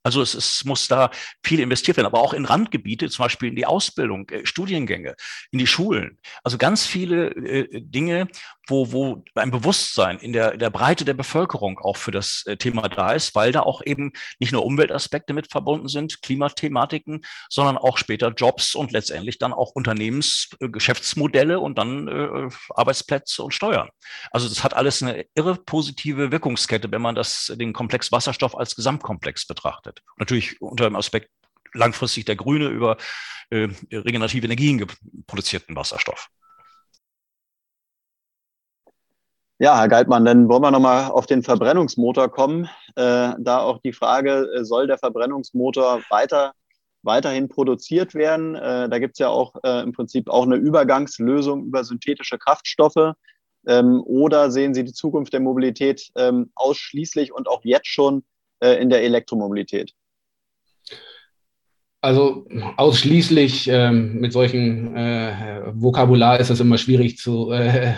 Also 0.02 0.22
es, 0.22 0.35
es 0.35 0.64
muss 0.64 0.88
da 0.88 1.11
viel 1.44 1.61
investiert 1.61 1.98
werden, 1.98 2.06
aber 2.06 2.20
auch 2.20 2.33
in 2.33 2.46
Randgebiete, 2.46 3.11
zum 3.11 3.24
Beispiel 3.24 3.50
in 3.50 3.56
die 3.56 3.66
Ausbildung, 3.66 4.28
äh, 4.30 4.46
Studiengänge, 4.46 5.14
in 5.50 5.59
die 5.59 5.66
Schulen. 5.66 6.18
Also 6.42 6.56
ganz 6.56 6.87
viele 6.87 7.28
äh, 7.35 7.80
Dinge, 7.83 8.28
wo, 8.70 8.92
wo 8.92 9.24
ein 9.35 9.50
Bewusstsein 9.50 10.18
in 10.18 10.33
der, 10.33 10.52
in 10.52 10.59
der 10.59 10.70
Breite 10.70 11.04
der 11.04 11.14
Bevölkerung 11.14 11.78
auch 11.78 11.96
für 11.96 12.11
das 12.11 12.44
äh, 12.46 12.56
Thema 12.56 12.88
da 12.88 13.12
ist, 13.12 13.35
weil 13.35 13.52
da 13.52 13.61
auch 13.61 13.83
eben 13.85 14.12
nicht 14.38 14.52
nur 14.52 14.64
Umweltaspekte 14.64 15.33
mit 15.33 15.50
verbunden 15.50 15.88
sind, 15.88 16.22
Klimathematiken, 16.22 17.22
sondern 17.48 17.76
auch 17.76 17.98
später 17.98 18.28
Jobs 18.28 18.74
und 18.74 18.92
letztendlich 18.92 19.38
dann 19.38 19.52
auch 19.52 19.72
Unternehmensgeschäftsmodelle 19.72 21.61
und 21.61 21.78
dann 21.78 22.09
äh, 22.09 22.48
Arbeitsplätze 22.70 23.42
und 23.42 23.52
Steuern. 23.52 23.90
Also 24.30 24.48
das 24.48 24.64
hat 24.64 24.74
alles 24.74 25.02
eine 25.02 25.26
irre 25.35 25.56
positive 25.56 26.33
Wirkungskette, 26.33 26.90
wenn 26.90 27.02
man 27.02 27.14
das, 27.14 27.52
den 27.56 27.72
Komplex 27.72 28.12
Wasserstoff 28.12 28.56
als 28.56 28.76
Gesamtkomplex 28.76 29.46
betrachtet. 29.46 30.02
Natürlich 30.16 30.61
unter 30.61 30.85
dem 30.85 30.96
Aspekt 30.96 31.30
langfristig 31.72 32.24
der 32.24 32.37
grüne 32.37 32.68
über 32.68 32.96
äh, 33.50 33.68
regenerative 33.92 34.46
Energien 34.46 34.87
produzierten 35.26 35.76
Wasserstoff. 35.76 36.28
Ja, 39.62 39.79
Herr 39.79 39.88
Geitmann, 39.88 40.25
dann 40.25 40.49
wollen 40.49 40.62
wir 40.62 40.70
nochmal 40.70 41.11
auf 41.11 41.27
den 41.27 41.42
Verbrennungsmotor 41.42 42.31
kommen. 42.31 42.64
Äh, 42.96 43.35
da 43.38 43.59
auch 43.59 43.77
die 43.83 43.92
Frage, 43.92 44.51
äh, 44.55 44.64
soll 44.64 44.87
der 44.87 44.96
Verbrennungsmotor 44.96 46.01
weiter, 46.09 46.55
weiterhin 47.03 47.51
produziert 47.51 48.14
werden? 48.14 48.55
Äh, 48.55 48.88
da 48.88 48.99
gibt 48.99 49.16
es 49.16 49.18
ja 49.18 49.29
auch 49.29 49.55
äh, 49.62 49.83
im 49.83 49.92
Prinzip 49.92 50.31
auch 50.31 50.44
eine 50.44 50.57
Übergangslösung 50.57 51.66
über 51.66 51.85
synthetische 51.85 52.38
Kraftstoffe. 52.38 53.12
Ähm, 53.66 54.03
oder 54.07 54.51
sehen 54.51 54.73
Sie 54.73 54.83
die 54.83 54.94
Zukunft 54.94 55.35
der 55.35 55.40
Mobilität 55.40 56.11
ähm, 56.16 56.51
ausschließlich 56.55 57.35
und 57.35 57.46
auch 57.46 57.62
jetzt 57.62 57.88
schon 57.88 58.25
äh, 58.61 58.81
in 58.81 58.88
der 58.88 59.03
Elektromobilität? 59.03 59.92
Also 62.02 62.46
ausschließlich 62.76 63.68
ähm, 63.68 64.20
mit 64.20 64.32
solchen 64.32 64.96
äh, 64.96 65.62
Vokabular 65.74 66.40
ist 66.40 66.48
es 66.48 66.60
immer 66.60 66.78
schwierig 66.78 67.18
zu, 67.18 67.50
äh, 67.50 67.92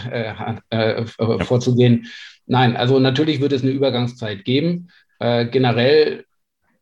äh, 0.70 1.04
äh 1.04 1.44
vorzugehen. 1.44 2.06
Nein, 2.46 2.76
also 2.76 2.98
natürlich 2.98 3.40
wird 3.40 3.52
es 3.52 3.62
eine 3.62 3.70
Übergangszeit 3.70 4.44
geben. 4.44 4.88
Äh, 5.20 5.46
generell 5.46 6.24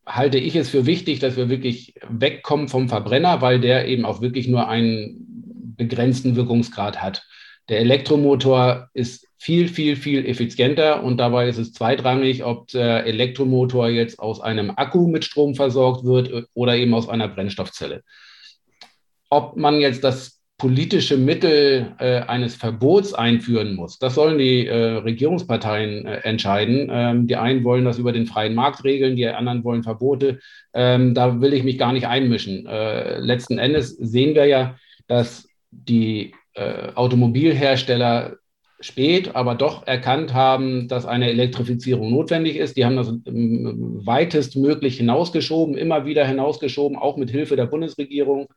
halte 0.07 0.39
ich 0.39 0.57
es 0.57 0.71
für 0.71 0.87
wichtig, 0.87 1.19
dass 1.19 1.37
wir 1.37 1.51
wirklich 1.51 1.95
wegkommen 2.09 2.69
vom 2.69 2.89
Verbrenner, 2.89 3.43
weil 3.43 3.61
der 3.61 3.87
eben 3.87 4.07
auch 4.07 4.23
wirklich 4.23 4.49
nur 4.49 4.69
einen 4.69 5.75
begrenzten 5.77 6.37
Wirkungsgrad 6.37 7.03
hat. 7.03 7.27
Der 7.71 7.79
Elektromotor 7.79 8.89
ist 8.95 9.29
viel, 9.39 9.69
viel, 9.69 9.95
viel 9.95 10.27
effizienter 10.27 11.05
und 11.05 11.19
dabei 11.19 11.49
ist 11.49 11.57
es 11.57 11.73
zweitrangig, 11.73 12.45
ob 12.45 12.67
der 12.69 13.07
Elektromotor 13.07 13.89
jetzt 13.89 14.19
aus 14.19 14.41
einem 14.41 14.73
Akku 14.75 15.07
mit 15.07 15.25
Strom 15.25 15.55
versorgt 15.55 16.05
wird 16.05 16.49
oder 16.53 16.77
eben 16.77 16.93
aus 16.93 17.09
einer 17.09 17.29
Brennstoffzelle. 17.29 18.03
Ob 19.31 19.57
man 19.57 19.81
jetzt 19.81 20.03
das 20.03 20.41
politische 20.59 21.17
Mittel 21.17 21.95
äh, 22.01 22.21
eines 22.23 22.57
Verbots 22.57 23.15
einführen 23.15 23.77
muss, 23.77 23.99
das 23.99 24.17
sollen 24.17 24.37
die 24.37 24.67
äh, 24.67 24.99
Regierungsparteien 24.99 26.05
äh, 26.05 26.17
entscheiden. 26.25 26.89
Ähm, 26.91 27.27
die 27.29 27.37
einen 27.37 27.63
wollen 27.63 27.85
das 27.85 27.99
über 27.99 28.13
den 28.13 28.27
freien 28.27 28.55
Markt 28.55 28.85
regeln, 28.85 29.15
die 29.15 29.29
anderen 29.29 29.65
wollen 29.65 29.85
Verbote. 29.85 30.41
Ähm, 30.75 31.15
da 31.15 31.41
will 31.41 31.55
ich 31.55 31.63
mich 31.63 31.79
gar 31.79 31.93
nicht 31.93 32.09
einmischen. 32.09 32.67
Äh, 32.67 33.21
letzten 33.21 33.59
Endes 33.59 33.91
sehen 33.91 34.35
wir 34.35 34.47
ja, 34.47 34.77
dass 35.07 35.49
die 35.71 36.35
äh, 36.61 36.93
Automobilhersteller 36.95 38.37
spät, 38.81 39.35
aber 39.35 39.55
doch 39.55 39.87
erkannt 39.87 40.33
haben, 40.35 40.89
dass 40.89 41.07
eine 41.07 41.29
Elektrifizierung 41.31 42.11
notwendig 42.11 42.57
ist. 42.57 42.77
Die 42.77 42.85
haben 42.85 42.97
das 42.97 43.09
weitestmöglich 43.09 44.97
hinausgeschoben, 44.97 45.77
immer 45.77 46.07
wieder 46.07 46.27
hinausgeschoben, 46.27 46.97
auch 46.97 47.17
mit 47.17 47.31
Hilfe 47.31 47.57
der 47.57 47.67
Bundesregierung. 47.67 48.49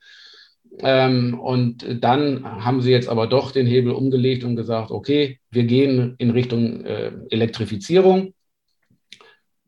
Ähm, 0.79 1.39
und 1.39 1.85
dann 2.01 2.43
haben 2.43 2.81
sie 2.81 2.91
jetzt 2.91 3.07
aber 3.09 3.27
doch 3.27 3.51
den 3.51 3.67
Hebel 3.67 3.93
umgelegt 3.93 4.43
und 4.43 4.55
gesagt, 4.55 4.91
okay, 4.91 5.39
wir 5.51 5.63
gehen 5.63 6.15
in 6.17 6.31
Richtung 6.31 6.83
äh, 6.85 7.11
Elektrifizierung. 7.29 8.33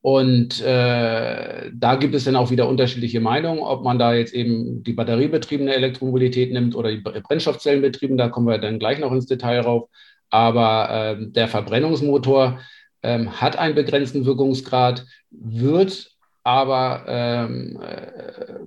Und 0.05 0.61
äh, 0.61 1.71
da 1.73 1.95
gibt 1.95 2.13
es 2.13 2.25
dann 2.25 2.35
auch 2.35 2.51
wieder 2.51 2.69
unterschiedliche 2.69 3.19
Meinungen, 3.19 3.61
ob 3.61 3.83
man 3.83 3.97
da 3.97 4.13
jetzt 4.13 4.35
eben 4.35 4.83
die 4.83 4.93
batteriebetriebene 4.93 5.73
Elektromobilität 5.73 6.53
nimmt 6.53 6.75
oder 6.75 6.91
die 6.91 7.01
Brennstoffzellenbetriebene. 7.01 8.15
Da 8.15 8.29
kommen 8.29 8.45
wir 8.45 8.59
dann 8.59 8.77
gleich 8.77 8.99
noch 8.99 9.11
ins 9.11 9.25
Detail 9.25 9.61
rauf. 9.61 9.89
Aber 10.29 10.91
äh, 10.91 11.31
der 11.31 11.47
Verbrennungsmotor 11.47 12.59
äh, 13.01 13.25
hat 13.25 13.57
einen 13.57 13.73
begrenzten 13.73 14.27
Wirkungsgrad, 14.27 15.07
wird 15.31 16.11
aber 16.43 17.05
ähm, 17.07 17.79
äh, 17.81 18.59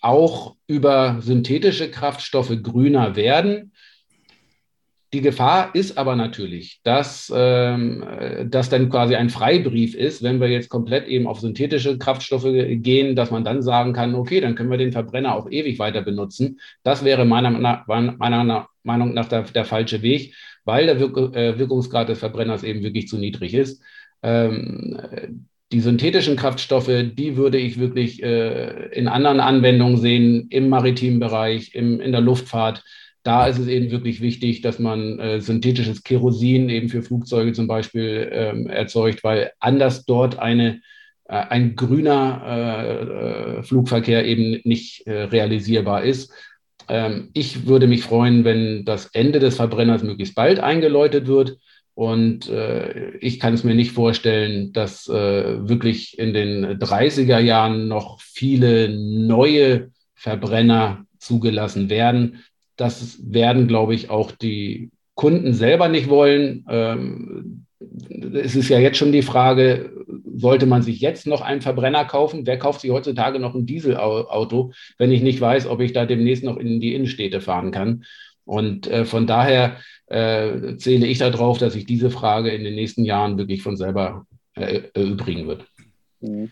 auch 0.00 0.56
über 0.68 1.18
synthetische 1.20 1.90
Kraftstoffe 1.90 2.62
grüner 2.62 3.14
werden. 3.14 3.72
Die 5.14 5.20
Gefahr 5.20 5.74
ist 5.74 5.98
aber 5.98 6.16
natürlich, 6.16 6.80
dass 6.84 7.30
ähm, 7.34 8.02
das 8.48 8.70
dann 8.70 8.88
quasi 8.88 9.14
ein 9.14 9.28
Freibrief 9.28 9.94
ist, 9.94 10.22
wenn 10.22 10.40
wir 10.40 10.48
jetzt 10.48 10.70
komplett 10.70 11.06
eben 11.06 11.26
auf 11.26 11.40
synthetische 11.40 11.98
Kraftstoffe 11.98 12.46
gehen, 12.46 13.14
dass 13.14 13.30
man 13.30 13.44
dann 13.44 13.60
sagen 13.60 13.92
kann, 13.92 14.14
okay, 14.14 14.40
dann 14.40 14.54
können 14.54 14.70
wir 14.70 14.78
den 14.78 14.92
Verbrenner 14.92 15.34
auch 15.34 15.50
ewig 15.50 15.78
weiter 15.78 16.00
benutzen. 16.00 16.60
Das 16.82 17.04
wäre 17.04 17.26
meiner, 17.26 17.50
meiner 18.16 18.68
Meinung 18.82 19.12
nach 19.12 19.28
der, 19.28 19.42
der 19.42 19.66
falsche 19.66 20.00
Weg, 20.00 20.34
weil 20.64 20.86
der 20.86 20.98
Wirk 20.98 21.36
äh, 21.36 21.58
Wirkungsgrad 21.58 22.08
des 22.08 22.18
Verbrenners 22.18 22.64
eben 22.64 22.82
wirklich 22.82 23.06
zu 23.08 23.18
niedrig 23.18 23.52
ist. 23.52 23.82
Ähm, 24.22 25.46
die 25.72 25.80
synthetischen 25.80 26.36
Kraftstoffe, 26.36 26.90
die 27.14 27.36
würde 27.36 27.58
ich 27.58 27.78
wirklich 27.78 28.22
äh, 28.22 28.88
in 28.92 29.08
anderen 29.08 29.40
Anwendungen 29.40 29.98
sehen, 29.98 30.46
im 30.48 30.70
maritimen 30.70 31.20
Bereich, 31.20 31.74
im, 31.74 32.00
in 32.00 32.12
der 32.12 32.20
Luftfahrt. 32.22 32.82
Da 33.22 33.46
ist 33.46 33.58
es 33.58 33.68
eben 33.68 33.90
wirklich 33.90 34.20
wichtig, 34.20 34.62
dass 34.62 34.78
man 34.78 35.18
äh, 35.20 35.40
synthetisches 35.40 36.02
Kerosin 36.02 36.68
eben 36.68 36.88
für 36.88 37.02
Flugzeuge 37.02 37.52
zum 37.52 37.68
Beispiel 37.68 38.28
ähm, 38.32 38.66
erzeugt, 38.66 39.22
weil 39.22 39.52
anders 39.60 40.04
dort 40.04 40.40
eine, 40.40 40.80
äh, 41.26 41.34
ein 41.34 41.76
grüner 41.76 42.42
äh, 42.44 43.58
äh, 43.58 43.62
Flugverkehr 43.62 44.26
eben 44.26 44.60
nicht 44.64 45.06
äh, 45.06 45.22
realisierbar 45.24 46.02
ist. 46.02 46.32
Ähm, 46.88 47.30
ich 47.32 47.66
würde 47.66 47.86
mich 47.86 48.02
freuen, 48.02 48.44
wenn 48.44 48.84
das 48.84 49.06
Ende 49.06 49.38
des 49.38 49.54
Verbrenners 49.54 50.02
möglichst 50.02 50.34
bald 50.34 50.58
eingeläutet 50.58 51.28
wird. 51.28 51.58
Und 51.94 52.48
äh, 52.48 53.10
ich 53.18 53.38
kann 53.38 53.54
es 53.54 53.62
mir 53.62 53.76
nicht 53.76 53.92
vorstellen, 53.92 54.72
dass 54.72 55.06
wirklich 55.08 56.18
in 56.18 56.32
den 56.32 56.78
30er 56.80 57.38
Jahren 57.38 57.86
noch 57.86 58.20
viele 58.20 58.88
neue 58.88 59.90
Verbrenner 60.14 61.04
zugelassen 61.18 61.90
werden. 61.90 62.42
Das 62.82 63.20
werden, 63.22 63.68
glaube 63.68 63.94
ich, 63.94 64.10
auch 64.10 64.32
die 64.32 64.90
Kunden 65.14 65.54
selber 65.54 65.88
nicht 65.88 66.08
wollen. 66.08 66.66
Ähm, 66.68 67.66
es 68.34 68.56
ist 68.56 68.68
ja 68.68 68.80
jetzt 68.80 68.98
schon 68.98 69.12
die 69.12 69.22
Frage, 69.22 69.92
sollte 70.34 70.66
man 70.66 70.82
sich 70.82 71.00
jetzt 71.00 71.28
noch 71.28 71.42
einen 71.42 71.60
Verbrenner 71.60 72.04
kaufen? 72.04 72.44
Wer 72.44 72.58
kauft 72.58 72.80
sich 72.80 72.90
heutzutage 72.90 73.38
noch 73.38 73.54
ein 73.54 73.66
Dieselauto, 73.66 74.72
wenn 74.98 75.12
ich 75.12 75.22
nicht 75.22 75.40
weiß, 75.40 75.68
ob 75.68 75.80
ich 75.80 75.92
da 75.92 76.06
demnächst 76.06 76.42
noch 76.42 76.56
in 76.56 76.80
die 76.80 76.94
Innenstädte 76.96 77.40
fahren 77.40 77.70
kann? 77.70 78.04
Und 78.44 78.88
äh, 78.88 79.04
von 79.04 79.28
daher 79.28 79.76
äh, 80.06 80.76
zähle 80.76 81.06
ich 81.06 81.18
darauf, 81.18 81.58
dass 81.58 81.74
sich 81.74 81.86
diese 81.86 82.10
Frage 82.10 82.50
in 82.50 82.64
den 82.64 82.74
nächsten 82.74 83.04
Jahren 83.04 83.38
wirklich 83.38 83.62
von 83.62 83.76
selber 83.76 84.26
äh, 84.56 84.82
erübrigen 84.94 85.46
wird. 85.46 85.64
Mhm. 86.20 86.50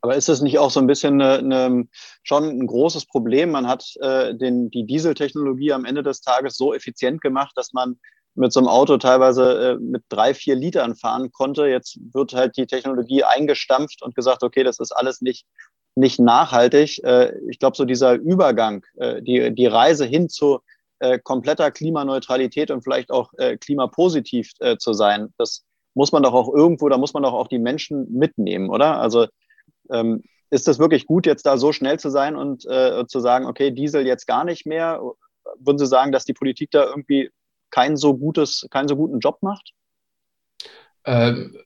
Aber 0.00 0.16
ist 0.16 0.28
das 0.28 0.42
nicht 0.42 0.58
auch 0.58 0.70
so 0.70 0.80
ein 0.80 0.86
bisschen 0.86 1.20
eine, 1.20 1.38
eine, 1.38 1.86
schon 2.22 2.44
ein 2.44 2.66
großes 2.66 3.06
Problem? 3.06 3.50
Man 3.50 3.66
hat 3.66 3.94
äh, 4.00 4.34
den, 4.34 4.70
die 4.70 4.84
Dieseltechnologie 4.84 5.72
am 5.72 5.84
Ende 5.84 6.02
des 6.02 6.20
Tages 6.20 6.56
so 6.56 6.74
effizient 6.74 7.20
gemacht, 7.20 7.52
dass 7.56 7.72
man 7.72 7.98
mit 8.34 8.52
so 8.52 8.60
einem 8.60 8.68
Auto 8.68 8.96
teilweise 8.96 9.72
äh, 9.72 9.76
mit 9.78 10.04
drei, 10.08 10.34
vier 10.34 10.54
Litern 10.54 10.94
fahren 10.94 11.32
konnte. 11.32 11.66
Jetzt 11.66 11.98
wird 12.12 12.32
halt 12.32 12.56
die 12.56 12.66
Technologie 12.66 13.24
eingestampft 13.24 14.02
und 14.02 14.14
gesagt, 14.14 14.42
okay, 14.42 14.64
das 14.64 14.78
ist 14.78 14.92
alles 14.92 15.20
nicht, 15.20 15.46
nicht 15.94 16.18
nachhaltig. 16.18 17.02
Äh, 17.04 17.32
ich 17.50 17.58
glaube, 17.58 17.76
so 17.76 17.84
dieser 17.84 18.14
Übergang, 18.14 18.84
äh, 18.96 19.20
die, 19.22 19.54
die 19.54 19.66
Reise 19.66 20.06
hin 20.06 20.28
zu 20.28 20.60
äh, 21.00 21.18
kompletter 21.18 21.70
Klimaneutralität 21.70 22.70
und 22.70 22.82
vielleicht 22.82 23.10
auch 23.10 23.32
äh, 23.36 23.56
klimapositiv 23.56 24.52
äh, 24.60 24.76
zu 24.78 24.92
sein, 24.92 25.34
das 25.36 25.64
muss 25.94 26.12
man 26.12 26.22
doch 26.22 26.32
auch 26.32 26.52
irgendwo, 26.54 26.88
da 26.88 26.96
muss 26.96 27.12
man 27.12 27.22
doch 27.22 27.34
auch 27.34 27.48
die 27.48 27.58
Menschen 27.58 28.10
mitnehmen, 28.12 28.70
oder? 28.70 28.98
Also 28.98 29.26
ähm, 29.90 30.22
ist 30.52 30.68
es 30.68 30.78
wirklich 30.78 31.06
gut, 31.06 31.24
jetzt 31.24 31.46
da 31.46 31.56
so 31.56 31.72
schnell 31.72 31.98
zu 31.98 32.10
sein 32.10 32.36
und 32.36 32.66
äh, 32.66 33.06
zu 33.06 33.20
sagen, 33.20 33.46
okay, 33.46 33.70
Diesel 33.70 34.06
jetzt 34.06 34.26
gar 34.26 34.44
nicht 34.44 34.66
mehr? 34.66 35.00
Würden 35.58 35.78
Sie 35.78 35.86
sagen, 35.86 36.12
dass 36.12 36.26
die 36.26 36.34
Politik 36.34 36.70
da 36.70 36.84
irgendwie 36.84 37.30
kein 37.70 37.96
so 37.96 38.14
gutes, 38.14 38.66
keinen 38.70 38.86
so 38.86 38.94
guten 38.94 39.18
Job 39.18 39.38
macht? 39.40 39.72
Ähm, 41.06 41.56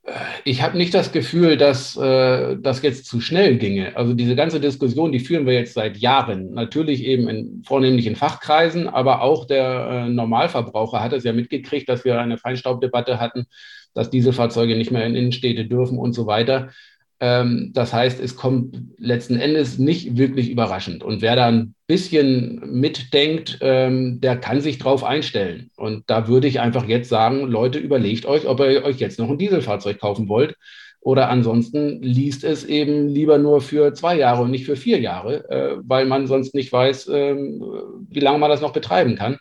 ich 0.44 0.62
habe 0.62 0.78
nicht 0.78 0.94
das 0.94 1.10
Gefühl, 1.10 1.56
dass 1.56 1.96
äh, 1.96 2.56
das 2.58 2.80
jetzt 2.82 3.06
zu 3.06 3.20
schnell 3.20 3.58
ginge. 3.58 3.96
Also 3.96 4.14
diese 4.14 4.36
ganze 4.36 4.60
Diskussion, 4.60 5.10
die 5.10 5.18
führen 5.18 5.46
wir 5.46 5.54
jetzt 5.54 5.74
seit 5.74 5.96
Jahren. 5.96 6.54
Natürlich 6.54 7.02
eben 7.02 7.28
in, 7.28 7.64
vornehmlich 7.66 8.06
in 8.06 8.14
Fachkreisen, 8.14 8.88
aber 8.88 9.20
auch 9.20 9.46
der 9.46 9.88
äh, 10.06 10.08
Normalverbraucher 10.08 11.02
hat 11.02 11.12
es 11.12 11.24
ja 11.24 11.32
mitgekriegt, 11.32 11.88
dass 11.88 12.04
wir 12.04 12.20
eine 12.20 12.38
Feinstaubdebatte 12.38 13.18
hatten, 13.18 13.46
dass 13.94 14.10
diese 14.10 14.32
Fahrzeuge 14.32 14.76
nicht 14.76 14.92
mehr 14.92 15.04
in 15.04 15.16
Innenstädte 15.16 15.66
dürfen 15.66 15.98
und 15.98 16.12
so 16.12 16.28
weiter. 16.28 16.70
Ähm, 17.20 17.70
das 17.72 17.92
heißt, 17.92 18.20
es 18.20 18.36
kommt 18.36 18.76
letzten 18.98 19.36
Endes 19.36 19.78
nicht 19.78 20.16
wirklich 20.16 20.50
überraschend. 20.50 21.02
Und 21.02 21.22
wer 21.22 21.36
da 21.36 21.46
ein 21.46 21.74
bisschen 21.86 22.60
mitdenkt, 22.78 23.58
ähm, 23.62 24.20
der 24.20 24.36
kann 24.36 24.60
sich 24.60 24.78
drauf 24.78 25.02
einstellen. 25.02 25.70
Und 25.76 26.04
da 26.08 26.28
würde 26.28 26.46
ich 26.46 26.60
einfach 26.60 26.86
jetzt 26.86 27.08
sagen, 27.08 27.42
Leute, 27.46 27.78
überlegt 27.78 28.26
euch, 28.26 28.46
ob 28.46 28.60
ihr 28.60 28.84
euch 28.84 28.98
jetzt 28.98 29.18
noch 29.18 29.30
ein 29.30 29.38
Dieselfahrzeug 29.38 29.98
kaufen 29.98 30.28
wollt. 30.28 30.56
Oder 31.00 31.28
ansonsten 31.28 32.02
liest 32.02 32.42
es 32.42 32.64
eben 32.64 33.06
lieber 33.06 33.38
nur 33.38 33.60
für 33.60 33.94
zwei 33.94 34.18
Jahre 34.18 34.42
und 34.42 34.50
nicht 34.50 34.66
für 34.66 34.74
vier 34.74 34.98
Jahre, 34.98 35.48
äh, 35.48 35.76
weil 35.84 36.04
man 36.04 36.26
sonst 36.26 36.52
nicht 36.52 36.72
weiß, 36.72 37.08
ähm, 37.12 37.62
wie 38.10 38.20
lange 38.20 38.38
man 38.38 38.50
das 38.50 38.60
noch 38.60 38.72
betreiben 38.72 39.14
kann. 39.14 39.38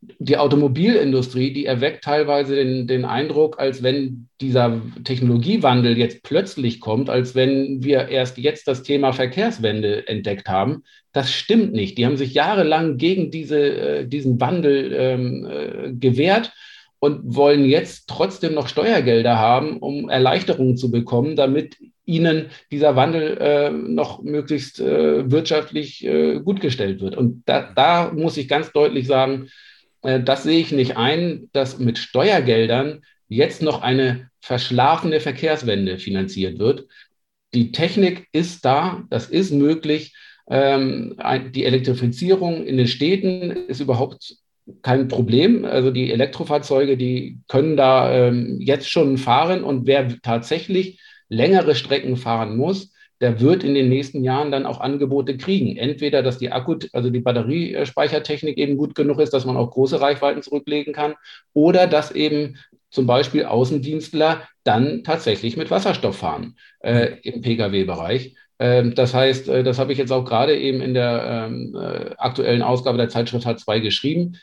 Die 0.00 0.36
Automobilindustrie, 0.36 1.52
die 1.52 1.66
erweckt 1.66 2.04
teilweise 2.04 2.54
den, 2.54 2.86
den 2.86 3.04
Eindruck, 3.04 3.58
als 3.58 3.82
wenn 3.82 4.28
dieser 4.40 4.80
Technologiewandel 5.02 5.98
jetzt 5.98 6.22
plötzlich 6.22 6.80
kommt, 6.80 7.10
als 7.10 7.34
wenn 7.34 7.82
wir 7.82 8.08
erst 8.08 8.38
jetzt 8.38 8.68
das 8.68 8.84
Thema 8.84 9.12
Verkehrswende 9.12 10.06
entdeckt 10.06 10.48
haben. 10.48 10.84
Das 11.12 11.32
stimmt 11.32 11.72
nicht. 11.72 11.98
Die 11.98 12.06
haben 12.06 12.16
sich 12.16 12.32
jahrelang 12.32 12.96
gegen 12.96 13.32
diese, 13.32 13.58
äh, 13.58 14.06
diesen 14.06 14.40
Wandel 14.40 14.92
ähm, 14.94 15.46
äh, 15.46 15.92
gewehrt 15.92 16.52
und 17.00 17.34
wollen 17.34 17.64
jetzt 17.64 18.08
trotzdem 18.08 18.54
noch 18.54 18.68
Steuergelder 18.68 19.36
haben, 19.36 19.78
um 19.78 20.08
Erleichterungen 20.08 20.76
zu 20.76 20.92
bekommen, 20.92 21.34
damit 21.34 21.76
ihnen 22.04 22.46
dieser 22.70 22.96
Wandel 22.96 23.36
äh, 23.38 23.70
noch 23.70 24.22
möglichst 24.22 24.80
äh, 24.80 25.30
wirtschaftlich 25.30 26.04
äh, 26.04 26.40
gut 26.40 26.60
gestellt 26.60 27.00
wird. 27.00 27.16
Und 27.16 27.42
da, 27.46 27.70
da 27.74 28.12
muss 28.12 28.36
ich 28.36 28.48
ganz 28.48 28.72
deutlich 28.72 29.06
sagen, 29.06 29.48
das 30.02 30.44
sehe 30.44 30.60
ich 30.60 30.72
nicht 30.72 30.96
ein, 30.96 31.48
dass 31.52 31.78
mit 31.78 31.98
Steuergeldern 31.98 33.02
jetzt 33.28 33.62
noch 33.62 33.82
eine 33.82 34.30
verschlafene 34.40 35.20
Verkehrswende 35.20 35.98
finanziert 35.98 36.58
wird. 36.58 36.86
Die 37.54 37.72
Technik 37.72 38.28
ist 38.32 38.64
da, 38.64 39.04
das 39.10 39.28
ist 39.28 39.52
möglich. 39.52 40.14
Ähm, 40.50 41.16
die 41.54 41.64
Elektrifizierung 41.64 42.64
in 42.64 42.76
den 42.76 42.86
Städten 42.86 43.50
ist 43.50 43.80
überhaupt 43.80 44.36
kein 44.82 45.08
Problem. 45.08 45.64
Also 45.64 45.90
die 45.90 46.12
Elektrofahrzeuge, 46.12 46.96
die 46.96 47.38
können 47.48 47.76
da 47.76 48.28
ähm, 48.28 48.58
jetzt 48.60 48.90
schon 48.90 49.18
fahren 49.18 49.64
und 49.64 49.86
wer 49.86 50.20
tatsächlich 50.20 51.00
längere 51.28 51.74
Strecken 51.74 52.16
fahren 52.16 52.56
muss, 52.56 52.92
der 53.20 53.40
wird 53.40 53.64
in 53.64 53.74
den 53.74 53.88
nächsten 53.88 54.22
Jahren 54.22 54.50
dann 54.52 54.66
auch 54.66 54.80
Angebote 54.80 55.36
kriegen. 55.36 55.76
Entweder, 55.76 56.22
dass 56.22 56.38
die 56.38 56.52
Akku, 56.52 56.76
also 56.92 57.10
die 57.10 57.20
Batteriespeichertechnik 57.20 58.58
eben 58.58 58.76
gut 58.76 58.94
genug 58.94 59.18
ist, 59.20 59.32
dass 59.32 59.44
man 59.44 59.56
auch 59.56 59.70
große 59.70 60.00
Reichweiten 60.00 60.42
zurücklegen 60.42 60.92
kann, 60.92 61.14
oder 61.52 61.86
dass 61.86 62.10
eben 62.12 62.56
zum 62.90 63.06
Beispiel 63.06 63.44
Außendienstler 63.44 64.42
dann 64.64 65.04
tatsächlich 65.04 65.56
mit 65.56 65.70
Wasserstoff 65.70 66.16
fahren 66.16 66.56
äh, 66.80 67.16
im 67.22 67.42
Pkw-Bereich. 67.42 68.34
Ähm, 68.58 68.94
das 68.94 69.14
heißt, 69.14 69.48
äh, 69.48 69.62
das 69.62 69.78
habe 69.78 69.92
ich 69.92 69.98
jetzt 69.98 70.12
auch 70.12 70.24
gerade 70.24 70.56
eben 70.56 70.80
in 70.80 70.94
der 70.94 71.48
ähm, 71.48 71.76
äh, 71.76 72.14
aktuellen 72.16 72.62
Ausgabe 72.62 72.98
der 72.98 73.08
Zeitschrift 73.08 73.46
H2 73.46 73.80
geschrieben. 73.80 74.36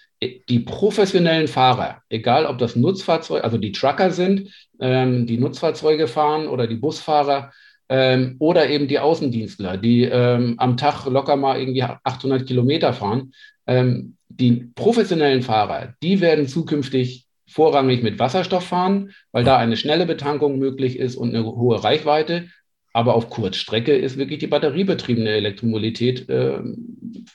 Die 0.49 0.59
professionellen 0.59 1.47
Fahrer, 1.47 2.01
egal 2.09 2.45
ob 2.45 2.57
das 2.57 2.75
Nutzfahrzeuge, 2.75 3.43
also 3.43 3.57
die 3.57 3.73
Trucker 3.73 4.11
sind, 4.11 4.49
ähm, 4.79 5.27
die 5.27 5.37
Nutzfahrzeuge 5.37 6.07
fahren 6.07 6.47
oder 6.47 6.67
die 6.67 6.75
Busfahrer, 6.75 7.51
ähm, 7.89 8.35
oder 8.39 8.69
eben 8.69 8.87
die 8.87 8.99
Außendienstler, 8.99 9.77
die 9.77 10.03
ähm, 10.03 10.55
am 10.57 10.77
Tag 10.77 11.05
locker 11.05 11.35
mal 11.35 11.59
irgendwie 11.59 11.83
800 11.83 12.47
Kilometer 12.47 12.93
fahren. 12.93 13.33
Ähm, 13.67 14.17
die 14.27 14.71
professionellen 14.75 15.43
Fahrer, 15.43 15.93
die 16.01 16.19
werden 16.19 16.47
zukünftig 16.47 17.25
vorrangig 17.47 18.03
mit 18.03 18.19
Wasserstoff 18.19 18.65
fahren, 18.65 19.11
weil 19.31 19.43
da 19.43 19.57
eine 19.57 19.77
schnelle 19.77 20.05
Betankung 20.05 20.57
möglich 20.57 20.97
ist 20.97 21.15
und 21.15 21.35
eine 21.35 21.45
hohe 21.45 21.83
Reichweite. 21.83 22.49
Aber 22.91 23.13
auf 23.13 23.29
Kurzstrecke 23.29 23.95
ist 23.95 24.17
wirklich 24.17 24.39
die 24.39 24.47
batteriebetriebene 24.47 25.29
Elektromobilität 25.29 26.29
äh, 26.29 26.59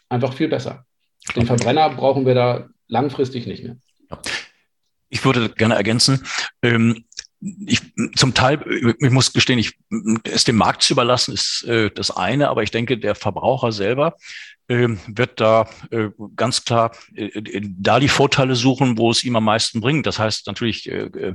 einfach 0.09 0.33
viel 0.33 0.49
besser. 0.49 0.85
Den 1.37 1.47
Verbrenner 1.47 1.91
brauchen 1.91 2.27
wir 2.27 2.35
da 2.35 2.69
langfristig 2.89 3.47
nicht 3.47 3.63
mehr. 3.63 3.77
Ich 5.11 5.25
würde 5.25 5.51
gerne 5.51 5.75
ergänzen, 5.75 6.23
ähm, 6.63 7.05
ich 7.41 7.81
zum 8.17 8.35
Teil, 8.35 8.63
ich 8.99 9.11
muss 9.11 9.33
gestehen, 9.33 9.59
ich, 9.59 9.79
es 10.25 10.45
dem 10.45 10.57
Markt 10.57 10.83
zu 10.83 10.93
überlassen, 10.93 11.33
ist 11.33 11.65
äh, 11.67 11.91
das 11.91 12.11
eine, 12.11 12.49
aber 12.49 12.63
ich 12.63 12.71
denke, 12.71 12.99
der 12.99 13.15
Verbraucher 13.15 13.73
selber 13.73 14.17
wird 14.71 15.41
da 15.41 15.69
äh, 15.91 16.11
ganz 16.37 16.65
klar 16.65 16.93
äh, 17.17 17.61
da 17.61 17.99
die 17.99 18.09
Vorteile 18.09 18.55
suchen, 18.55 18.99
wo 18.99 19.11
es 19.11 19.25
ihm 19.25 19.35
am 19.35 19.45
meisten 19.45 19.81
bringt. 19.81 20.07
Das 20.07 20.21
heißt 20.21 20.47
natürlich 20.47 20.89
äh, 20.89 21.35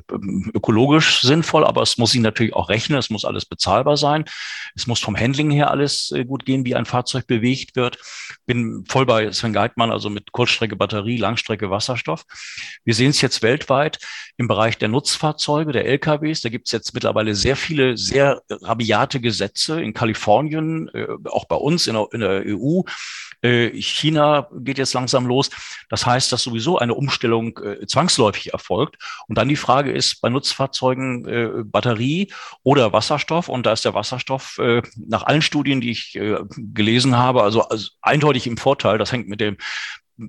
ökologisch 0.53 1.21
sinnvoll, 1.21 1.65
aber 1.65 1.81
es 1.81 1.97
muss 1.97 2.15
ihn 2.15 2.21
natürlich 2.21 2.53
auch 2.53 2.69
rechnen, 2.69 2.97
es 2.97 3.09
muss 3.09 3.25
alles 3.25 3.45
bezahlbar 3.45 3.97
sein. 3.97 4.23
Es 4.73 4.87
muss 4.87 5.01
vom 5.01 5.17
Handling 5.17 5.51
her 5.51 5.69
alles 5.69 6.13
gut 6.27 6.45
gehen, 6.45 6.65
wie 6.65 6.75
ein 6.75 6.85
Fahrzeug 6.85 7.27
bewegt 7.27 7.75
wird. 7.75 7.97
Bin 8.45 8.85
voll 8.87 9.05
bei 9.05 9.31
Sven 9.31 9.53
Geitmann, 9.53 9.91
also 9.91 10.09
mit 10.09 10.31
Kurzstrecke 10.31 10.75
Batterie, 10.75 11.17
Langstrecke 11.17 11.69
Wasserstoff. 11.69 12.25
Wir 12.83 12.93
sehen 12.93 13.09
es 13.09 13.21
jetzt 13.21 13.41
weltweit 13.41 13.99
im 14.37 14.47
Bereich 14.47 14.77
der 14.77 14.89
Nutzfahrzeuge, 14.89 15.71
der 15.71 15.85
LKWs. 15.85 16.41
Da 16.41 16.49
gibt 16.49 16.67
es 16.67 16.71
jetzt 16.71 16.93
mittlerweile 16.93 17.35
sehr 17.35 17.55
viele, 17.55 17.97
sehr 17.97 18.41
rabiate 18.49 19.19
Gesetze 19.19 19.81
in 19.81 19.93
Kalifornien, 19.93 20.89
auch 21.25 21.45
bei 21.45 21.55
uns 21.55 21.87
in 21.87 21.95
der, 21.95 22.07
in 22.11 22.19
der 22.19 22.43
EU 22.45 22.81
äh, 22.81 23.24
China 23.41 24.47
geht 24.51 24.77
jetzt 24.77 24.93
langsam 24.93 25.27
los. 25.27 25.49
Das 25.89 26.05
heißt, 26.05 26.31
dass 26.31 26.43
sowieso 26.43 26.79
eine 26.79 26.93
Umstellung 26.93 27.57
äh, 27.59 27.85
zwangsläufig 27.85 28.53
erfolgt. 28.53 28.97
Und 29.27 29.37
dann 29.37 29.47
die 29.47 29.55
Frage 29.55 29.91
ist 29.91 30.21
bei 30.21 30.29
Nutzfahrzeugen 30.29 31.27
äh, 31.27 31.63
Batterie 31.63 32.31
oder 32.63 32.93
Wasserstoff. 32.93 33.49
Und 33.49 33.65
da 33.65 33.73
ist 33.73 33.85
der 33.85 33.93
Wasserstoff 33.93 34.57
äh, 34.59 34.81
nach 34.95 35.23
allen 35.23 35.41
Studien, 35.41 35.81
die 35.81 35.91
ich 35.91 36.15
äh, 36.15 36.37
gelesen 36.57 37.17
habe, 37.17 37.43
also, 37.43 37.61
also 37.63 37.89
eindeutig 38.01 38.47
im 38.47 38.57
Vorteil. 38.57 38.97
Das 38.97 39.11
hängt 39.11 39.27
mit 39.27 39.41
dem 39.41 39.57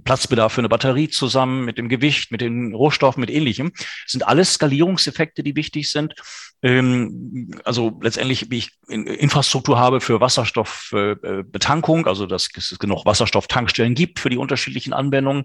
Platzbedarf 0.04 0.52
für 0.52 0.60
eine 0.60 0.68
Batterie 0.68 1.08
zusammen, 1.08 1.64
mit 1.64 1.78
dem 1.78 1.88
Gewicht, 1.88 2.32
mit 2.32 2.40
den 2.40 2.74
Rohstoffen, 2.74 3.20
mit 3.20 3.30
ähnlichem. 3.30 3.72
Das 3.72 4.12
sind 4.12 4.26
alles 4.26 4.54
Skalierungseffekte, 4.54 5.42
die 5.42 5.54
wichtig 5.54 5.90
sind. 5.90 6.14
Ähm, 6.62 7.50
also 7.64 7.98
letztendlich, 8.00 8.50
wie 8.50 8.58
ich 8.58 8.70
Infrastruktur 8.88 9.78
habe 9.78 10.00
für 10.00 10.20
Wasserstoffbetankung, 10.20 12.06
äh, 12.06 12.08
also 12.08 12.26
dass 12.26 12.48
es 12.56 12.78
genug 12.78 13.04
Wasserstofftankstellen 13.04 13.94
gibt 13.94 14.18
für 14.18 14.30
die 14.30 14.38
unterschiedlichen 14.38 14.92
Anwendungen. 14.92 15.44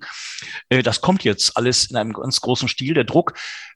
Äh, 0.70 0.84
das 0.84 1.02
kommt 1.02 1.24
jetzt 1.24 1.58
alles 1.58 1.86
in 1.86 1.98
einem 1.98 2.14
ganz 2.14 2.42
großen 2.42 2.68
Stil. 2.68 2.94
Der 2.94 3.04
Druck 3.04 3.34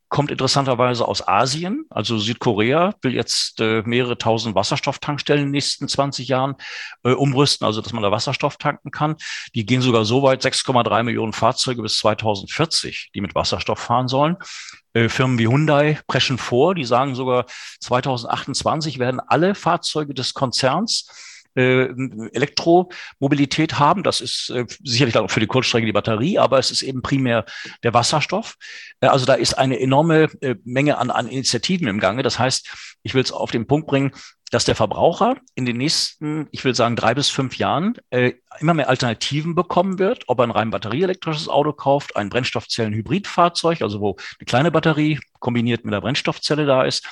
kommt 0.07 0.31
interessanterweise 0.31 1.07
aus 1.07 1.27
Asien. 1.27 1.85
Also 1.89 2.17
Südkorea 2.17 2.93
will 3.01 3.13
jetzt 3.13 3.59
äh, 3.59 3.81
mehrere 3.85 4.17
tausend 4.17 4.55
Wasserstofftankstellen 4.55 5.41
in 5.41 5.47
den 5.47 5.51
nächsten 5.51 5.87
20 5.87 6.27
Jahren 6.27 6.55
äh, 7.03 7.11
umrüsten, 7.11 7.65
also 7.65 7.81
dass 7.81 7.91
man 7.91 8.03
da 8.03 8.11
Wasserstoff 8.11 8.57
tanken 8.57 8.91
kann. 8.91 9.15
Die 9.55 9.65
gehen 9.65 9.81
sogar 9.81 10.05
so 10.05 10.23
weit, 10.23 10.45
6,3 10.45 11.03
Millionen 11.03 11.33
Fahrzeuge 11.33 11.81
bis 11.81 11.97
2040, 11.97 13.11
die 13.15 13.21
mit 13.21 13.35
Wasserstoff 13.35 13.79
fahren 13.79 14.07
sollen. 14.07 14.37
Äh, 14.95 15.09
Firmen 15.09 15.37
wie 15.37 15.47
Hyundai 15.47 15.99
preschen 16.07 16.37
vor, 16.37 16.73
die 16.73 16.85
sagen 16.85 17.15
sogar 17.15 17.45
2028 17.81 18.97
werden 18.97 19.19
alle 19.19 19.53
Fahrzeuge 19.53 20.13
des 20.13 20.33
Konzerns 20.33 21.34
äh, 21.55 21.87
Elektromobilität 22.33 23.79
haben. 23.79 24.03
Das 24.03 24.21
ist 24.21 24.49
äh, 24.49 24.65
sicherlich 24.83 25.17
auch 25.17 25.29
für 25.29 25.39
die 25.39 25.47
Kurzstrecke 25.47 25.85
die 25.85 25.93
Batterie, 25.93 26.37
aber 26.37 26.59
es 26.59 26.71
ist 26.71 26.81
eben 26.81 27.01
primär 27.01 27.45
der 27.83 27.93
Wasserstoff. 27.93 28.55
Äh, 29.01 29.07
also 29.07 29.25
da 29.25 29.33
ist 29.33 29.57
eine 29.57 29.79
enorme 29.79 30.29
äh, 30.41 30.55
Menge 30.63 30.97
an, 30.97 31.09
an 31.09 31.27
Initiativen 31.27 31.87
im 31.87 31.99
Gange. 31.99 32.23
Das 32.23 32.39
heißt, 32.39 32.97
ich 33.03 33.13
will 33.13 33.23
es 33.23 33.31
auf 33.31 33.51
den 33.51 33.67
Punkt 33.67 33.87
bringen, 33.87 34.11
dass 34.51 34.65
der 34.65 34.75
Verbraucher 34.75 35.37
in 35.55 35.65
den 35.65 35.77
nächsten, 35.77 36.47
ich 36.51 36.63
will 36.63 36.75
sagen, 36.75 36.95
drei 36.95 37.13
bis 37.13 37.29
fünf 37.29 37.57
Jahren 37.57 37.95
äh, 38.09 38.33
immer 38.59 38.73
mehr 38.73 38.89
Alternativen 38.89 39.55
bekommen 39.55 39.99
wird, 39.99 40.23
ob 40.27 40.39
er 40.39 40.43
ein 40.43 40.51
rein 40.51 40.69
batterieelektrisches 40.69 41.49
Auto 41.49 41.73
kauft, 41.73 42.15
ein 42.15 42.29
Brennstoffzellen-Hybridfahrzeug, 42.29 43.81
also 43.81 43.99
wo 44.01 44.15
eine 44.39 44.45
kleine 44.45 44.71
Batterie 44.71 45.19
kombiniert 45.39 45.83
mit 45.83 45.93
der 45.93 46.01
Brennstoffzelle 46.01 46.65
da 46.65 46.83
ist, 46.83 47.07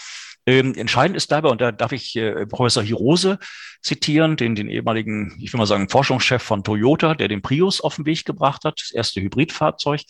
ähm, 0.46 0.76
entscheidend 0.76 1.16
ist 1.16 1.32
dabei, 1.32 1.50
und 1.50 1.62
da 1.62 1.72
darf 1.72 1.92
ich 1.92 2.16
äh, 2.16 2.46
Professor 2.46 2.84
Hirose 2.84 3.40
zitieren, 3.82 4.38
den, 4.38 4.56
den 4.56 4.70
ehemaligen, 4.70 5.38
ich 5.42 5.54
will 5.54 5.58
mal 5.58 5.66
sagen, 5.66 5.90
Forschungschef 5.90 6.42
von 6.42 6.64
Toyota, 6.64 7.16
der 7.16 7.28
den 7.28 7.42
Prius 7.42 7.82
auf 7.82 7.96
den 7.96 8.06
Weg 8.06 8.26
gebracht 8.26 8.64
hat, 8.64 8.80
das 8.82 8.92
erste 8.92 9.22
Hybridfahrzeug. 9.22 10.02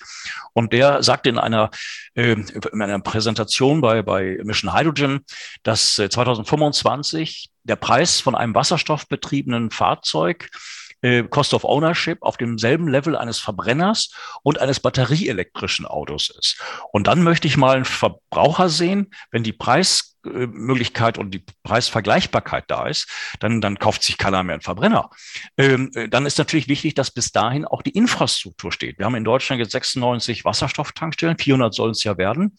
Und 0.54 0.74
der 0.74 1.04
sagte 1.04 1.30
in 1.30 1.38
einer, 1.38 1.72
äh, 2.16 2.34
in 2.34 2.82
einer 2.82 3.00
Präsentation 3.00 3.82
bei, 3.82 4.02
bei 4.02 4.40
Mission 4.44 4.74
Hydrogen, 4.74 5.22
dass 5.64 5.98
äh, 6.00 6.10
2025 6.10 7.50
der 7.64 7.76
Preis 7.76 8.20
von 8.20 8.36
einem 8.36 8.56
wasserstoffbetriebenen 8.56 9.72
Fahrzeug 9.72 10.50
äh, 11.02 11.24
Cost 11.24 11.54
of 11.54 11.64
Ownership 11.64 12.20
auf 12.22 12.38
demselben 12.38 12.88
Level 12.88 13.16
eines 13.16 13.40
Verbrenners 13.40 14.12
und 14.42 14.60
eines 14.60 14.80
batterieelektrischen 14.80 15.86
Autos 15.86 16.30
ist. 16.30 16.62
Und 16.92 17.08
dann 17.08 17.22
möchte 17.22 17.48
ich 17.48 17.58
mal 17.58 17.76
einen 17.76 17.86
Verbraucher 17.86 18.70
sehen, 18.70 19.12
wenn 19.32 19.44
die 19.44 19.54
Preis 19.54 20.13
Möglichkeit 20.24 21.18
und 21.18 21.32
die 21.32 21.44
Preisvergleichbarkeit 21.64 22.66
da 22.68 22.88
ist, 22.88 23.10
dann, 23.40 23.62
dann 23.62 23.78
kauft 23.78 24.04
sich 24.04 24.18
keiner 24.18 24.44
mehr 24.44 24.56
einen 24.56 24.62
Verbrenner. 24.62 25.10
Ähm, 25.58 25.92
äh, 25.94 26.08
dann 26.08 26.26
ist 26.26 26.38
natürlich 26.38 26.68
wichtig, 26.68 26.96
dass 26.96 27.12
bis 27.12 27.32
dahin 27.32 27.66
auch 27.66 27.82
die 27.82 27.92
Infrastruktur 27.92 28.72
steht. 28.72 29.00
Wir 29.00 29.06
haben 29.06 29.16
in 29.16 29.24
Deutschland 29.24 29.60
jetzt 29.60 29.72
96 29.72 30.46
Wasserstofftankstellen, 30.46 31.38
400 31.38 31.74
sollen 31.74 31.92
es 31.92 32.04
ja 32.04 32.18
werden. 32.18 32.58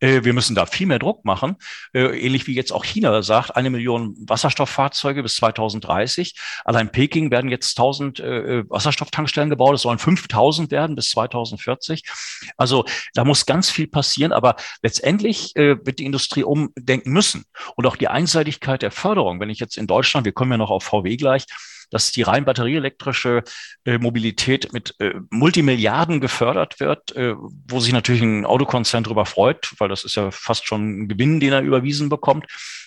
Äh, 0.00 0.24
wir 0.24 0.32
müssen 0.32 0.54
da 0.54 0.66
viel 0.66 0.86
mehr 0.86 0.98
Druck 0.98 1.24
machen, 1.24 1.56
äh, 1.94 2.00
ähnlich 2.00 2.46
wie 2.46 2.54
jetzt 2.54 2.72
auch 2.72 2.84
China 2.84 3.22
sagt, 3.22 3.56
eine 3.56 3.70
Million 3.70 4.16
Wasserstofffahrzeuge 4.26 5.22
bis 5.22 5.36
2030. 5.36 6.34
Allein 6.64 6.90
Peking 6.90 7.30
werden 7.30 7.50
jetzt 7.50 7.78
1000 7.78 8.20
äh, 8.20 8.64
Wasserstofftankstellen 8.68 9.50
gebaut, 9.50 9.74
es 9.74 9.82
sollen 9.82 9.98
5000 9.98 10.70
werden 10.70 10.96
bis 10.96 11.10
2040. 11.10 12.02
Also 12.56 12.84
da 13.14 13.24
muss 13.24 13.46
ganz 13.46 13.70
viel 13.70 13.86
passieren, 13.86 14.32
aber 14.32 14.56
letztendlich 14.82 15.54
äh, 15.56 15.76
wird 15.84 15.98
die 15.98 16.04
Industrie 16.04 16.42
umdenken 16.42 16.95
denken 16.96 17.12
müssen. 17.12 17.44
Und 17.76 17.86
auch 17.86 17.96
die 17.96 18.08
Einseitigkeit 18.08 18.82
der 18.82 18.90
Förderung, 18.90 19.40
wenn 19.40 19.50
ich 19.50 19.60
jetzt 19.60 19.76
in 19.76 19.86
Deutschland, 19.86 20.24
wir 20.24 20.32
kommen 20.32 20.52
ja 20.52 20.58
noch 20.58 20.70
auf 20.70 20.84
VW 20.84 21.16
gleich, 21.16 21.46
dass 21.90 22.10
die 22.10 22.22
rein 22.22 22.44
batterieelektrische 22.44 23.44
äh, 23.84 23.98
Mobilität 23.98 24.72
mit 24.72 24.94
äh, 24.98 25.14
Multimilliarden 25.30 26.20
gefördert 26.20 26.80
wird, 26.80 27.14
äh, 27.14 27.34
wo 27.36 27.78
sich 27.78 27.92
natürlich 27.92 28.22
ein 28.22 28.44
Autokonzern 28.44 29.04
darüber 29.04 29.24
freut, 29.24 29.72
weil 29.78 29.88
das 29.88 30.04
ist 30.04 30.16
ja 30.16 30.30
fast 30.30 30.66
schon 30.66 31.02
ein 31.02 31.08
Gewinn, 31.08 31.38
den 31.38 31.52
er 31.52 31.62
überwiesen 31.62 32.08
bekommt. 32.08 32.46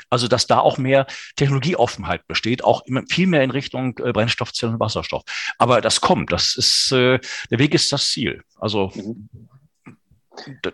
Also 0.10 0.28
dass 0.28 0.48
da 0.48 0.60
auch 0.60 0.78
mehr 0.80 1.06
Technologieoffenheit 1.36 2.28
besteht, 2.28 2.64
auch 2.64 2.82
immer 2.88 3.04
viel 3.08 3.28
mehr 3.28 3.44
in 3.44 3.52
Richtung 3.52 3.98
äh, 4.00 4.12
Brennstoffzellen 4.12 4.76
und 4.76 4.80
Wasserstoff. 4.82 5.24
Aber 5.60 5.82
das 5.82 6.02
kommt, 6.02 6.32
das 6.32 6.56
ist 6.56 6.92
äh, 6.92 7.20
der 7.52 7.60
Weg 7.60 7.74
ist 7.76 7.92
das 7.94 8.10
Ziel. 8.10 8.42
Also 8.60 8.92
mhm 8.96 9.30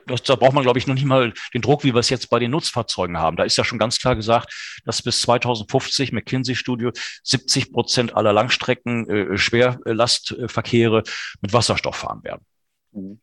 das, 0.07 0.23
da 0.23 0.35
braucht 0.35 0.53
man, 0.53 0.63
glaube 0.63 0.79
ich, 0.79 0.87
noch 0.87 0.95
nicht 0.95 1.05
mal 1.05 1.33
den 1.53 1.61
Druck, 1.61 1.83
wie 1.83 1.93
wir 1.93 1.99
es 1.99 2.09
jetzt 2.09 2.29
bei 2.29 2.39
den 2.39 2.51
Nutzfahrzeugen 2.51 3.17
haben. 3.17 3.37
Da 3.37 3.43
ist 3.43 3.57
ja 3.57 3.63
schon 3.63 3.79
ganz 3.79 3.99
klar 3.99 4.15
gesagt, 4.15 4.81
dass 4.85 5.01
bis 5.01 5.21
2050 5.21 6.11
McKinsey-Studio 6.11 6.91
70 7.23 7.71
Prozent 7.71 8.15
aller 8.15 8.33
Langstrecken 8.33 9.09
äh, 9.09 9.37
Schwerlastverkehre 9.37 11.03
mit 11.41 11.53
Wasserstoff 11.53 11.95
fahren 11.95 12.23
werden. 12.23 12.45
Mhm. 12.91 13.19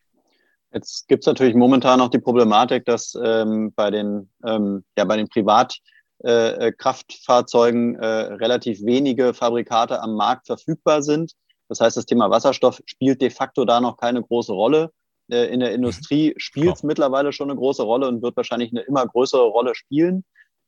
Jetzt 0.73 1.07
gibt 1.07 1.23
es 1.23 1.27
natürlich 1.27 1.55
momentan 1.55 2.01
auch 2.01 2.09
die 2.09 2.19
Problematik, 2.19 2.83
dass 2.85 3.17
ähm, 3.23 3.71
bei 3.75 3.91
den, 3.91 4.31
ähm, 4.43 4.83
ja, 4.97 5.05
bei 5.05 5.17
den 5.17 5.29
Privatkraftfahrzeugen 5.29 7.95
äh, 7.95 7.99
äh, 7.99 8.33
relativ 8.33 8.83
wenige 8.83 9.35
Fabrikate 9.35 10.01
am 10.01 10.15
Markt 10.15 10.47
verfügbar 10.47 11.03
sind. 11.03 11.33
Das 11.69 11.79
heißt, 11.79 11.95
das 11.95 12.07
Thema 12.07 12.31
Wasserstoff 12.31 12.81
spielt 12.85 13.21
de 13.21 13.29
facto 13.29 13.65
da 13.65 13.79
noch 13.79 13.97
keine 13.97 14.23
große 14.23 14.51
Rolle. 14.51 14.91
Äh, 15.29 15.45
in 15.53 15.59
der 15.59 15.69
mhm. 15.69 15.75
Industrie 15.75 16.33
spielt 16.37 16.75
es 16.75 16.83
mittlerweile 16.83 17.31
schon 17.31 17.49
eine 17.49 17.57
große 17.57 17.83
Rolle 17.83 18.07
und 18.07 18.21
wird 18.21 18.37
wahrscheinlich 18.37 18.71
eine 18.71 18.81
immer 18.81 19.05
größere 19.05 19.43
Rolle 19.43 19.75
spielen. 19.75 20.23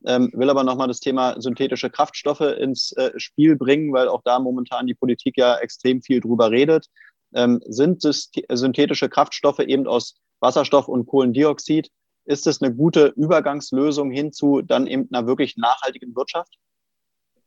Ähm, 0.05 0.29
will 0.33 0.49
aber 0.49 0.63
nochmal 0.63 0.87
das 0.87 0.99
Thema 0.99 1.39
synthetische 1.41 1.89
Kraftstoffe 1.89 2.41
ins 2.41 2.91
äh, 2.93 3.11
Spiel 3.17 3.55
bringen, 3.55 3.91
weil 3.93 4.07
auch 4.07 4.21
da 4.23 4.39
momentan 4.39 4.85
die 4.85 4.93
Politik 4.93 5.37
ja 5.37 5.57
extrem 5.57 6.01
viel 6.01 6.19
drüber 6.19 6.51
redet. 6.51 6.87
Ähm, 7.33 7.59
sind 7.65 8.01
synthetische 8.01 9.09
Kraftstoffe 9.09 9.59
eben 9.59 9.87
aus 9.87 10.15
Wasserstoff 10.39 10.87
und 10.87 11.07
Kohlendioxid? 11.07 11.89
Ist 12.25 12.47
es 12.47 12.61
eine 12.61 12.73
gute 12.73 13.07
Übergangslösung 13.15 14.11
hin 14.11 14.31
zu 14.31 14.61
dann 14.61 14.87
eben 14.87 15.07
einer 15.11 15.27
wirklich 15.27 15.57
nachhaltigen 15.57 16.15
Wirtschaft? 16.15 16.55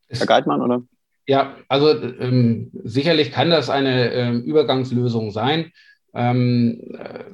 Herr 0.08 0.26
Geitmann, 0.26 0.62
oder? 0.62 0.82
Ja, 1.26 1.56
also 1.68 1.90
ähm, 1.90 2.70
sicherlich 2.84 3.32
kann 3.32 3.50
das 3.50 3.68
eine 3.68 4.12
ähm, 4.12 4.42
Übergangslösung 4.42 5.30
sein. 5.30 5.72
Ähm, 6.14 6.80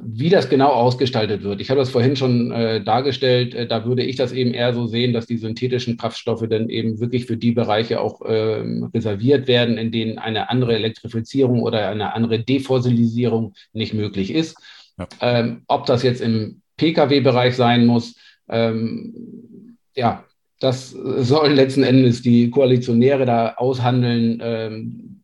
wie 0.03 0.31
das 0.31 0.49
genau 0.49 0.71
ausgestaltet 0.71 1.45
wird. 1.45 1.61
Ich 1.61 1.71
habe 1.71 1.79
das 1.79 1.91
vorhin 1.91 2.17
schon 2.17 2.51
äh, 2.51 2.83
dargestellt, 2.83 3.55
äh, 3.55 3.69
da 3.69 3.85
würde 3.85 4.03
ich 4.03 4.17
das 4.17 4.33
eben 4.33 4.53
eher 4.53 4.75
so 4.75 4.89
sehen, 4.89 5.13
dass 5.13 5.27
die 5.27 5.37
synthetischen 5.37 5.97
Kraftstoffe 5.97 6.45
dann 6.49 6.69
eben 6.69 6.99
wirklich 6.99 7.27
für 7.27 7.37
die 7.37 7.53
Bereiche 7.53 8.01
auch 8.01 8.23
äh, 8.23 8.65
reserviert 8.93 9.47
werden, 9.47 9.79
in 9.79 9.93
denen 9.93 10.19
eine 10.19 10.51
andere 10.51 10.75
Elektrifizierung 10.75 11.63
oder 11.63 11.89
eine 11.89 12.15
andere 12.15 12.41
Defossilisierung 12.41 13.55
nicht 13.73 13.95
möglich 13.95 14.35
ist. 14.35 14.57
Ja. 14.99 15.07
Ähm, 15.21 15.63
ob 15.69 15.87
das 15.87 16.03
jetzt 16.03 16.21
im 16.21 16.61
Pkw-Bereich 16.77 17.55
sein 17.55 17.87
muss, 17.87 18.17
ähm, 18.49 19.77
ja, 19.95 20.25
das 20.59 20.91
sollen 20.91 21.55
letzten 21.55 21.85
Endes 21.85 22.23
die 22.23 22.51
Koalitionäre 22.51 23.25
da 23.25 23.55
aushandeln. 23.55 25.23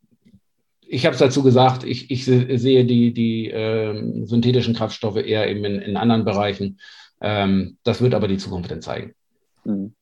Ich 0.93 1.07
habe 1.07 1.13
es 1.13 1.21
dazu 1.21 1.45
gesagt, 1.45 1.85
ich, 1.85 2.11
ich 2.11 2.25
sehe 2.25 2.85
die, 2.85 3.15
die 3.15 3.49
ähm, 3.49 4.27
synthetischen 4.27 4.75
Kraftstoffe 4.75 5.19
eher 5.19 5.49
eben 5.49 5.65
in, 5.65 5.81
in 5.81 5.97
anderen 5.97 6.25
Bereichen. 6.25 6.81
Ähm, 7.21 7.79
das 7.85 8.01
wird 8.01 8.13
aber 8.13 8.27
die 8.27 8.39
Zukunft 8.39 8.73
dann 8.73 8.83
zeigen. 8.83 9.15
Mhm. 9.63 9.95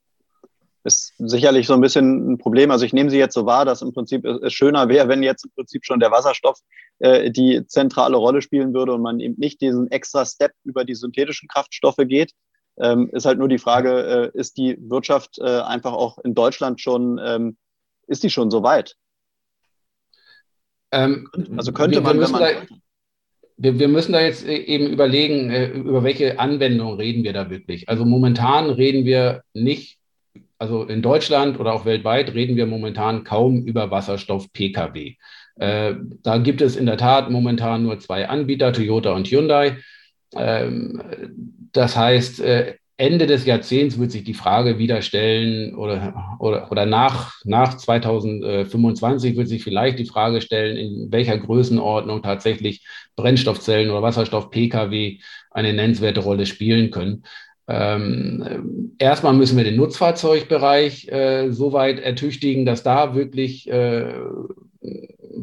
Ist 0.85 1.13
sicherlich 1.19 1.67
so 1.67 1.75
ein 1.75 1.83
bisschen 1.83 2.33
ein 2.33 2.39
Problem. 2.39 2.71
Also 2.71 2.87
ich 2.87 2.95
nehme 2.95 3.11
Sie 3.11 3.19
jetzt 3.19 3.35
so 3.35 3.45
wahr, 3.45 3.67
dass 3.67 3.83
im 3.83 3.93
Prinzip 3.93 4.25
es 4.25 4.55
schöner 4.55 4.89
wäre, 4.89 5.09
wenn 5.09 5.23
jetzt 5.23 5.45
im 5.45 5.51
Prinzip 5.51 5.85
schon 5.85 6.01
der 6.01 6.11
Wasserstoff 6.11 6.59
äh, 7.01 7.31
die 7.31 7.67
zentrale 7.67 8.17
Rolle 8.17 8.41
spielen 8.41 8.73
würde 8.73 8.95
und 8.95 9.03
man 9.03 9.21
eben 9.21 9.35
nicht 9.37 9.61
diesen 9.61 9.91
extra 9.91 10.25
Step 10.25 10.53
über 10.65 10.87
die 10.87 10.95
synthetischen 10.95 11.49
Kraftstoffe 11.49 12.01
geht. 12.07 12.33
Ähm, 12.79 13.11
ist 13.13 13.27
halt 13.27 13.39
nur 13.39 13.49
die 13.49 13.59
Frage, 13.59 14.33
äh, 14.35 14.39
ist 14.39 14.57
die 14.57 14.79
Wirtschaft 14.81 15.39
äh, 15.39 15.61
einfach 15.61 15.93
auch 15.93 16.17
in 16.25 16.35
Deutschland 16.35 16.81
schon, 16.81 17.21
ähm, 17.23 17.59
ist 18.07 18.23
die 18.23 18.31
schon 18.31 18.51
so 18.51 18.63
weit? 18.63 18.97
Ähm, 20.93 21.29
also 21.57 21.73
könnte 21.73 22.01
man, 22.01 22.21
wenn 22.21 22.31
man. 22.31 22.41
Da, 22.41 22.49
wir, 23.57 23.79
wir, 23.79 23.89
müssen 23.89 24.13
da 24.13 24.21
jetzt 24.21 24.47
äh, 24.47 24.57
eben 24.57 24.87
überlegen, 24.87 25.51
äh, 25.51 25.69
über 25.69 26.05
welche 26.05 26.39
Anwendung 26.39 26.95
reden 26.95 27.25
wir 27.25 27.33
da 27.33 27.51
wirklich. 27.51 27.89
Also 27.89 28.05
momentan 28.05 28.71
reden 28.71 29.05
wir 29.05 29.43
nicht, 29.53 29.99
also 30.59 30.85
in 30.85 31.03
Deutschland 31.03 31.59
oder 31.59 31.73
auch 31.73 31.85
weltweit 31.85 32.35
reden 32.35 32.57
wir 32.57 32.67
momentan 32.67 33.25
kaum 33.25 33.65
über 33.65 33.91
Wasserstoff-Pkw. 33.91 35.17
Äh, 35.57 35.95
da 36.23 36.39
gibt 36.39 36.61
es 36.61 36.77
in 36.77 36.87
der 36.87 36.97
Tat 36.97 37.31
momentan 37.31 37.83
nur 37.83 37.99
zwei 37.99 38.29
Anbieter, 38.29 38.73
Toyota 38.73 39.13
und 39.15 39.27
Hyundai. 39.27 39.79
Ähm, 40.37 41.03
das 41.73 41.97
heißt, 41.97 42.41
äh, 42.41 42.75
Ende 43.01 43.27
des 43.29 43.47
Jahrzehnts 43.47 43.97
wird 43.99 44.11
sich 44.11 44.25
die 44.25 44.35
Frage 44.35 44.79
wieder 44.79 45.03
stellen 45.03 45.77
oder, 45.77 46.37
oder, 46.41 46.71
oder 46.71 46.85
nach, 46.85 47.41
nach 47.45 47.77
2025 47.77 49.37
wird 49.37 49.47
sich 49.47 49.63
vielleicht 49.63 50.01
die 50.01 50.05
Frage 50.05 50.41
stellen, 50.41 50.77
in 50.77 51.13
welcher 51.13 51.39
Größenordnung 51.39 52.23
tatsächlich 52.23 52.85
Brennstoffzellen 53.15 53.91
oder 53.91 54.03
Wasserstoff-Pkw 54.03 55.21
eine 55.53 55.73
nennenswerte 55.73 56.21
Rolle 56.21 56.45
spielen 56.45 56.91
können. 56.91 57.23
Ähm, 57.69 58.97
erstmal 58.99 59.35
müssen 59.35 59.57
wir 59.57 59.65
den 59.65 59.77
Nutzfahrzeugbereich 59.77 61.07
äh, 61.09 61.53
so 61.53 61.73
weit 61.73 62.01
ertüchtigen, 62.01 62.67
dass 62.67 62.83
da 62.83 63.15
wirklich 63.15 63.71
äh, 63.71 64.13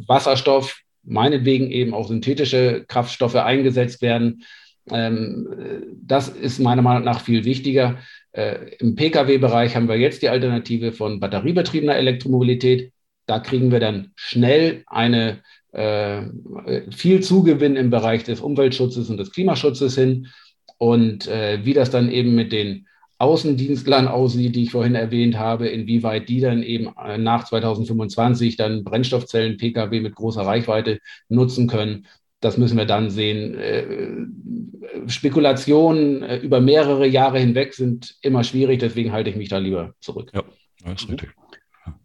Wasserstoff, 0.07 0.81
meinetwegen 1.03 1.71
eben 1.71 1.93
auch 1.93 2.07
synthetische 2.07 2.83
Kraftstoffe 2.85 3.35
eingesetzt 3.35 4.01
werden. 4.01 4.43
Ähm, 4.91 5.47
das 6.03 6.29
ist 6.29 6.59
meiner 6.59 6.81
Meinung 6.81 7.03
nach 7.03 7.21
viel 7.21 7.45
wichtiger. 7.45 7.97
Äh, 8.31 8.75
Im 8.79 8.95
Pkw-Bereich 8.95 9.75
haben 9.75 9.87
wir 9.87 9.97
jetzt 9.97 10.21
die 10.21 10.29
Alternative 10.29 10.91
von 10.91 11.19
batteriebetriebener 11.19 11.95
Elektromobilität. 11.95 12.91
Da 13.25 13.39
kriegen 13.39 13.71
wir 13.71 13.79
dann 13.79 14.11
schnell 14.15 14.83
eine 14.87 15.41
äh, 15.71 16.23
viel 16.91 17.21
Zugewinn 17.21 17.75
im 17.75 17.89
Bereich 17.89 18.23
des 18.23 18.41
Umweltschutzes 18.41 19.09
und 19.09 19.17
des 19.17 19.31
Klimaschutzes 19.31 19.95
hin. 19.95 20.27
Und 20.77 21.27
äh, 21.27 21.63
wie 21.63 21.73
das 21.73 21.89
dann 21.89 22.11
eben 22.11 22.35
mit 22.35 22.51
den 22.51 22.87
Außendienstlern 23.17 24.09
aussieht, 24.09 24.55
die 24.55 24.63
ich 24.63 24.71
vorhin 24.71 24.93
erwähnt 24.93 25.39
habe, 25.39 25.67
inwieweit 25.69 26.27
die 26.27 26.41
dann 26.41 26.63
eben 26.63 26.89
nach 27.17 27.45
2025 27.45 28.57
dann 28.57 28.83
Brennstoffzellen, 28.83 29.55
Pkw 29.55 30.01
mit 30.01 30.15
großer 30.15 30.41
Reichweite 30.41 30.99
nutzen 31.29 31.67
können. 31.67 32.07
Das 32.45 32.57
müssen 32.57 32.77
wir 32.77 32.85
dann 32.85 33.09
sehen. 33.09 33.57
Äh, 33.57 35.07
Spekulationen 35.07 36.21
äh, 36.21 36.37
über 36.37 36.61
mehrere 36.61 37.07
Jahre 37.07 37.39
hinweg 37.39 37.73
sind 37.73 38.17
immer 38.21 38.43
schwierig, 38.43 38.79
deswegen 38.79 39.11
halte 39.11 39.31
ich 39.31 39.35
mich 39.35 39.49
da 39.49 39.57
lieber 39.57 39.95
zurück. 39.99 40.29
Ja, 40.31 40.43
das 40.83 41.01
ist 41.01 41.09
richtig. 41.09 41.31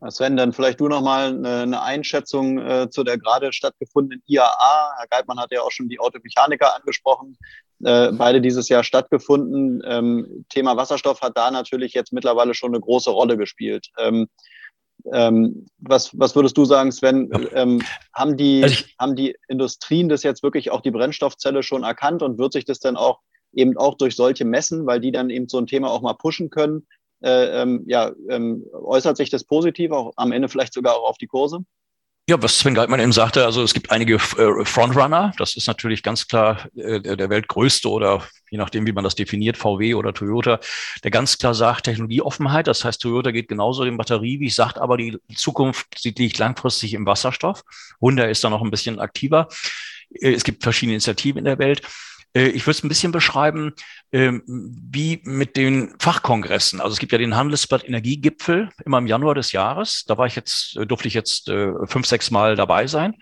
Sven, 0.09 0.39
dann 0.39 0.55
vielleicht 0.55 0.81
du 0.81 0.89
nochmal 0.89 1.29
eine, 1.29 1.61
eine 1.61 1.83
Einschätzung 1.83 2.59
äh, 2.59 2.89
zu 2.89 3.05
der 3.05 3.19
gerade 3.19 3.53
stattgefundenen 3.53 4.23
IAA. 4.27 4.95
Herr 4.97 5.07
Geitmann 5.11 5.39
hat 5.39 5.53
ja 5.53 5.61
auch 5.61 5.71
schon 5.71 5.91
die 5.91 6.01
Automechaniker 6.01 6.75
angesprochen 6.75 7.37
äh, 7.85 8.13
beide 8.13 8.41
dieses 8.41 8.69
Jahr 8.69 8.85
stattgefunden. 8.85 9.83
Ähm, 9.87 10.45
Thema 10.49 10.77
Wasserstoff 10.77 11.23
hat 11.23 11.37
da 11.37 11.51
natürlich 11.51 11.95
jetzt 11.95 12.13
mittlerweile 12.13 12.55
schon 12.55 12.71
eine 12.71 12.81
große 12.81 13.11
Rolle 13.11 13.37
gespielt. 13.37 13.89
Ähm, 13.99 14.29
ähm, 15.13 15.67
was, 15.79 16.19
was 16.19 16.35
würdest 16.35 16.57
du 16.57 16.65
sagen, 16.65 16.93
Sven? 16.93 17.31
Ähm, 17.55 17.83
haben, 18.15 18.37
die, 18.37 18.63
also 18.63 18.73
ich, 18.73 18.97
haben 18.99 19.17
die 19.17 19.37
Industrien 19.49 20.09
das 20.09 20.23
jetzt 20.23 20.43
wirklich 20.43 20.71
auch 20.71 20.81
die 20.81 20.91
Brennstoffzelle 20.91 21.63
schon 21.63 21.83
erkannt 21.83 22.23
und 22.23 22.39
wird 22.39 22.53
sich 22.53 22.65
das 22.65 22.81
dann 22.81 22.97
auch 22.97 23.21
eben 23.53 23.77
auch 23.77 23.97
durch 23.97 24.17
solche 24.17 24.45
messen, 24.45 24.87
weil 24.87 25.01
die 25.01 25.13
dann 25.13 25.31
eben 25.31 25.49
so 25.49 25.59
ein 25.59 25.67
Thema 25.67 25.91
auch 25.91 26.03
mal 26.03 26.15
pushen 26.15 26.51
können? 26.51 26.87
Äh, 27.23 27.63
ähm, 27.63 27.85
ja, 27.87 28.13
ähm, 28.29 28.65
äußert 28.73 29.17
sich 29.17 29.31
das 29.31 29.45
positiv, 29.45 29.91
auch 29.91 30.13
am 30.17 30.33
Ende 30.33 30.49
vielleicht 30.49 30.73
sogar 30.73 30.97
auch 30.97 31.09
auf 31.09 31.19
die 31.19 31.27
Kurse? 31.27 31.65
Ja, 32.31 32.41
was 32.41 32.61
Sven 32.61 32.77
Geitmann 32.77 33.01
eben 33.01 33.11
sagte, 33.11 33.45
also 33.45 33.61
es 33.65 33.75
gibt 33.75 33.91
einige 33.91 34.15
äh, 34.15 34.65
Frontrunner. 34.65 35.33
Das 35.37 35.57
ist 35.57 35.67
natürlich 35.67 36.05
ganz 36.05 36.29
klar 36.29 36.69
äh, 36.77 37.01
der 37.01 37.29
Weltgrößte 37.29 37.89
oder 37.89 38.23
je 38.53 38.57
nachdem, 38.57 38.87
wie 38.87 38.93
man 38.93 39.03
das 39.03 39.17
definiert, 39.17 39.57
VW 39.57 39.95
oder 39.95 40.15
Toyota, 40.15 40.61
der 41.03 41.11
ganz 41.11 41.39
klar 41.39 41.55
sagt, 41.55 41.87
Technologieoffenheit. 41.87 42.69
Das 42.69 42.85
heißt, 42.85 43.03
Toyota 43.03 43.33
geht 43.33 43.49
genauso 43.49 43.83
in 43.83 43.97
Batterie, 43.97 44.39
wie 44.39 44.47
ich 44.47 44.55
sagt, 44.55 44.79
aber 44.79 44.97
die 44.97 45.19
Zukunft 45.35 46.05
liegt 46.05 46.39
langfristig 46.39 46.95
im 46.95 47.05
Wasserstoff. 47.05 47.65
Honda 48.01 48.27
ist 48.27 48.45
da 48.45 48.49
noch 48.49 48.63
ein 48.63 48.71
bisschen 48.71 49.01
aktiver. 49.01 49.49
Äh, 50.15 50.33
es 50.33 50.45
gibt 50.45 50.63
verschiedene 50.63 50.95
Initiativen 50.95 51.41
in 51.41 51.47
der 51.47 51.59
Welt. 51.59 51.83
Äh, 52.35 52.49
ich 52.49 52.67
würde 52.67 52.79
es 52.79 52.85
ein 52.85 52.89
bisschen 52.89 53.13
beschreiben 53.13 53.75
ähm, 54.13 54.43
wie 54.47 55.21
mit 55.25 55.57
den 55.57 55.95
Fachkongressen. 55.99 56.81
Also 56.81 56.95
es 56.95 56.99
gibt 56.99 57.13
ja 57.13 57.19
den 57.19 57.37
Handelsblatt 57.37 57.87
Energiegipfel 57.87 58.71
immer 58.85 58.99
im 58.99 59.07
Januar 59.07 59.35
des 59.35 59.53
Jahres. 59.53 60.05
Da 60.07 60.19
war 60.19 60.27
ich 60.27 60.37
jetzt, 60.37 60.77
äh, 60.77 60.87
durfte 60.87 61.09
ich 61.09 61.15
jetzt 61.15 61.49
äh, 61.49 61.73
fünf, 61.87 62.07
sechs 62.07 62.31
Mal 62.31 62.57
dabei 62.57 62.87
sein. 62.87 63.15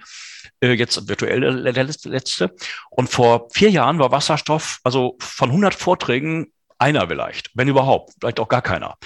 Jetzt 0.61 1.09
virtuell 1.09 1.73
der 1.73 1.85
letzte. 1.85 2.55
Und 2.91 3.09
vor 3.09 3.49
vier 3.53 3.71
Jahren 3.71 4.01
war 4.01 4.11
Wasserstoff, 4.11 4.81
also 4.83 5.17
von 5.21 5.51
100 5.51 5.73
Vorträgen 5.73 6.53
einer 6.79 7.07
vielleicht, 7.07 7.51
wenn 7.55 7.69
überhaupt, 7.69 8.15
vielleicht 8.19 8.41
auch 8.41 8.49
gar 8.49 8.63
keiner. 8.63 8.97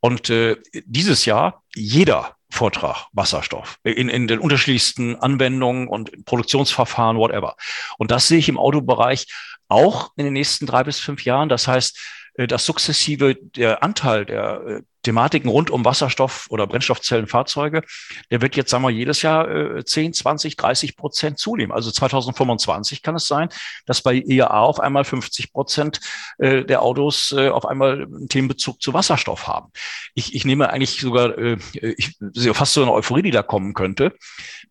Und 0.00 0.28
äh, 0.28 0.56
dieses 0.84 1.24
Jahr 1.24 1.62
jeder 1.74 2.36
Vortrag 2.50 3.06
Wasserstoff 3.12 3.78
in, 3.82 4.08
in 4.08 4.26
den 4.26 4.38
unterschiedlichsten 4.38 5.16
Anwendungen 5.16 5.88
und 5.88 6.24
Produktionsverfahren, 6.24 7.18
whatever. 7.18 7.56
Und 7.98 8.10
das 8.10 8.28
sehe 8.28 8.38
ich 8.38 8.48
im 8.48 8.58
Autobereich 8.58 9.26
auch 9.68 10.12
in 10.16 10.24
den 10.24 10.32
nächsten 10.32 10.66
drei 10.66 10.84
bis 10.84 10.98
fünf 10.98 11.24
Jahren. 11.24 11.48
Das 11.48 11.68
heißt, 11.68 11.98
dass 12.46 12.64
sukzessive 12.64 13.34
der 13.34 13.82
Anteil 13.82 14.24
der 14.24 14.62
äh, 14.66 14.82
Thematiken 15.02 15.48
rund 15.48 15.70
um 15.70 15.84
Wasserstoff 15.84 16.46
oder 16.50 16.66
Brennstoffzellenfahrzeuge, 16.66 17.82
der 18.30 18.42
wird 18.42 18.56
jetzt, 18.56 18.70
sagen 18.70 18.82
wir, 18.84 18.90
jedes 18.90 19.22
Jahr 19.22 19.84
10, 19.84 20.12
20, 20.12 20.56
30 20.56 20.96
Prozent 20.96 21.38
zunehmen. 21.38 21.72
Also 21.72 21.90
2025 21.90 23.02
kann 23.02 23.14
es 23.14 23.26
sein, 23.26 23.48
dass 23.86 24.02
bei 24.02 24.14
IAA 24.14 24.60
auf 24.60 24.80
einmal 24.80 25.04
50 25.04 25.52
Prozent 25.52 26.00
äh, 26.38 26.64
der 26.64 26.82
Autos 26.82 27.32
auf 27.32 27.64
einmal 27.64 28.02
einen 28.02 28.28
Themenbezug 28.28 28.82
zu 28.82 28.92
Wasserstoff 28.92 29.46
haben. 29.46 29.70
Ich, 30.14 30.34
ich 30.34 30.44
nehme 30.44 30.68
eigentlich 30.70 31.00
sogar, 31.00 31.38
ich 31.38 32.18
sehe 32.18 32.52
fast 32.52 32.74
so 32.74 32.82
eine 32.82 32.92
Euphorie, 32.92 33.22
die 33.22 33.30
da 33.30 33.42
kommen 33.42 33.74
könnte, 33.74 34.14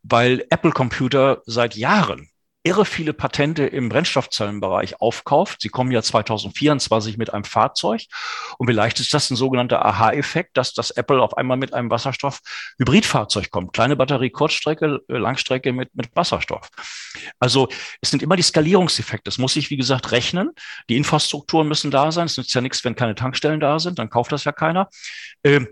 weil 0.03 0.45
Apple 0.49 0.71
Computer 0.71 1.41
seit 1.45 1.75
Jahren 1.75 2.29
irre 2.67 2.83
viele 2.83 3.13
Patente 3.13 3.65
im 3.65 3.87
Brennstoffzellenbereich 3.87 4.99
aufkauft. 4.99 5.61
Sie 5.61 5.69
kommen 5.69 5.89
ja 5.91 6.01
2024 6.01 7.17
mit 7.17 7.33
einem 7.33 7.45
Fahrzeug 7.45 8.01
und 8.57 8.67
vielleicht 8.67 8.99
ist 8.99 9.13
das 9.13 9.29
ein 9.29 9.37
sogenannter 9.37 9.85
Aha-Effekt, 9.85 10.57
dass 10.57 10.73
das 10.73 10.91
Apple 10.91 11.21
auf 11.21 11.37
einmal 11.37 11.55
mit 11.55 11.73
einem 11.73 11.89
Wasserstoff-Hybridfahrzeug 11.89 13.51
kommt. 13.51 13.71
Kleine 13.71 13.95
Batterie, 13.95 14.31
Kurzstrecke, 14.31 14.99
äh, 15.07 15.17
Langstrecke 15.17 15.71
mit, 15.71 15.95
mit 15.95 16.13
Wasserstoff. 16.13 16.69
Also 17.39 17.69
es 18.01 18.11
sind 18.11 18.21
immer 18.21 18.35
die 18.35 18.43
Skalierungseffekte. 18.43 19.29
Es 19.29 19.37
muss 19.37 19.53
sich, 19.53 19.69
wie 19.69 19.77
gesagt, 19.77 20.11
rechnen. 20.11 20.51
Die 20.89 20.97
Infrastrukturen 20.97 21.69
müssen 21.69 21.89
da 21.89 22.11
sein. 22.11 22.25
Es 22.25 22.35
nützt 22.35 22.53
ja 22.53 22.59
nichts, 22.59 22.83
wenn 22.83 22.97
keine 22.97 23.15
Tankstellen 23.15 23.61
da 23.61 23.79
sind, 23.79 23.97
dann 23.97 24.09
kauft 24.09 24.33
das 24.33 24.43
ja 24.43 24.51
keiner. 24.51 24.89
Ähm, 25.45 25.69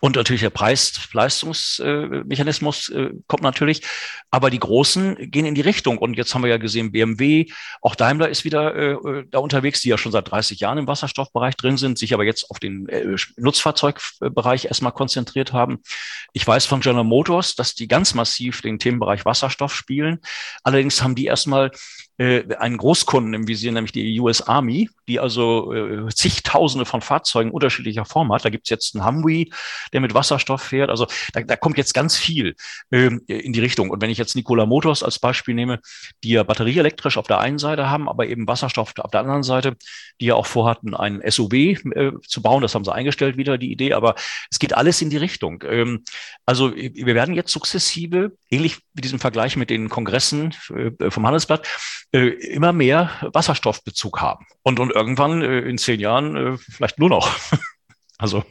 und 0.00 0.16
natürlich 0.16 0.42
der 0.42 0.50
Preis-Leistungsmechanismus 0.50 2.88
äh, 2.88 3.10
kommt 3.26 3.42
natürlich. 3.42 3.82
Aber 4.30 4.50
die 4.50 4.58
Großen 4.58 5.30
gehen 5.30 5.44
in 5.44 5.54
die 5.54 5.60
Richtung. 5.60 5.98
Und 5.98 6.16
jetzt 6.16 6.34
haben 6.34 6.42
wir 6.42 6.48
ja 6.48 6.56
gesehen, 6.56 6.92
BMW, 6.92 7.52
auch 7.82 7.94
Daimler 7.94 8.30
ist 8.30 8.44
wieder 8.44 8.74
äh, 8.74 8.92
äh 8.92 9.26
da 9.30 9.38
unterwegs, 9.38 9.82
die 9.82 9.90
ja 9.90 9.98
schon 9.98 10.12
seit 10.12 10.30
30 10.30 10.60
Jahren 10.60 10.78
im 10.78 10.86
Wasserstoffbereich 10.86 11.56
drin 11.56 11.76
sind, 11.76 11.98
sich 11.98 12.14
aber 12.14 12.24
jetzt 12.24 12.50
auf 12.50 12.58
den 12.58 12.88
äh, 12.88 13.16
Nutzfahrzeugbereich 13.36 14.64
erstmal 14.64 14.92
konzentriert 14.92 15.52
haben. 15.52 15.82
Ich 16.32 16.46
weiß 16.46 16.64
von 16.64 16.80
General 16.80 17.04
Motors, 17.04 17.54
dass 17.54 17.74
die 17.74 17.86
ganz 17.86 18.14
massiv 18.14 18.62
den 18.62 18.78
Themenbereich 18.78 19.26
Wasserstoff 19.26 19.74
spielen. 19.74 20.20
Allerdings 20.62 21.02
haben 21.02 21.14
die 21.14 21.26
erstmal 21.26 21.70
äh, 22.18 22.54
einen 22.56 22.76
Großkunden 22.76 23.34
im 23.34 23.48
Visier, 23.48 23.72
nämlich 23.72 23.92
die 23.92 24.20
US 24.20 24.42
Army, 24.42 24.88
die 25.08 25.18
also 25.18 25.72
äh, 25.72 26.08
zigtausende 26.14 26.84
von 26.84 27.00
Fahrzeugen 27.00 27.50
unterschiedlicher 27.50 28.04
Form 28.04 28.32
hat. 28.32 28.44
Da 28.44 28.50
gibt's 28.50 28.70
jetzt 28.70 28.94
einen 28.94 29.06
Humvee, 29.06 29.50
der 29.92 30.00
mit 30.00 30.14
Wasserstoff 30.14 30.62
fährt. 30.62 30.90
Also 30.90 31.06
da, 31.32 31.40
da 31.42 31.56
kommt 31.56 31.78
jetzt 31.78 31.94
ganz 31.94 32.16
viel 32.16 32.54
ähm, 32.90 33.22
in 33.26 33.52
die 33.52 33.60
Richtung. 33.60 33.90
Und 33.90 34.02
wenn 34.02 34.10
ich 34.10 34.18
jetzt 34.18 34.36
Nikola 34.36 34.66
Motors 34.66 35.02
als 35.02 35.18
Beispiel 35.18 35.54
nehme, 35.54 35.80
die 36.22 36.30
ja 36.30 36.42
batterieelektrisch 36.42 37.16
auf 37.16 37.26
der 37.26 37.40
einen 37.40 37.58
Seite 37.58 37.88
haben, 37.88 38.08
aber 38.08 38.26
eben 38.26 38.46
Wasserstoff 38.46 38.92
auf 38.98 39.10
der 39.10 39.20
anderen 39.20 39.42
Seite, 39.42 39.76
die 40.20 40.26
ja 40.26 40.34
auch 40.34 40.46
vorhatten, 40.46 40.94
ein 40.94 41.22
SUV 41.26 41.52
äh, 41.52 42.12
zu 42.26 42.42
bauen. 42.42 42.62
Das 42.62 42.74
haben 42.74 42.84
sie 42.84 42.92
eingestellt 42.92 43.36
wieder, 43.36 43.58
die 43.58 43.72
Idee. 43.72 43.94
Aber 43.94 44.14
es 44.50 44.58
geht 44.58 44.74
alles 44.74 45.00
in 45.02 45.10
die 45.10 45.16
Richtung. 45.16 45.64
Ähm, 45.66 46.04
also 46.46 46.74
wir 46.74 47.14
werden 47.14 47.34
jetzt 47.34 47.52
sukzessive, 47.52 48.32
ähnlich 48.50 48.78
wie 48.94 49.00
diesem 49.00 49.18
Vergleich 49.18 49.56
mit 49.56 49.70
den 49.70 49.88
Kongressen 49.88 50.54
äh, 50.74 51.10
vom 51.10 51.26
Handelsblatt, 51.26 51.66
äh, 52.12 52.28
immer 52.28 52.72
mehr 52.72 53.10
Wasserstoffbezug 53.32 54.20
haben. 54.20 54.46
Und, 54.62 54.78
und 54.80 54.92
irgendwann 54.92 55.42
äh, 55.42 55.60
in 55.60 55.78
zehn 55.78 55.98
Jahren 55.98 56.36
äh, 56.36 56.56
vielleicht 56.58 56.98
nur 56.98 57.08
noch. 57.08 57.30
also. 58.18 58.44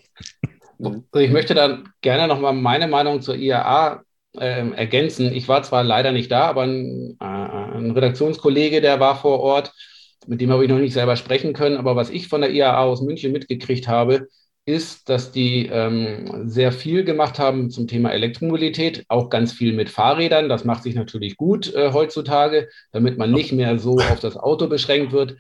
Ich 1.16 1.30
möchte 1.30 1.54
dann 1.54 1.90
gerne 2.02 2.28
nochmal 2.28 2.54
meine 2.54 2.88
Meinung 2.88 3.22
zur 3.22 3.36
IAA 3.36 4.02
äh, 4.38 4.72
ergänzen. 4.72 5.32
Ich 5.32 5.48
war 5.48 5.62
zwar 5.62 5.84
leider 5.84 6.12
nicht 6.12 6.32
da, 6.32 6.46
aber 6.48 6.64
ein, 6.64 7.18
äh, 7.20 7.26
ein, 7.26 7.92
Redaktionskollege, 7.92 8.82
der 8.82 9.00
war 9.00 9.16
vor 9.16 9.40
Ort, 9.42 9.74
mit 10.26 10.42
dem 10.42 10.52
habe 10.52 10.64
ich 10.64 10.70
noch 10.70 10.80
nicht 10.80 10.94
selber 10.94 11.16
sprechen 11.16 11.54
können. 11.54 11.78
Aber 11.78 11.96
was 11.96 12.10
ich 12.10 12.28
von 12.28 12.42
der 12.42 12.52
IAA 12.52 12.80
aus 12.80 13.02
München 13.02 13.32
mitgekriegt 13.32 13.88
habe, 13.88 14.28
ist, 14.66 15.10
dass 15.10 15.32
die 15.32 15.66
ähm, 15.68 16.48
sehr 16.48 16.72
viel 16.72 17.04
gemacht 17.04 17.40
haben 17.40 17.72
zum 17.72 17.88
Thema 17.88 18.12
Elektromobilität, 18.12 19.06
auch 19.08 19.30
ganz 19.30 19.54
viel 19.54 19.74
mit 19.74 19.90
Fahrrädern. 19.90 20.50
Das 20.50 20.66
macht 20.66 20.84
sich 20.84 20.96
natürlich 20.96 21.36
gut 21.36 21.74
äh, 21.74 21.92
heutzutage, 21.94 22.70
damit 22.92 23.18
man 23.18 23.32
nicht 23.32 23.52
mehr 23.52 23.80
so 23.80 23.96
auf 23.98 24.20
das 24.20 24.38
Auto 24.38 24.68
beschränkt 24.68 25.14
wird. 25.14 25.38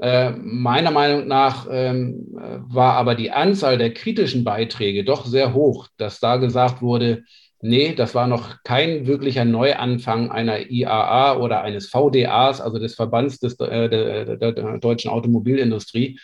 Äh, 0.00 0.30
meiner 0.30 0.90
Meinung 0.90 1.26
nach 1.26 1.66
ähm, 1.70 2.26
war 2.32 2.94
aber 2.94 3.14
die 3.14 3.30
Anzahl 3.30 3.78
der 3.78 3.92
kritischen 3.92 4.44
Beiträge 4.44 5.04
doch 5.04 5.26
sehr 5.26 5.54
hoch, 5.54 5.88
dass 5.96 6.20
da 6.20 6.36
gesagt 6.36 6.82
wurde, 6.82 7.24
nee, 7.62 7.94
das 7.94 8.14
war 8.14 8.26
noch 8.26 8.62
kein 8.62 9.06
wirklicher 9.06 9.44
Neuanfang 9.44 10.30
einer 10.30 10.70
IAA 10.70 11.38
oder 11.38 11.62
eines 11.62 11.88
VDAs, 11.88 12.60
also 12.60 12.78
des 12.78 12.94
Verbands 12.94 13.38
des, 13.38 13.58
äh, 13.60 13.88
der, 13.88 14.36
der, 14.36 14.52
der 14.52 14.78
deutschen 14.78 15.10
Automobilindustrie, 15.10 16.18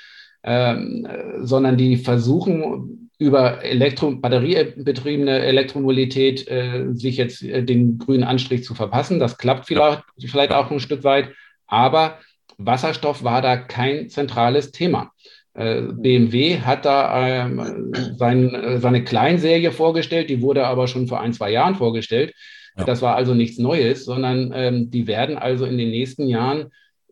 ähm, 0.47 1.07
sondern 1.41 1.77
die 1.77 1.97
versuchen 1.97 3.11
über 3.19 3.65
Elektro 3.65 4.13
batteriebetriebene 4.13 5.41
Elektromobilität 5.41 6.47
äh, 6.49 6.87
sich 6.93 7.17
jetzt 7.17 7.43
äh, 7.43 7.65
den 7.65 7.99
grünen 7.99 8.25
Anstrich 8.25 8.63
zu 8.63 8.75
verpassen. 8.75 9.19
Das 9.19 9.39
klappt 9.39 9.67
vielleicht, 9.67 10.05
ja. 10.17 10.29
vielleicht 10.29 10.53
auch 10.53 10.71
ein 10.71 10.81
Stück 10.81 11.03
weit, 11.03 11.31
aber 11.67 12.19
Wasserstoff 12.59 13.25
war 13.25 13.43
da 13.43 13.57
kein 13.57 14.09
zentrales 14.09 14.71
Thema. 14.71 15.11
Äh, 15.55 15.83
BMW 15.93 16.61
hat 16.61 16.85
da 16.85 17.47
ähm, 17.47 17.93
sein, 18.17 18.55
äh, 18.55 18.79
seine 18.79 19.03
Kleinserie 19.03 19.73
vorgestellt, 19.73 20.31
die 20.31 20.43
wurde 20.43 20.67
aber 20.67 20.87
schon 20.87 21.09
vor 21.09 21.21
ein, 21.21 21.33
zwei 21.33 21.51
Jahren 21.51 21.75
vorgestellt. 21.75 22.35
Ja. 22.77 22.85
Das 22.85 23.03
war 23.03 23.17
also 23.17 23.35
nichts 23.35 23.59
Neues, 23.59 24.05
sondern 24.05 24.53
ähm, 24.55 24.91
die 24.91 25.07
werden 25.07 25.39
also 25.39 25.65
in 25.65 25.79
den 25.79 25.91
nächsten 25.91 26.29
Jahren 26.29 26.71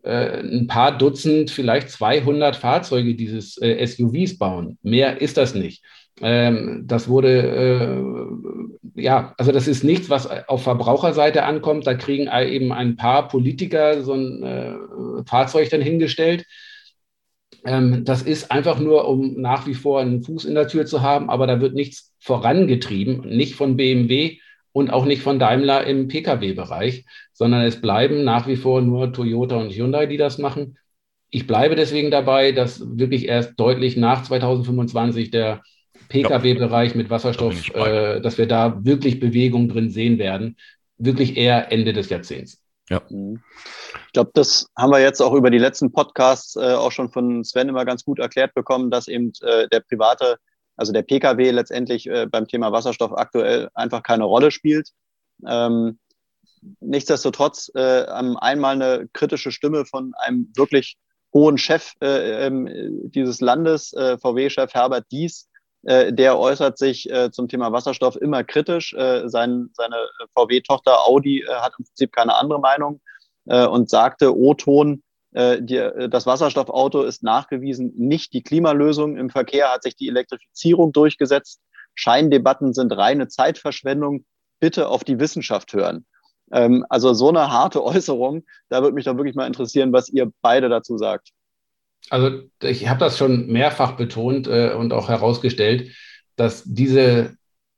ein 0.09 0.67
paar 0.67 0.97
Dutzend, 0.97 1.51
vielleicht 1.51 1.89
200 1.89 2.55
Fahrzeuge 2.55 3.15
dieses 3.15 3.61
äh, 3.61 3.85
SUVs 3.85 4.37
bauen. 4.37 4.77
Mehr 4.83 5.21
ist 5.21 5.37
das 5.37 5.55
nicht. 5.55 5.83
Ähm, 6.21 6.83
das 6.85 7.07
wurde, 7.07 7.41
äh, 8.95 9.01
ja, 9.01 9.33
also 9.37 9.51
das 9.51 9.67
ist 9.67 9.83
nichts, 9.83 10.09
was 10.09 10.27
auf 10.47 10.63
Verbraucherseite 10.63 11.43
ankommt. 11.43 11.85
Da 11.87 11.93
kriegen 11.93 12.29
eben 12.29 12.71
ein 12.71 12.95
paar 12.95 13.27
Politiker 13.27 14.01
so 14.03 14.13
ein 14.13 14.43
äh, 14.43 14.75
Fahrzeug 15.27 15.69
dann 15.69 15.81
hingestellt. 15.81 16.45
Ähm, 17.65 18.05
das 18.05 18.21
ist 18.21 18.51
einfach 18.51 18.79
nur, 18.79 19.07
um 19.07 19.41
nach 19.41 19.67
wie 19.67 19.73
vor 19.73 19.99
einen 19.99 20.23
Fuß 20.23 20.45
in 20.45 20.55
der 20.55 20.67
Tür 20.67 20.85
zu 20.85 21.01
haben, 21.01 21.29
aber 21.29 21.47
da 21.47 21.59
wird 21.59 21.73
nichts 21.73 22.13
vorangetrieben, 22.19 23.21
nicht 23.27 23.55
von 23.55 23.75
BMW 23.75 24.37
und 24.75 24.91
auch 24.91 25.05
nicht 25.05 25.21
von 25.21 25.39
Daimler 25.39 25.87
im 25.87 26.09
Pkw-Bereich, 26.09 27.05
sondern 27.31 27.61
es 27.61 27.79
bleiben 27.79 28.25
nach 28.25 28.45
wie 28.45 28.57
vor 28.57 28.81
nur 28.81 29.13
Toyota 29.13 29.55
und 29.55 29.71
Hyundai, 29.71 30.05
die 30.05 30.17
das 30.17 30.37
machen. 30.37 30.77
Ich 31.29 31.47
bleibe 31.47 31.77
deswegen 31.77 32.11
dabei, 32.11 32.51
dass 32.51 32.81
wirklich 32.97 33.25
erst 33.29 33.57
deutlich 33.57 33.95
nach 33.95 34.23
2025 34.23 35.31
der 35.31 35.63
Pkw-Bereich 36.09 36.93
mit 36.93 37.09
Wasserstoff, 37.09 37.55
da 37.73 38.15
äh, 38.15 38.21
dass 38.21 38.37
wir 38.37 38.49
da 38.49 38.83
wirklich 38.83 39.21
Bewegung 39.21 39.69
drin 39.69 39.91
sehen 39.91 40.19
werden, 40.19 40.57
wirklich 40.97 41.37
eher 41.37 41.71
Ende 41.71 41.93
des 41.93 42.09
Jahrzehnts. 42.09 42.61
Ja. 42.89 43.01
Mhm. 43.09 43.41
Ich 44.07 44.11
glaube, 44.11 44.31
das 44.33 44.67
haben 44.77 44.91
wir 44.91 44.99
jetzt 44.99 45.21
auch 45.21 45.33
über 45.33 45.51
die 45.51 45.57
letzten 45.57 45.93
Podcasts 45.93 46.57
äh, 46.57 46.73
auch 46.73 46.91
schon 46.91 47.09
von 47.09 47.45
Sven 47.45 47.69
immer 47.69 47.85
ganz 47.85 48.03
gut 48.03 48.19
erklärt 48.19 48.53
bekommen, 48.53 48.91
dass 48.91 49.07
eben 49.07 49.31
äh, 49.41 49.69
der 49.69 49.79
private, 49.79 50.35
also 50.77 50.91
der 50.91 51.03
Pkw 51.03 51.51
letztendlich 51.51 52.07
äh, 52.07 52.25
beim 52.25 52.47
Thema 52.47 52.71
Wasserstoff 52.71 53.13
aktuell 53.13 53.69
einfach 53.73 54.03
keine 54.03 54.25
Rolle 54.25 54.51
spielt. 54.51 54.89
Ähm, 55.47 55.99
nichtsdestotrotz 56.79 57.71
äh, 57.75 58.05
einmal 58.05 58.73
eine 58.73 59.07
kritische 59.13 59.51
Stimme 59.51 59.85
von 59.85 60.13
einem 60.17 60.51
wirklich 60.55 60.97
hohen 61.33 61.57
Chef 61.57 61.93
äh, 62.01 62.47
ähm, 62.47 62.67
dieses 63.11 63.41
Landes, 63.41 63.93
äh, 63.93 64.17
VW-Chef 64.17 64.73
Herbert 64.73 65.05
Dies, 65.11 65.49
äh, 65.83 66.13
der 66.13 66.39
äußert 66.39 66.77
sich 66.77 67.09
äh, 67.11 67.29
zum 67.31 67.47
Thema 67.47 67.71
Wasserstoff 67.71 68.15
immer 68.15 68.43
kritisch. 68.43 68.95
Sein, 69.25 69.69
seine 69.73 69.95
VW-Tochter 70.33 71.05
Audi 71.05 71.45
hat 71.47 71.73
im 71.77 71.85
Prinzip 71.85 72.11
keine 72.13 72.35
andere 72.35 72.59
Meinung 72.59 73.01
und 73.47 73.91
sagte, 73.91 74.35
O-Ton, 74.35 75.03
äh, 75.35 75.61
die, 75.61 76.09
das 76.09 76.25
Wasserstoffauto 76.25 77.03
ist 77.03 77.21
nachgewiesen 77.21 77.93
nicht 77.97 78.31
die 78.33 78.41
Klimalösung. 78.41 79.17
Im 79.17 79.29
Verkehr 79.29 79.71
hat 79.71 79.83
sich 79.83 79.97
die 79.97 80.07
Elektrifizierung 80.07 80.93
durchgesetzt. 80.93 81.59
Scheindebatten 81.93 82.73
sind 82.73 82.95
reine 82.95 83.27
Zeitverschwendung. 83.27 84.23
Bitte 84.61 84.87
auf 84.87 85.03
die 85.03 85.19
Wissenschaft 85.19 85.73
hören. 85.73 86.05
Ähm, 86.53 86.85
also 86.89 87.13
so 87.13 87.27
eine 87.27 87.51
harte 87.51 87.83
Äußerung, 87.83 88.45
da 88.69 88.81
würde 88.81 88.95
mich 88.95 89.05
doch 89.05 89.17
wirklich 89.17 89.35
mal 89.35 89.45
interessieren, 89.45 89.91
was 89.91 90.07
ihr 90.07 90.31
beide 90.41 90.69
dazu 90.69 90.97
sagt. 90.97 91.31
Also 92.09 92.43
ich 92.61 92.87
habe 92.87 92.99
das 92.99 93.17
schon 93.17 93.47
mehrfach 93.47 93.97
betont 93.97 94.47
äh, 94.47 94.73
und 94.73 94.93
auch 94.93 95.09
herausgestellt, 95.09 95.91
dass 96.37 96.63
diese 96.63 97.35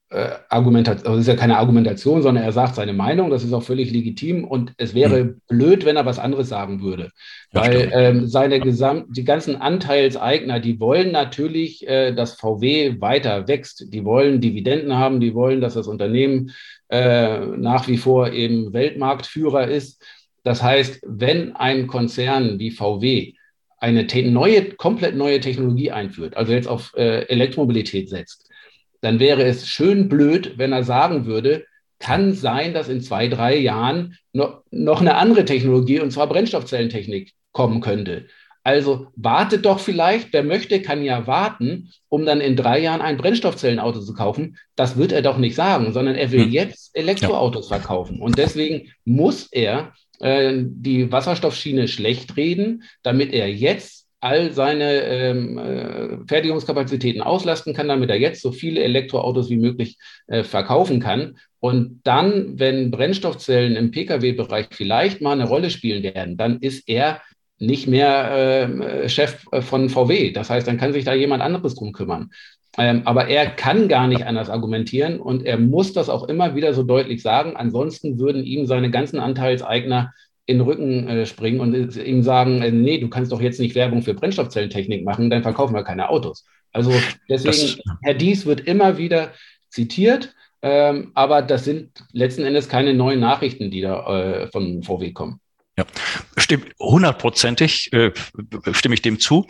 äh, 0.10 0.30
Argumentation, 0.48 1.06
also 1.06 1.18
das 1.18 1.28
ist 1.28 1.34
ja 1.34 1.40
keine 1.40 1.58
Argumentation, 1.58 2.22
sondern 2.22 2.44
er 2.44 2.54
sagt 2.54 2.76
seine 2.76 2.94
Meinung, 2.94 3.30
das 3.30 3.44
ist 3.44 3.52
auch 3.54 3.64
völlig 3.64 3.92
legitim 3.92 4.46
und 4.46 4.74
es 4.78 4.94
wäre 4.94 5.24
mhm. 5.24 5.42
blöd, 5.48 5.86
wenn 5.86 5.98
er 5.98 6.06
was 6.06 6.20
anderes 6.20 6.48
sagen 6.48 6.82
würde. 6.82 7.12
Ja, 7.52 7.62
Weil 7.62 7.92
ähm, 7.94 8.28
seine 8.28 8.60
Gesamt, 8.60 9.18
die 9.18 9.26
ganzen 9.26 9.58
Anteilseigner, 9.58 10.60
die 10.60 10.80
wollen 10.80 11.12
natürlich, 11.12 11.86
äh, 11.88 12.14
dass 12.14 12.36
VW 12.36 13.02
weiter 13.02 13.48
wächst. 13.48 13.94
Die 13.94 14.06
wollen 14.06 14.40
Dividenden 14.40 14.96
haben, 14.96 15.20
die 15.20 15.34
wollen, 15.34 15.60
dass 15.60 15.74
das 15.74 15.88
Unternehmen 15.88 16.52
äh, 16.90 17.40
nach 17.40 17.88
wie 17.90 17.98
vor 17.98 18.32
eben 18.32 18.72
Weltmarktführer 18.72 19.68
ist. 19.68 20.02
Das 20.44 20.64
heißt, 20.64 21.02
wenn 21.06 21.54
ein 21.58 21.88
Konzern 21.88 22.60
wie 22.60 22.72
VW 22.72 23.34
eine 23.80 24.08
neue, 24.32 24.72
komplett 24.72 25.16
neue 25.16 25.42
Technologie 25.42 25.92
einführt, 25.92 26.38
also 26.38 26.54
jetzt 26.54 26.68
auf 26.68 26.94
äh, 26.96 27.24
Elektromobilität 27.28 28.10
setzt, 28.10 28.47
dann 29.02 29.20
wäre 29.20 29.44
es 29.44 29.68
schön 29.68 30.10
blöd, 30.10 30.58
wenn 30.58 30.72
er 30.72 30.84
sagen 30.84 31.26
würde, 31.26 31.66
kann 32.00 32.34
sein, 32.34 32.74
dass 32.74 32.90
in 32.90 33.02
zwei, 33.02 33.28
drei 33.28 33.58
Jahren 33.58 34.18
noch, 34.34 34.64
noch 34.72 35.02
eine 35.02 35.16
andere 35.16 35.46
Technologie, 35.46 36.00
und 36.00 36.12
zwar 36.12 36.28
Brennstoffzellentechnik, 36.28 37.34
kommen 37.52 37.82
könnte. 37.82 38.28
Also 38.64 39.08
wartet 39.16 39.66
doch 39.66 39.80
vielleicht, 39.80 40.34
wer 40.34 40.44
möchte, 40.44 40.82
kann 40.82 41.02
ja 41.02 41.26
warten, 41.26 41.94
um 42.10 42.26
dann 42.26 42.42
in 42.42 42.58
drei 42.58 42.80
Jahren 42.80 43.02
ein 43.02 43.16
Brennstoffzellenauto 43.16 44.02
zu 44.02 44.14
kaufen. 44.14 44.58
Das 44.76 44.98
wird 44.98 45.14
er 45.14 45.22
doch 45.22 45.38
nicht 45.38 45.56
sagen, 45.56 45.94
sondern 45.94 46.16
er 46.16 46.32
will 46.32 46.44
hm. 46.44 46.52
jetzt 46.52 46.92
Elektroautos 46.94 47.70
verkaufen. 47.70 48.22
Und 48.22 48.38
deswegen 48.38 48.92
muss 49.06 49.48
er 49.52 49.94
äh, 50.20 50.64
die 50.66 51.10
Wasserstoffschiene 51.12 51.88
schlecht 51.88 52.36
reden, 52.36 52.84
damit 53.04 53.32
er 53.32 53.50
jetzt 53.50 54.07
all 54.20 54.52
seine 54.52 55.02
ähm, 55.04 55.58
äh, 55.58 56.18
Fertigungskapazitäten 56.28 57.22
auslasten 57.22 57.74
kann, 57.74 57.88
damit 57.88 58.10
er 58.10 58.20
jetzt 58.20 58.42
so 58.42 58.52
viele 58.52 58.82
Elektroautos 58.82 59.50
wie 59.50 59.58
möglich 59.58 59.98
äh, 60.28 60.44
verkaufen 60.44 61.00
kann. 61.00 61.38
Und 61.60 62.02
dann, 62.04 62.60
wenn 62.60 62.92
Brennstoffzellen 62.92 63.76
im 63.76 63.92
Pkw-Bereich 63.92 64.68
vielleicht 64.72 65.22
mal 65.22 65.34
eine 65.34 65.48
Rolle 65.48 65.70
spielen 65.70 66.04
werden, 66.04 66.38
dann 66.38 66.60
ist 66.60 66.88
er 66.88 67.22
nicht 67.60 67.88
mehr 67.88 68.70
äh, 69.04 69.10
Chef 69.10 69.46
von 69.62 69.90
VW. 69.90 70.32
Das 70.32 70.50
heißt, 70.50 70.68
dann 70.68 70.78
kann 70.78 70.94
sich 70.94 71.06
da 71.06 71.14
jemand 71.14 71.42
anderes 71.42 71.76
drum 71.76 71.92
kümmern. 71.92 72.30
Ähm, 72.78 73.02
aber 73.06 73.28
er 73.28 73.48
kann 73.48 73.88
gar 73.88 74.08
nicht 74.08 74.26
anders 74.26 74.50
argumentieren 74.50 75.20
und 75.20 75.44
er 75.44 75.58
muss 75.58 75.94
das 75.94 76.10
auch 76.10 76.28
immer 76.28 76.54
wieder 76.54 76.76
so 76.76 76.84
deutlich 76.84 77.24
sagen. 77.24 77.56
Ansonsten 77.56 78.20
würden 78.20 78.44
ihm 78.44 78.68
seine 78.68 78.92
ganzen 78.92 79.20
Anteilseigner 79.20 80.14
in 80.48 80.58
den 80.58 80.66
Rücken 80.66 81.08
äh, 81.08 81.26
springen 81.26 81.60
und 81.60 81.96
ihm 81.98 82.24
sagen, 82.24 82.62
äh, 82.62 82.72
nee, 82.72 82.98
du 82.98 83.10
kannst 83.10 83.32
doch 83.32 83.42
jetzt 83.42 83.60
nicht 83.60 83.76
Werbung 83.76 84.02
für 84.02 84.14
Brennstoffzellentechnik 84.14 85.04
machen, 85.04 85.30
dann 85.30 85.44
verkaufen 85.44 85.76
wir 85.76 85.84
keine 85.84 86.10
Autos. 86.10 86.46
Also 86.72 86.92
deswegen, 87.30 87.52
das, 87.52 87.98
Herr 88.02 88.14
Dies 88.14 88.46
wird 88.46 88.62
immer 88.62 88.98
wieder 88.98 89.34
zitiert, 89.70 90.34
ähm, 90.62 91.12
aber 91.14 91.42
das 91.42 91.66
sind 91.66 91.92
letzten 92.14 92.44
Endes 92.44 92.70
keine 92.70 92.94
neuen 92.94 93.20
Nachrichten, 93.20 93.70
die 93.70 93.82
da 93.82 94.08
äh, 94.08 94.48
von 94.48 94.82
VW 94.84 95.12
kommen. 95.12 95.40
Ja, 95.78 95.86
stimmt 96.38 96.74
hundertprozentig, 96.80 97.94
äh, 97.94 98.12
stimme 98.72 98.96
ich 98.96 99.04
dem 99.04 99.20
zu. 99.20 99.46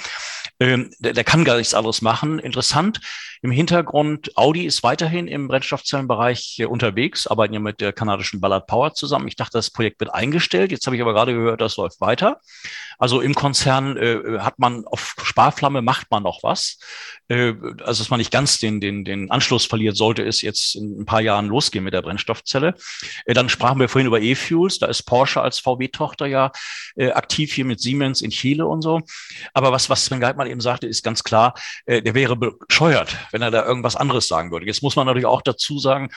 Ähm, 0.60 0.92
der, 1.00 1.14
der 1.14 1.24
kann 1.24 1.46
gar 1.46 1.56
nichts 1.58 1.74
anderes 1.74 2.02
machen. 2.02 2.40
Interessant. 2.40 3.00
Im 3.42 3.52
Hintergrund, 3.52 4.36
Audi 4.36 4.66
ist 4.66 4.84
weiterhin 4.84 5.28
im 5.28 5.48
Brennstoffzellenbereich 5.48 6.66
unterwegs, 6.68 7.28
arbeiten 7.28 7.54
ja 7.54 7.60
mit 7.60 7.80
der 7.80 7.94
kanadischen 7.94 8.42
Ballard 8.42 8.68
Power 8.68 8.94
zusammen. 8.94 9.28
Ich 9.28 9.36
dachte, 9.36 9.58
das 9.58 9.70
Projekt 9.70 10.00
wird 10.00 10.14
eingestellt. 10.14 10.72
Jetzt 10.72 10.86
habe 10.88 10.96
ich 10.96 11.02
aber 11.02 11.14
gerade 11.14 11.34
gehört, 11.34 11.62
das 11.62 11.78
läuft 11.78 12.02
weiter. 12.02 12.42
Also 12.98 13.22
im 13.22 13.36
Konzern 13.36 13.96
äh, 13.96 14.40
hat 14.40 14.58
man 14.58 14.86
auf 14.86 15.16
Sparflamme 15.22 15.84
macht 15.84 16.10
man 16.10 16.24
noch 16.24 16.42
was. 16.42 16.80
Äh, 17.28 17.54
also 17.84 18.02
dass 18.02 18.10
man 18.10 18.18
nicht 18.18 18.32
ganz 18.32 18.58
den, 18.58 18.82
den, 18.82 19.06
den 19.06 19.30
Anschluss 19.30 19.66
verliert, 19.66 19.96
sollte 19.96 20.24
es 20.24 20.42
jetzt 20.42 20.76
in 20.76 21.02
ein 21.02 21.06
paar 21.06 21.22
Jahren 21.22 21.46
losgehen 21.46 21.84
mit 21.84 21.94
der 21.94 22.02
Brennstoffzelle. 22.02 22.74
Äh, 23.26 23.34
dann 23.36 23.50
sprachen 23.50 23.80
wir 23.80 23.90
vorhin 23.90 24.08
über 24.08 24.20
E-Fuels. 24.20 24.80
Da 24.80 24.88
ist 24.88 25.04
Porsche 25.04 25.42
als 25.42 25.60
VW-Tochter 25.60 26.17
ja 26.26 26.52
äh, 26.96 27.12
aktiv 27.12 27.54
hier 27.54 27.66
mit 27.66 27.80
Siemens 27.80 28.22
in 28.22 28.32
Chile 28.32 28.66
und 28.66 28.82
so. 28.82 29.02
Aber 29.54 29.72
was, 29.72 29.90
was 29.90 30.06
Sven 30.06 30.20
Geitmann 30.20 30.48
eben 30.48 30.62
sagte, 30.62 30.88
ist 30.88 31.04
ganz 31.04 31.24
klar, 31.24 31.54
äh, 31.86 32.02
der 32.02 32.16
wäre 32.16 32.36
bescheuert, 32.36 33.16
wenn 33.32 33.42
er 33.42 33.52
da 33.52 33.66
irgendwas 33.66 33.96
anderes 33.96 34.28
sagen 34.28 34.52
würde. 34.52 34.66
Jetzt 34.66 34.82
muss 34.82 34.96
man 34.96 35.06
natürlich 35.06 35.28
auch 35.28 35.42
dazu 35.42 35.80
sagen, 35.80 36.10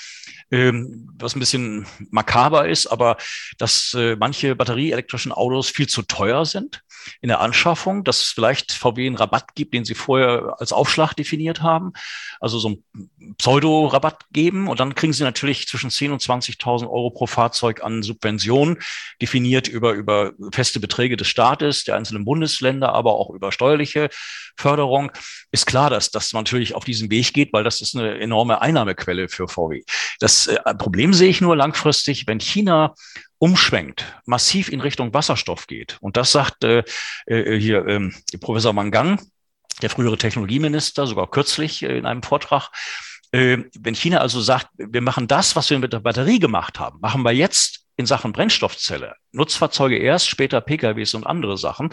ähm, 0.50 1.10
was 1.18 1.36
ein 1.36 1.40
bisschen 1.40 1.86
makaber 2.10 2.68
ist, 2.68 2.86
aber 2.86 3.16
dass 3.58 3.94
äh, 3.94 4.16
manche 4.16 4.56
batterieelektrischen 4.56 5.32
Autos 5.32 5.68
viel 5.68 5.88
zu 5.88 6.02
teuer 6.02 6.44
sind 6.46 6.82
in 7.20 7.28
der 7.28 7.40
Anschaffung, 7.40 8.04
dass 8.04 8.20
es 8.20 8.26
vielleicht 8.26 8.72
VW 8.72 9.06
einen 9.06 9.16
Rabatt 9.16 9.54
gibt, 9.54 9.74
den 9.74 9.84
sie 9.84 9.94
vorher 9.94 10.56
als 10.58 10.72
Aufschlag 10.72 11.14
definiert 11.14 11.62
haben, 11.62 11.92
also 12.40 12.58
so 12.58 12.68
einen 12.68 13.36
Pseudo-Rabatt 13.38 14.26
geben 14.32 14.68
und 14.68 14.80
dann 14.80 14.94
kriegen 14.94 15.12
sie 15.12 15.24
natürlich 15.24 15.66
zwischen 15.66 15.90
10.000 15.90 16.12
und 16.12 16.22
20.000 16.22 16.82
Euro 16.82 17.10
pro 17.10 17.26
Fahrzeug 17.26 17.82
an 17.82 18.02
Subventionen, 18.02 18.78
definiert 19.20 19.68
über, 19.68 19.89
über 19.92 20.32
feste 20.52 20.80
Beträge 20.80 21.16
des 21.16 21.28
Staates, 21.28 21.84
der 21.84 21.96
einzelnen 21.96 22.24
Bundesländer, 22.24 22.92
aber 22.92 23.14
auch 23.14 23.30
über 23.30 23.52
steuerliche 23.52 24.08
Förderung. 24.56 25.10
Ist 25.52 25.66
klar, 25.66 25.90
dass 25.90 26.10
das 26.10 26.32
natürlich 26.32 26.74
auf 26.74 26.84
diesen 26.84 27.10
Weg 27.10 27.32
geht, 27.32 27.52
weil 27.52 27.64
das 27.64 27.80
ist 27.80 27.96
eine 27.96 28.18
enorme 28.18 28.60
Einnahmequelle 28.60 29.28
für 29.28 29.48
VW. 29.48 29.82
Das 30.18 30.46
äh, 30.46 30.58
Problem 30.74 31.12
sehe 31.12 31.28
ich 31.28 31.40
nur 31.40 31.56
langfristig, 31.56 32.26
wenn 32.26 32.40
China 32.40 32.94
umschwenkt, 33.40 34.04
massiv 34.26 34.68
in 34.68 34.80
Richtung 34.80 35.14
Wasserstoff 35.14 35.66
geht. 35.66 35.96
Und 36.00 36.16
das 36.16 36.30
sagt 36.30 36.62
äh, 36.62 36.84
äh, 37.26 37.58
hier 37.58 37.86
äh, 37.86 38.10
Professor 38.38 38.72
Mangang, 38.72 39.20
der 39.82 39.90
frühere 39.90 40.18
Technologieminister, 40.18 41.06
sogar 41.06 41.28
kürzlich 41.30 41.82
äh, 41.82 41.98
in 41.98 42.06
einem 42.06 42.22
Vortrag. 42.22 42.70
Wenn 43.32 43.94
China 43.94 44.18
also 44.18 44.40
sagt, 44.40 44.70
wir 44.76 45.02
machen 45.02 45.28
das, 45.28 45.54
was 45.54 45.70
wir 45.70 45.78
mit 45.78 45.92
der 45.92 46.00
Batterie 46.00 46.40
gemacht 46.40 46.80
haben, 46.80 46.98
machen 47.00 47.22
wir 47.22 47.30
jetzt 47.30 47.79
in 48.00 48.06
Sachen 48.06 48.32
Brennstoffzelle, 48.32 49.14
Nutzfahrzeuge 49.32 49.96
erst, 49.98 50.28
später 50.28 50.60
PKWs 50.60 51.14
und 51.14 51.26
andere 51.26 51.56
Sachen, 51.56 51.90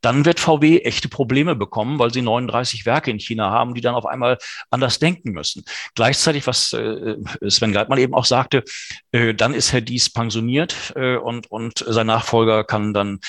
dann 0.00 0.24
wird 0.24 0.40
VW 0.40 0.78
echte 0.80 1.08
Probleme 1.08 1.54
bekommen, 1.54 1.98
weil 1.98 2.12
sie 2.12 2.22
39 2.22 2.86
Werke 2.86 3.10
in 3.10 3.20
China 3.20 3.50
haben, 3.50 3.74
die 3.74 3.80
dann 3.80 3.94
auf 3.94 4.06
einmal 4.06 4.38
anders 4.70 4.98
denken 4.98 5.30
müssen. 5.30 5.64
Gleichzeitig, 5.94 6.46
was 6.46 6.72
äh, 6.72 7.16
Sven 7.48 7.72
Geitmann 7.72 7.98
eben 7.98 8.14
auch 8.14 8.24
sagte, 8.24 8.64
äh, 9.12 9.32
dann 9.34 9.54
ist 9.54 9.72
Herr 9.72 9.80
Dies 9.80 10.10
pensioniert 10.10 10.92
äh, 10.96 11.16
und, 11.16 11.50
und 11.50 11.84
sein 11.86 12.08
Nachfolger 12.08 12.64
kann 12.64 12.92
dann 12.92 13.20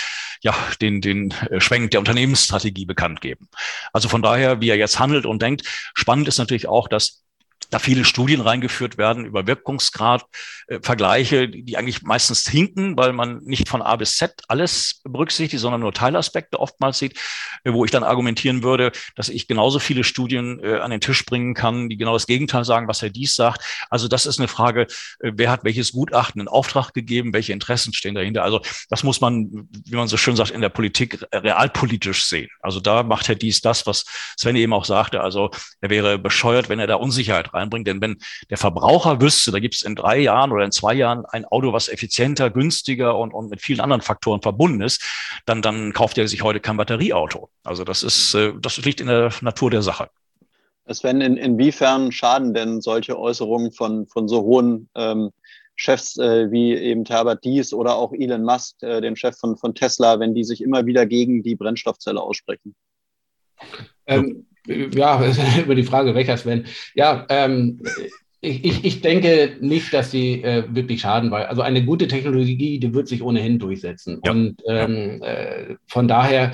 ja 0.42 0.56
den, 0.82 1.02
den 1.02 1.34
Schwenk 1.60 1.92
der 1.92 2.00
Unternehmensstrategie 2.00 2.86
bekannt 2.86 3.22
geben. 3.22 3.48
Also 3.94 4.10
von 4.10 4.22
daher, 4.22 4.62
wie 4.62 4.70
er 4.70 4.78
jetzt 4.78 5.00
handelt 5.00 5.26
und 5.26 5.42
denkt, 5.42 5.64
spannend 5.94 6.28
ist 6.28 6.40
natürlich 6.40 6.68
auch, 6.68 6.88
dass 6.88 7.24
da 7.74 7.80
viele 7.80 8.06
Studien 8.06 8.42
reingeführt 8.42 9.00
werden 9.00 9.26
über 9.26 9.48
Wirkungsgrad, 9.48 10.26
äh, 10.68 10.80
Vergleiche, 10.82 11.50
die, 11.50 11.76
eigentlich 11.76 12.04
meistens 12.04 12.48
hinken, 12.48 12.96
weil 12.98 13.14
man 13.14 13.40
nicht 13.44 13.68
von 13.68 13.82
A 13.82 13.96
bis 13.96 14.18
Z 14.18 14.44
alles 14.48 15.02
berücksichtigt, 15.04 15.60
sondern 15.60 15.82
nur 15.82 15.92
Teilaspekte 15.92 16.60
oftmals 16.60 17.00
sieht, 17.00 17.20
äh, 17.64 17.74
wo 17.74 17.84
ich 17.84 17.90
dann 17.90 18.04
argumentieren 18.04 18.62
würde, 18.62 18.92
dass 19.16 19.30
ich 19.30 19.48
genauso 19.48 19.80
viele 19.80 20.04
Studien 20.04 20.60
äh, 20.64 20.76
an 20.76 20.92
den 20.92 21.02
Tisch 21.02 21.26
bringen 21.26 21.56
kann, 21.56 21.90
die 21.90 21.98
genau 21.98 22.14
das 22.14 22.28
Gegenteil 22.28 22.64
sagen, 22.64 22.88
was 22.88 23.02
Herr 23.02 23.10
Dies 23.10 23.34
sagt. 23.34 23.64
Also 23.90 24.08
das 24.08 24.28
ist 24.28 24.38
eine 24.38 24.48
Frage, 24.48 24.86
wer 25.20 25.50
hat 25.50 25.64
welches 25.64 25.94
Gutachten 25.94 26.42
in 26.42 26.48
Auftrag 26.48 26.94
gegeben, 26.94 27.34
welche 27.34 27.54
Interessen 27.54 27.94
stehen 27.94 28.14
dahinter. 28.14 28.44
Also 28.44 28.62
das 28.90 29.04
muss 29.04 29.20
man, 29.20 29.68
wie 29.86 29.96
man 29.96 30.08
so 30.08 30.18
schön 30.18 30.36
sagt, 30.36 30.52
in 30.52 30.62
der 30.62 30.70
Politik 30.70 31.26
realpolitisch 31.34 32.26
sehen. 32.26 32.50
Also 32.62 32.80
da 32.80 33.02
macht 33.02 33.28
Herr 33.28 33.36
Dies 33.36 33.62
das, 33.62 33.88
was 33.88 34.06
Sven 34.38 34.56
eben 34.56 34.74
auch 34.74 34.86
sagte. 34.86 35.22
Also 35.22 35.50
er 35.82 35.90
wäre 35.90 36.20
bescheuert, 36.20 36.70
wenn 36.70 36.80
er 36.80 36.88
da 36.88 36.96
Unsicherheit 36.96 37.54
rein 37.54 37.63
reinbringt. 37.64 37.88
Denn 37.88 38.02
wenn 38.02 38.18
der 38.50 38.58
Verbraucher 38.58 39.22
wüsste, 39.22 39.52
da 39.52 39.60
gibt 39.60 39.76
es 39.76 39.82
in 39.82 39.96
drei 39.96 40.20
Jahren 40.20 40.52
oder 40.52 40.66
in 40.66 40.72
zwei 40.72 40.94
Jahren 40.94 41.26
ein 41.26 41.46
Auto, 41.46 41.74
was 41.74 41.90
effizienter, 41.90 42.50
günstiger 42.50 43.18
und, 43.18 43.34
und 43.34 43.50
mit 43.50 43.62
vielen 43.62 43.80
anderen 43.80 44.02
Faktoren 44.02 44.42
verbunden 44.42 44.82
ist, 44.82 45.04
dann, 45.46 45.62
dann 45.62 45.94
kauft 45.94 46.18
er 46.18 46.28
sich 46.28 46.44
heute 46.44 46.60
kein 46.60 46.78
Batterieauto. 46.78 47.50
Also 47.64 47.84
das 47.84 48.04
ist, 48.04 48.34
äh, 48.34 48.54
das 48.60 48.78
liegt 48.78 49.02
in 49.02 49.08
der 49.08 49.32
Natur 49.42 49.72
der 49.72 49.82
Sache. 49.82 50.10
Sven, 50.92 51.22
in, 51.22 51.38
inwiefern 51.38 52.12
schaden 52.12 52.54
denn 52.54 52.82
solche 52.82 53.18
Äußerungen 53.18 53.72
von, 53.72 54.06
von 54.08 54.28
so 54.28 54.42
hohen 54.42 54.90
ähm, 54.96 55.32
Chefs 55.76 56.18
äh, 56.18 56.52
wie 56.52 56.74
eben 56.74 57.06
Herbert 57.06 57.44
Dies 57.44 57.74
oder 57.74 57.96
auch 57.96 58.14
Elon 58.14 58.44
Musk, 58.44 58.82
äh, 58.84 59.02
den 59.02 59.16
Chef 59.16 59.38
von, 59.38 59.56
von 59.56 59.74
Tesla, 59.74 60.20
wenn 60.20 60.36
die 60.36 60.44
sich 60.44 60.62
immer 60.62 60.86
wieder 60.86 61.06
gegen 61.06 61.42
die 61.42 61.56
Brennstoffzelle 61.56 62.22
aussprechen? 62.22 62.76
Ähm, 64.06 64.46
ja, 64.68 65.24
über 65.64 65.76
die 65.76 65.84
Frage, 65.84 66.16
welcher 66.16 66.38
Sven. 66.38 66.66
Ja, 66.96 67.26
ähm, 67.30 67.82
ich, 68.42 68.66
ich, 68.66 68.86
ich 68.86 69.02
denke 69.02 69.58
nicht, 69.62 69.94
dass 69.94 70.12
sie 70.12 70.44
äh, 70.44 70.64
wirklich 70.70 71.02
schaden, 71.02 71.32
weil 71.32 71.46
also 71.46 71.62
eine 71.62 71.86
gute 71.86 72.08
Technologie, 72.08 72.80
die 72.80 72.94
wird 72.94 73.08
sich 73.08 73.24
ohnehin 73.24 73.58
durchsetzen. 73.58 74.20
Ja. 74.26 74.32
Und 74.32 74.58
ähm, 74.68 75.22
äh, 75.24 75.76
von 75.88 76.08
daher 76.08 76.54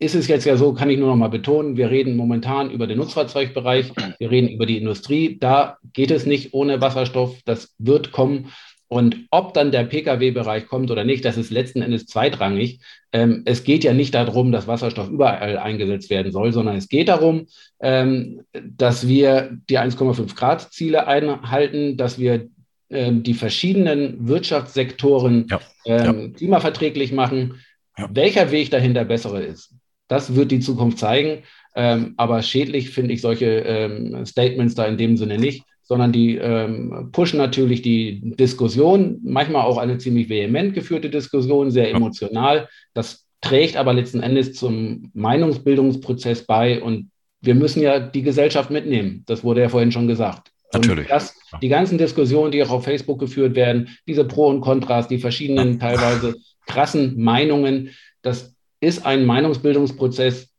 ist 0.00 0.14
es 0.14 0.28
jetzt 0.28 0.46
ja 0.46 0.56
so, 0.56 0.72
kann 0.72 0.88
ich 0.88 0.98
nur 0.98 1.08
noch 1.08 1.16
mal 1.16 1.28
betonen, 1.28 1.76
wir 1.76 1.90
reden 1.90 2.16
momentan 2.16 2.70
über 2.70 2.86
den 2.86 2.96
Nutzfahrzeugbereich, 2.98 3.92
wir 4.18 4.30
reden 4.30 4.48
über 4.48 4.64
die 4.64 4.78
Industrie. 4.78 5.36
Da 5.38 5.76
geht 5.92 6.10
es 6.10 6.24
nicht 6.24 6.54
ohne 6.54 6.80
Wasserstoff, 6.80 7.38
das 7.44 7.74
wird 7.78 8.10
kommen. 8.10 8.50
Und 8.92 9.28
ob 9.30 9.54
dann 9.54 9.70
der 9.70 9.84
Pkw-Bereich 9.84 10.66
kommt 10.66 10.90
oder 10.90 11.04
nicht, 11.04 11.24
das 11.24 11.36
ist 11.36 11.50
letzten 11.50 11.80
Endes 11.80 12.06
zweitrangig. 12.06 12.80
Ähm, 13.12 13.42
es 13.44 13.62
geht 13.62 13.84
ja 13.84 13.92
nicht 13.94 14.14
darum, 14.14 14.50
dass 14.50 14.66
Wasserstoff 14.66 15.08
überall 15.08 15.58
eingesetzt 15.58 16.10
werden 16.10 16.32
soll, 16.32 16.52
sondern 16.52 16.74
es 16.74 16.88
geht 16.88 17.06
darum, 17.06 17.46
ähm, 17.78 18.40
dass 18.52 19.06
wir 19.06 19.56
die 19.68 19.78
1,5 19.78 20.34
Grad 20.34 20.72
Ziele 20.72 21.06
einhalten, 21.06 21.96
dass 21.96 22.18
wir 22.18 22.48
ähm, 22.90 23.22
die 23.22 23.34
verschiedenen 23.34 24.26
Wirtschaftssektoren 24.26 25.46
ja. 25.48 25.60
Ähm, 25.86 26.20
ja. 26.20 26.28
klimaverträglich 26.36 27.12
machen. 27.12 27.60
Ja. 27.96 28.10
Welcher 28.12 28.50
Weg 28.50 28.72
dahinter 28.72 29.04
bessere 29.04 29.40
ist, 29.40 29.72
das 30.08 30.34
wird 30.34 30.50
die 30.50 30.60
Zukunft 30.60 30.98
zeigen. 30.98 31.44
Ähm, 31.76 32.14
aber 32.16 32.42
schädlich 32.42 32.90
finde 32.90 33.14
ich 33.14 33.20
solche 33.20 33.46
ähm, 33.46 34.26
Statements 34.26 34.74
da 34.74 34.86
in 34.86 34.98
dem 34.98 35.16
Sinne 35.16 35.38
nicht 35.38 35.62
sondern 35.90 36.12
die 36.12 36.36
ähm, 36.36 37.08
pushen 37.10 37.38
natürlich 37.38 37.82
die 37.82 38.20
Diskussion, 38.36 39.18
manchmal 39.24 39.62
auch 39.62 39.76
eine 39.76 39.98
ziemlich 39.98 40.28
vehement 40.28 40.72
geführte 40.72 41.10
Diskussion, 41.10 41.72
sehr 41.72 41.90
emotional. 41.90 42.68
Das 42.94 43.26
trägt 43.40 43.76
aber 43.76 43.92
letzten 43.92 44.20
Endes 44.20 44.54
zum 44.54 45.10
Meinungsbildungsprozess 45.14 46.46
bei 46.46 46.80
und 46.80 47.10
wir 47.40 47.56
müssen 47.56 47.82
ja 47.82 47.98
die 47.98 48.22
Gesellschaft 48.22 48.70
mitnehmen. 48.70 49.24
Das 49.26 49.42
wurde 49.42 49.62
ja 49.62 49.68
vorhin 49.68 49.90
schon 49.90 50.06
gesagt. 50.06 50.52
Natürlich. 50.72 51.08
Das, 51.08 51.34
die 51.60 51.68
ganzen 51.68 51.98
Diskussionen, 51.98 52.52
die 52.52 52.62
auch 52.62 52.70
auf 52.70 52.84
Facebook 52.84 53.18
geführt 53.18 53.56
werden, 53.56 53.88
diese 54.06 54.24
Pro 54.24 54.46
und 54.46 54.60
Kontras, 54.60 55.08
die 55.08 55.18
verschiedenen 55.18 55.80
teilweise 55.80 56.36
krassen 56.68 57.20
Meinungen, 57.20 57.90
das 58.22 58.54
ist 58.78 59.04
ein 59.04 59.26
Meinungsbildungsprozess, 59.26 60.54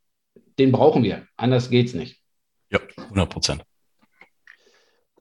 den 0.58 0.72
brauchen 0.72 1.02
wir. 1.02 1.26
Anders 1.38 1.70
geht 1.70 1.86
es 1.86 1.94
nicht. 1.94 2.20
Ja, 2.70 2.80
100 2.98 3.30
Prozent. 3.30 3.64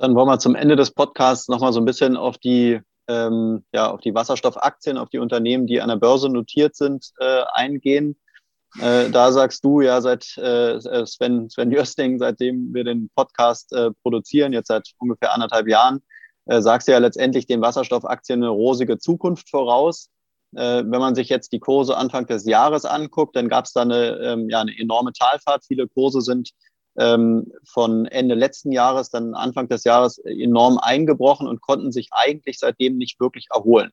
Dann 0.01 0.15
wollen 0.15 0.29
wir 0.29 0.39
zum 0.39 0.55
Ende 0.55 0.75
des 0.75 0.89
Podcasts 0.89 1.47
nochmal 1.47 1.73
so 1.73 1.79
ein 1.79 1.85
bisschen 1.85 2.17
auf 2.17 2.39
die, 2.39 2.81
ähm, 3.07 3.63
ja, 3.71 3.91
auf 3.91 4.01
die 4.01 4.15
Wasserstoffaktien, 4.15 4.97
auf 4.97 5.09
die 5.09 5.19
Unternehmen, 5.19 5.67
die 5.67 5.79
an 5.79 5.89
der 5.89 5.97
Börse 5.97 6.27
notiert 6.27 6.75
sind, 6.75 7.11
äh, 7.19 7.43
eingehen. 7.53 8.19
Äh, 8.79 9.11
da 9.11 9.31
sagst 9.31 9.63
du 9.63 9.81
ja 9.81 10.01
seit 10.01 10.35
äh, 10.39 10.79
Sven, 11.05 11.51
Sven 11.51 11.69
Jösting, 11.69 12.17
seitdem 12.17 12.73
wir 12.73 12.83
den 12.83 13.11
Podcast 13.15 13.73
äh, 13.73 13.91
produzieren, 14.01 14.53
jetzt 14.53 14.69
seit 14.69 14.89
ungefähr 14.97 15.35
anderthalb 15.35 15.67
Jahren, 15.67 16.01
äh, 16.45 16.61
sagst 16.61 16.87
du 16.87 16.93
ja 16.93 16.97
letztendlich 16.97 17.45
den 17.45 17.61
Wasserstoffaktien 17.61 18.41
eine 18.41 18.49
rosige 18.49 18.97
Zukunft 18.97 19.51
voraus. 19.51 20.09
Äh, 20.55 20.77
wenn 20.83 20.99
man 20.99 21.13
sich 21.13 21.29
jetzt 21.29 21.51
die 21.51 21.59
Kurse 21.59 21.95
Anfang 21.95 22.25
des 22.25 22.45
Jahres 22.45 22.85
anguckt, 22.85 23.35
dann 23.35 23.49
gab 23.49 23.65
es 23.65 23.73
da 23.73 23.83
eine, 23.83 24.17
ähm, 24.17 24.49
ja, 24.49 24.61
eine 24.61 24.75
enorme 24.79 25.13
Talfahrt. 25.13 25.63
Viele 25.63 25.87
Kurse 25.87 26.21
sind 26.21 26.49
ähm, 26.97 27.51
von 27.63 28.05
Ende 28.05 28.35
letzten 28.35 28.71
Jahres, 28.71 29.09
dann 29.09 29.33
Anfang 29.33 29.67
des 29.69 29.83
Jahres 29.83 30.17
enorm 30.19 30.77
eingebrochen 30.77 31.47
und 31.47 31.61
konnten 31.61 31.91
sich 31.91 32.09
eigentlich 32.11 32.59
seitdem 32.59 32.97
nicht 32.97 33.19
wirklich 33.19 33.47
erholen. 33.51 33.91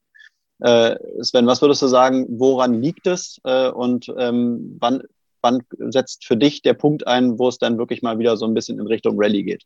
Äh, 0.60 0.96
Sven, 1.22 1.46
was 1.46 1.62
würdest 1.62 1.82
du 1.82 1.86
sagen, 1.86 2.26
woran 2.28 2.82
liegt 2.82 3.06
es 3.06 3.40
äh, 3.44 3.68
und 3.68 4.12
ähm, 4.18 4.76
wann, 4.80 5.02
wann 5.40 5.62
setzt 5.78 6.24
für 6.24 6.36
dich 6.36 6.62
der 6.62 6.74
Punkt 6.74 7.06
ein, 7.06 7.38
wo 7.38 7.48
es 7.48 7.58
dann 7.58 7.78
wirklich 7.78 8.02
mal 8.02 8.18
wieder 8.18 8.36
so 8.36 8.46
ein 8.46 8.54
bisschen 8.54 8.80
in 8.80 8.86
Richtung 8.86 9.14
Rallye 9.16 9.44
geht? 9.44 9.64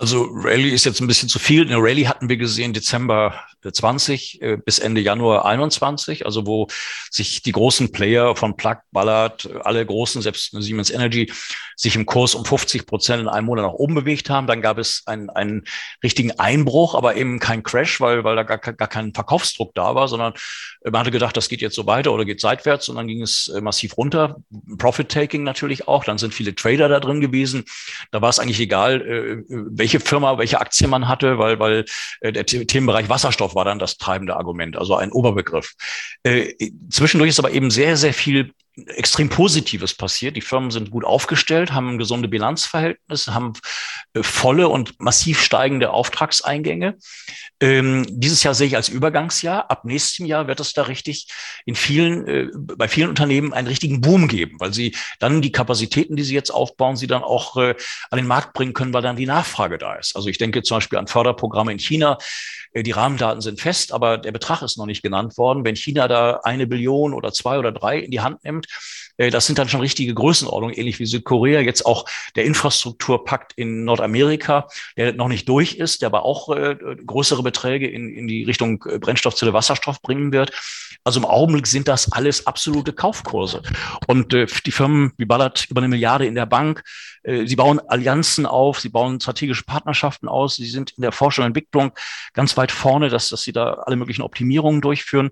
Also 0.00 0.30
Rallye 0.32 0.70
ist 0.70 0.86
jetzt 0.86 1.00
ein 1.02 1.06
bisschen 1.06 1.28
zu 1.28 1.38
viel. 1.38 1.66
Eine 1.66 1.76
Rallye 1.76 2.06
hatten 2.06 2.30
wir 2.30 2.38
gesehen 2.38 2.72
Dezember 2.72 3.34
20 3.62 4.40
äh, 4.40 4.56
bis 4.56 4.78
Ende 4.78 5.02
Januar 5.02 5.44
21, 5.44 6.24
also 6.24 6.46
wo 6.46 6.68
sich 7.10 7.42
die 7.42 7.52
großen 7.52 7.92
Player 7.92 8.34
von 8.34 8.56
Plug, 8.56 8.76
Ballard, 8.92 9.46
alle 9.62 9.84
großen, 9.84 10.22
selbst 10.22 10.52
Siemens 10.58 10.90
Energy, 10.90 11.30
sich 11.76 11.96
im 11.96 12.06
Kurs 12.06 12.34
um 12.34 12.46
50 12.46 12.86
Prozent 12.86 13.20
in 13.20 13.28
einem 13.28 13.46
Monat 13.46 13.66
nach 13.66 13.74
oben 13.74 13.94
bewegt 13.94 14.30
haben. 14.30 14.46
Dann 14.46 14.62
gab 14.62 14.78
es 14.78 15.02
einen, 15.04 15.28
einen 15.28 15.64
richtigen 16.02 16.32
Einbruch, 16.38 16.94
aber 16.94 17.16
eben 17.16 17.38
kein 17.38 17.62
Crash, 17.62 18.00
weil, 18.00 18.24
weil 18.24 18.36
da 18.36 18.44
gar, 18.44 18.56
gar 18.56 18.88
kein 18.88 19.12
Verkaufsdruck 19.12 19.74
da 19.74 19.94
war, 19.94 20.08
sondern 20.08 20.32
man 20.84 21.00
hatte 21.00 21.10
gedacht, 21.10 21.36
das 21.36 21.50
geht 21.50 21.60
jetzt 21.60 21.74
so 21.76 21.86
weiter 21.86 22.12
oder 22.12 22.24
geht 22.24 22.40
seitwärts 22.40 22.88
und 22.88 22.96
dann 22.96 23.06
ging 23.06 23.20
es 23.20 23.48
äh, 23.48 23.60
massiv 23.60 23.98
runter. 23.98 24.36
Profit-Taking 24.78 25.42
natürlich 25.42 25.88
auch. 25.88 26.04
Dann 26.04 26.16
sind 26.16 26.32
viele 26.32 26.54
Trader 26.54 26.88
da 26.88 27.00
drin 27.00 27.20
gewesen. 27.20 27.64
Da 28.12 28.22
war 28.22 28.30
es 28.30 28.38
eigentlich 28.38 28.60
egal, 28.60 29.02
äh, 29.02 29.44
welche 29.48 29.89
welche 29.90 30.00
Firma, 30.06 30.38
welche 30.38 30.60
Aktie 30.60 30.86
man 30.86 31.08
hatte, 31.08 31.38
weil, 31.38 31.58
weil 31.58 31.84
äh, 32.20 32.32
der 32.32 32.46
Themenbereich 32.46 33.08
Wasserstoff 33.08 33.54
war 33.54 33.64
dann 33.64 33.78
das 33.78 33.96
treibende 33.96 34.36
Argument, 34.36 34.76
also 34.76 34.94
ein 34.94 35.10
Oberbegriff. 35.10 35.74
Äh, 36.22 36.52
zwischendurch 36.90 37.30
ist 37.30 37.38
aber 37.38 37.50
eben 37.50 37.70
sehr, 37.70 37.96
sehr 37.96 38.14
viel 38.14 38.52
extrem 38.86 39.28
Positives 39.28 39.94
passiert. 39.94 40.36
Die 40.36 40.40
Firmen 40.40 40.70
sind 40.70 40.90
gut 40.90 41.04
aufgestellt, 41.04 41.72
haben 41.72 41.98
gesunde 41.98 42.28
Bilanzverhältnisse, 42.28 43.34
haben 43.34 43.52
äh, 44.14 44.22
volle 44.22 44.68
und 44.68 44.98
massiv 45.00 45.42
steigende 45.42 45.90
Auftragseingänge. 45.90 46.96
Ähm, 47.60 48.06
dieses 48.08 48.42
Jahr 48.42 48.54
sehe 48.54 48.68
ich 48.68 48.76
als 48.76 48.88
Übergangsjahr. 48.88 49.70
Ab 49.70 49.84
nächstem 49.84 50.26
Jahr 50.26 50.46
wird 50.46 50.60
es 50.60 50.72
da 50.72 50.82
richtig 50.82 51.28
in 51.66 51.74
vielen, 51.74 52.26
äh, 52.26 52.48
bei 52.54 52.88
vielen 52.88 53.08
Unternehmen 53.08 53.52
einen 53.52 53.68
richtigen 53.68 54.00
Boom 54.00 54.28
geben, 54.28 54.56
weil 54.60 54.72
sie 54.72 54.96
dann 55.18 55.42
die 55.42 55.52
Kapazitäten, 55.52 56.16
die 56.16 56.22
sie 56.22 56.34
jetzt 56.34 56.50
aufbauen, 56.50 56.96
sie 56.96 57.06
dann 57.06 57.22
auch 57.22 57.56
äh, 57.56 57.74
an 58.10 58.16
den 58.16 58.26
Markt 58.26 58.54
bringen 58.54 58.72
können, 58.72 58.94
weil 58.94 59.02
dann 59.02 59.16
die 59.16 59.26
Nachfrage 59.26 59.78
da 59.78 59.94
ist. 59.96 60.16
Also 60.16 60.28
ich 60.28 60.38
denke 60.38 60.62
zum 60.62 60.78
Beispiel 60.78 60.98
an 60.98 61.06
Förderprogramme 61.06 61.72
in 61.72 61.78
China. 61.78 62.18
Äh, 62.72 62.82
die 62.82 62.92
Rahmendaten 62.92 63.40
sind 63.40 63.60
fest, 63.60 63.92
aber 63.92 64.18
der 64.18 64.32
Betrag 64.32 64.62
ist 64.62 64.78
noch 64.78 64.86
nicht 64.86 65.02
genannt 65.02 65.36
worden. 65.36 65.64
Wenn 65.64 65.76
China 65.76 66.08
da 66.08 66.40
eine 66.44 66.66
Billion 66.66 67.14
oder 67.14 67.32
zwei 67.32 67.58
oder 67.58 67.72
drei 67.72 67.98
in 67.98 68.10
die 68.10 68.20
Hand 68.20 68.42
nimmt, 68.44 68.59
Prozent. 68.60 69.10
Äh, 69.16 69.30
das 69.30 69.46
sind 69.46 69.58
dann 69.58 69.68
schon 69.68 69.80
richtige 69.80 70.14
Größenordnungen, 70.14 70.76
ähnlich 70.76 70.98
wie 70.98 71.06
Südkorea. 71.06 71.60
Jetzt 71.60 71.86
auch 71.86 72.06
der 72.36 72.44
Infrastrukturpakt 72.44 73.52
in 73.56 73.84
Nordamerika, 73.84 74.68
der 74.96 75.12
noch 75.12 75.28
nicht 75.28 75.48
durch 75.48 75.74
ist, 75.74 76.02
der 76.02 76.06
aber 76.06 76.24
auch 76.24 76.48
äh, 76.54 76.76
größere 77.06 77.42
Beträge 77.42 77.88
in, 77.88 78.08
in 78.08 78.26
die 78.26 78.44
Richtung 78.44 78.82
äh, 78.88 78.98
Brennstoffzelle 78.98 79.52
Wasserstoff 79.52 80.00
bringen 80.02 80.32
wird. 80.32 80.52
Also 81.04 81.20
im 81.20 81.26
Augenblick 81.26 81.66
sind 81.66 81.88
das 81.88 82.12
alles 82.12 82.46
absolute 82.46 82.92
Kaufkurse. 82.92 83.62
Und 84.06 84.34
die 84.34 84.70
Firmen 84.70 85.12
wie 85.16 85.24
Ballard 85.24 85.66
über 85.70 85.80
eine 85.80 85.88
Milliarde 85.88 86.26
in 86.26 86.34
der 86.34 86.44
Bank, 86.44 86.82
sie 87.24 87.56
bauen 87.56 87.80
Allianzen 87.80 88.44
auf, 88.44 88.80
sie 88.80 88.90
bauen 88.90 89.18
strategische 89.18 89.64
Partnerschaften 89.64 90.28
aus, 90.28 90.56
sie 90.56 90.68
sind 90.68 90.90
in 90.90 91.00
der 91.00 91.12
Forschung 91.12 91.44
und 91.44 91.50
Entwicklung 91.56 91.92
ganz 92.34 92.54
weit 92.58 92.70
vorne, 92.70 93.08
dass, 93.08 93.30
dass 93.30 93.40
sie 93.40 93.52
da 93.52 93.72
alle 93.86 93.96
möglichen 93.96 94.20
Optimierungen 94.20 94.82
durchführen. 94.82 95.30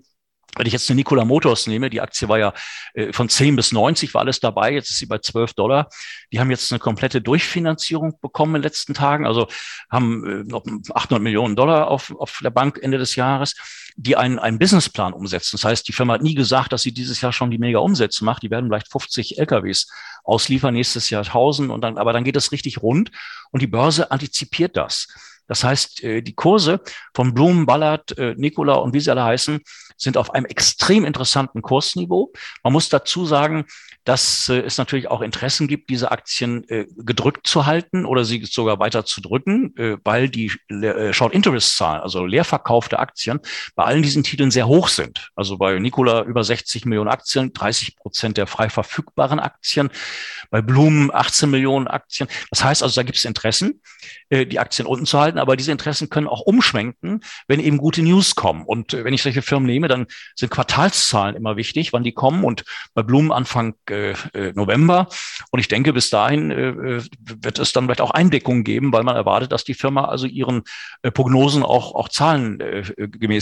Wenn 0.55 0.65
ich 0.65 0.73
jetzt 0.73 0.89
eine 0.89 0.95
Nikola 0.95 1.25
Motors 1.25 1.67
nehme, 1.67 1.89
die 1.89 2.01
Aktie 2.01 2.27
war 2.27 2.39
ja 2.39 2.53
äh, 2.93 3.13
von 3.13 3.29
10 3.29 3.55
bis 3.55 3.71
90, 3.71 4.13
war 4.13 4.21
alles 4.21 4.39
dabei, 4.39 4.73
jetzt 4.73 4.89
ist 4.89 4.97
sie 4.97 5.05
bei 5.05 5.19
12 5.19 5.53
Dollar. 5.53 5.89
Die 6.31 6.39
haben 6.39 6.49
jetzt 6.49 6.71
eine 6.71 6.79
komplette 6.79 7.21
Durchfinanzierung 7.21 8.19
bekommen 8.21 8.55
in 8.55 8.61
den 8.61 8.67
letzten 8.67 8.93
Tagen, 8.93 9.25
also 9.25 9.47
haben 9.89 10.25
äh, 10.25 10.43
noch 10.43 10.63
800 10.93 11.21
Millionen 11.21 11.55
Dollar 11.55 11.87
auf, 11.87 12.13
auf 12.17 12.39
der 12.43 12.49
Bank 12.49 12.79
Ende 12.81 12.97
des 12.97 13.15
Jahres, 13.15 13.55
die 13.95 14.15
einen, 14.15 14.39
einen 14.39 14.59
Businessplan 14.59 15.13
umsetzen. 15.13 15.57
Das 15.57 15.65
heißt, 15.65 15.87
die 15.87 15.93
Firma 15.93 16.13
hat 16.13 16.21
nie 16.21 16.35
gesagt, 16.35 16.73
dass 16.73 16.81
sie 16.81 16.93
dieses 16.93 17.21
Jahr 17.21 17.33
schon 17.33 17.51
die 17.51 17.57
mega 17.57 17.79
Umsätze 17.79 18.25
macht. 18.25 18.43
Die 18.43 18.49
werden 18.49 18.69
vielleicht 18.69 18.91
50 18.91 19.37
LKWs 19.37 19.87
ausliefern, 20.23 20.73
nächstes 20.73 21.09
Jahr 21.09 21.23
1000 21.23 21.71
und 21.71 21.81
dann, 21.81 21.97
aber 21.97 22.13
dann 22.13 22.23
geht 22.23 22.35
es 22.35 22.51
richtig 22.51 22.81
rund 22.81 23.11
und 23.51 23.61
die 23.61 23.67
Börse 23.67 24.11
antizipiert 24.11 24.77
das. 24.77 25.07
Das 25.49 25.63
heißt, 25.63 26.03
äh, 26.03 26.21
die 26.21 26.33
Kurse 26.33 26.79
von 27.13 27.33
Blumen, 27.33 27.65
Ballard, 27.65 28.17
äh, 28.17 28.35
Nikola 28.37 28.75
und 28.75 28.93
wie 28.93 29.01
sie 29.01 29.11
alle 29.11 29.23
heißen, 29.23 29.59
sind 29.97 30.15
auf 30.15 30.33
einem 30.33 30.45
extrem 30.45 31.03
interessanten 31.03 31.61
Kursniveau. 31.61 32.31
Man 32.63 32.71
muss 32.71 32.87
dazu 32.87 33.25
sagen, 33.25 33.65
dass 34.09 34.49
äh, 34.49 34.61
es 34.61 34.79
natürlich 34.79 35.07
auch 35.07 35.21
Interessen 35.21 35.67
gibt, 35.67 35.91
diese 35.91 36.09
Aktien 36.09 36.67
äh, 36.67 36.87
gedrückt 36.97 37.45
zu 37.45 37.67
halten 37.67 38.05
oder 38.05 38.25
sie 38.25 38.43
sogar 38.43 38.79
weiter 38.79 39.05
zu 39.05 39.21
drücken, 39.21 39.71
äh, 39.77 39.97
weil 40.03 40.29
die 40.29 40.51
Short 41.11 41.31
Interest 41.31 41.77
Zahlen, 41.77 42.01
also 42.01 42.25
leerverkaufte 42.25 42.97
Aktien, 42.97 43.39
bei 43.75 43.83
allen 43.83 44.01
diesen 44.01 44.23
Titeln 44.23 44.49
sehr 44.49 44.67
hoch 44.67 44.87
sind. 44.87 45.29
Also 45.35 45.59
bei 45.59 45.77
Nikola 45.77 46.23
über 46.23 46.43
60 46.43 46.85
Millionen 46.85 47.07
Aktien, 47.07 47.53
30 47.53 47.97
Prozent 47.97 48.37
der 48.37 48.47
frei 48.47 48.71
verfügbaren 48.71 49.39
Aktien, 49.39 49.89
bei 50.49 50.63
Blumen 50.63 51.13
18 51.13 51.47
Millionen 51.47 51.87
Aktien. 51.87 52.27
Das 52.49 52.63
heißt 52.63 52.81
also, 52.81 52.95
da 52.99 53.03
gibt 53.03 53.19
es 53.19 53.25
Interessen, 53.25 53.81
die 54.31 54.59
Aktien 54.59 54.87
unten 54.87 55.05
zu 55.05 55.19
halten, 55.19 55.37
aber 55.37 55.55
diese 55.55 55.71
Interessen 55.71 56.09
können 56.09 56.27
auch 56.27 56.41
umschwenken, 56.41 57.21
wenn 57.47 57.59
eben 57.59 57.77
gute 57.77 58.01
News 58.01 58.35
kommen. 58.35 58.63
Und 58.65 58.93
wenn 58.93 59.13
ich 59.13 59.21
solche 59.21 59.41
Firmen 59.41 59.67
nehme, 59.67 59.87
dann 59.87 60.07
sind 60.35 60.49
Quartalszahlen 60.49 61.35
immer 61.35 61.57
wichtig, 61.57 61.93
wann 61.93 62.03
die 62.03 62.13
kommen. 62.13 62.43
Und 62.43 62.63
bei 62.93 63.03
Blumen 63.03 63.31
Anfang 63.31 63.75
äh, 63.89 63.98
äh, 64.33 64.53
November. 64.53 65.07
Und 65.51 65.59
ich 65.59 65.67
denke, 65.67 65.93
bis 65.93 66.09
dahin 66.09 66.51
äh, 66.51 66.69
äh, 66.69 67.03
wird 67.41 67.59
es 67.59 67.73
dann 67.73 67.85
vielleicht 67.85 68.01
auch 68.01 68.11
Eindeckungen 68.11 68.63
geben, 68.63 68.91
weil 68.91 69.03
man 69.03 69.15
erwartet, 69.15 69.51
dass 69.51 69.63
die 69.63 69.73
Firma 69.73 70.05
also 70.05 70.27
ihren 70.27 70.63
äh, 71.01 71.11
Prognosen 71.11 71.63
auch, 71.63 71.95
auch 71.95 72.09
Zahlen 72.09 72.59
äh, 72.59 72.83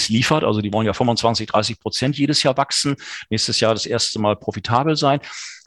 liefert. 0.07 0.43
Also 0.43 0.61
die 0.61 0.73
wollen 0.73 0.87
ja 0.87 0.93
25, 0.93 1.47
30 1.47 1.79
Prozent 1.79 2.17
jedes 2.17 2.43
Jahr 2.43 2.57
wachsen, 2.57 2.95
nächstes 3.29 3.59
Jahr 3.59 3.73
das 3.73 3.85
erste 3.85 4.19
Mal 4.19 4.35
profitabel 4.35 4.95
sein. 4.95 5.19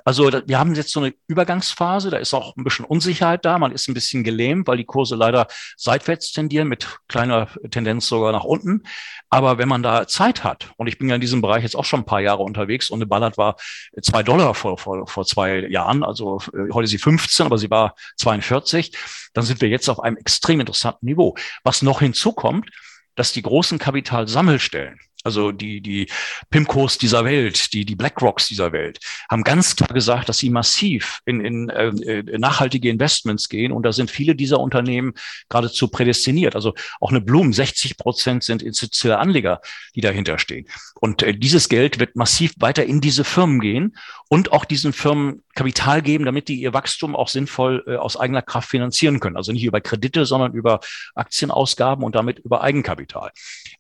Also 0.05 0.31
wir 0.47 0.59
haben 0.59 0.75
jetzt 0.75 0.93
so 0.93 1.01
eine 1.01 1.15
Übergangsphase, 1.27 2.11
da 2.11 2.17
ist 2.19 2.35
auch 2.35 2.57
ein 2.57 2.65
bisschen 2.65 2.85
Unsicherheit 2.85 3.45
da, 3.45 3.59
man 3.59 3.73
ist 3.73 3.89
ein 3.89 3.95
bisschen 3.95 4.25
gelähmt, 4.25 4.67
weil 4.67 4.77
die 4.77 4.85
Kurse 4.85 5.17
leider 5.17 5.47
seitwärts 5.77 6.33
tendieren, 6.33 6.69
mit 6.69 6.99
kleiner 7.09 7.49
Tendenz 7.71 8.09
sogar 8.09 8.33
nach 8.33 8.45
unten. 8.45 8.85
Aber 9.29 9.59
wenn 9.59 9.69
man 9.69 9.83
da 9.83 10.07
Zeit 10.07 10.45
hat, 10.45 10.71
und 10.77 10.87
ich 10.87 10.99
bin 10.99 11.09
ja 11.09 11.15
in 11.15 11.21
diesem 11.21 11.41
Bereich 11.41 11.63
jetzt 11.63 11.77
auch 11.77 11.85
schon 11.85 12.01
ein 12.01 12.07
paar 12.07 12.21
Jahre 12.21 12.43
unterwegs 12.43 12.91
und 12.91 12.99
eine 12.99 13.07
Ballard 13.07 13.39
war 13.39 13.57
zwei 14.03 14.23
Dollar 14.23 14.55
vor, 14.55 14.79
vor, 14.79 15.07
vor 15.07 15.25
zwei 15.25 15.67
Jahren, 15.69 16.03
also 16.03 16.41
äh, 16.53 16.73
heute 16.73 16.85
ist 16.85 16.91
sie 16.91 16.99
15, 16.99 17.47
aber 17.47 17.59
sie 17.59 17.71
war 17.71 17.95
42, 18.17 18.97
dann 19.33 19.45
sind 19.45 19.61
wir 19.61 19.69
jetzt 19.69 19.89
auf 19.89 20.01
einem 20.01 20.17
extrem 20.17 20.61
interessanten 20.61 21.07
Niveau. 21.07 21.37
Was 21.65 21.83
noch 21.83 22.01
hinzukommt, 22.01 22.71
dass 23.15 23.33
die 23.33 23.43
großen 23.43 23.79
Kapitalsammelstellen, 23.79 24.99
also 25.23 25.53
die, 25.53 25.81
die 25.81 26.07
Pimcos 26.51 26.97
dieser 26.97 27.25
Welt, 27.25 27.73
die, 27.75 27.85
die 27.85 27.97
BlackRocks 27.97 28.49
dieser 28.49 28.73
Welt, 28.73 28.99
haben 29.29 29.45
ganz 29.45 29.77
klar 29.77 29.91
gesagt, 29.91 30.29
dass 30.29 30.39
sie 30.39 30.49
massiv 30.49 31.21
in, 31.27 31.45
in 31.45 31.69
äh, 31.69 32.23
nachhaltige 32.39 32.89
Investments 32.89 33.49
gehen. 33.49 33.73
Und 33.73 33.83
da 33.83 33.93
sind 33.93 34.11
viele 34.11 34.35
dieser 34.35 34.61
Unternehmen 34.61 35.13
geradezu 35.49 35.89
prädestiniert. 35.89 36.55
Also 36.55 36.75
auch 37.01 37.11
eine 37.11 37.21
Bloom, 37.21 37.53
60 37.53 37.99
Prozent 37.99 38.45
sind 38.45 38.63
institutionelle 38.63 39.21
Anleger, 39.21 39.61
die 39.95 40.01
dahinter 40.01 40.39
stehen. 40.39 40.67
Und 40.95 41.23
äh, 41.23 41.35
dieses 41.35 41.69
Geld 41.69 42.01
wird 42.01 42.17
massiv 42.17 42.53
weiter 42.59 42.85
in 42.85 43.01
diese 43.01 43.25
Firmen 43.25 43.61
gehen 43.61 43.97
und 44.29 44.53
auch 44.53 44.65
diesen 44.65 44.93
Firmen 44.93 45.43
Kapital 45.55 46.01
geben, 46.01 46.25
damit 46.25 46.49
die 46.49 46.61
ihr 46.61 46.73
Wachstum 46.73 47.17
auch 47.17 47.29
sinnvoll 47.29 47.85
äh, 47.87 47.97
aus 47.97 48.17
eigener 48.17 48.43
Kraft 48.43 48.71
finanzieren 48.71 49.21
können. 49.21 49.37
Also 49.37 49.53
nicht 49.53 49.65
über 49.65 49.81
Kredite, 49.81 50.25
sondern 50.25 50.55
über 50.55 50.81
Aktienausgaben 51.15 52.05
und 52.05 52.15
damit 52.15 52.39
über 52.39 52.63
Eigenkapital. 52.63 53.33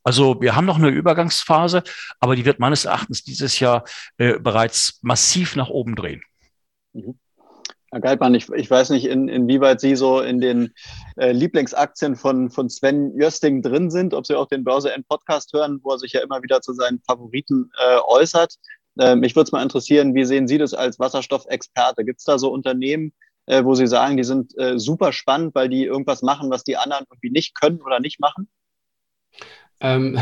Also 0.03 0.41
wir 0.41 0.57
haben 0.57 0.66
noch 0.66 0.78
eine 0.78 0.88
Übergangsphase, 1.31 1.83
aber 2.18 2.37
die 2.37 2.45
wird 2.45 2.59
meines 2.59 2.85
Erachtens 2.85 3.22
dieses 3.22 3.61
Jahr 3.61 3.85
äh, 4.18 4.39
bereits 4.39 4.99
massiv 5.03 5.57
nach 5.57 5.68
oben 5.68 5.95
drehen. 5.95 6.22
Mhm. 6.93 7.18
Herr 7.93 8.01
Geldmann, 8.01 8.35
ich, 8.35 8.49
ich 8.51 8.70
weiß 8.70 8.91
nicht, 8.91 9.07
in, 9.07 9.28
inwieweit 9.28 9.81
Sie 9.81 9.97
so 9.97 10.20
in 10.20 10.41
den 10.41 10.72
äh, 11.16 11.33
Lieblingsaktien 11.33 12.14
von, 12.14 12.49
von 12.49 12.70
Sven 12.70 13.18
Jösting 13.18 13.62
drin 13.62 13.91
sind, 13.91 14.14
ob 14.14 14.26
Sie 14.26 14.37
auch 14.37 14.47
den 14.47 14.62
Börse 14.62 14.93
End 14.93 15.09
Podcast 15.09 15.53
hören, 15.53 15.81
wo 15.83 15.91
er 15.91 15.99
sich 15.99 16.12
ja 16.12 16.20
immer 16.20 16.41
wieder 16.41 16.61
zu 16.61 16.72
seinen 16.72 17.01
Favoriten 17.01 17.68
äh, 17.78 17.99
äußert. 18.07 18.55
Äh, 19.01 19.16
mich 19.16 19.35
würde 19.35 19.47
es 19.47 19.53
mal 19.53 19.64
interessieren, 19.64 20.14
wie 20.14 20.24
sehen 20.24 20.47
Sie 20.47 20.59
das 20.59 20.72
als 20.72 21.01
Wasserstoffexperte? 21.01 22.05
Gibt 22.05 22.20
es 22.20 22.24
da 22.24 22.39
so 22.39 22.53
Unternehmen, 22.53 23.12
äh, 23.47 23.64
wo 23.64 23.74
Sie 23.74 23.89
sagen, 23.89 24.16
die 24.16 24.24
sind 24.24 24.57
äh, 24.57 24.78
super 24.78 25.12
spannend, 25.12 25.57
weil 25.57 25.68
die 25.68 25.85
irgendwas 25.85 26.22
machen, 26.22 26.49
was 26.49 26.62
die 26.62 26.76
anderen 26.76 27.07
irgendwie 27.11 27.31
nicht 27.31 27.57
können 27.61 27.83
oder 27.83 27.99
nicht 27.99 28.20
machen? 28.20 28.49
Ähm, 29.81 30.16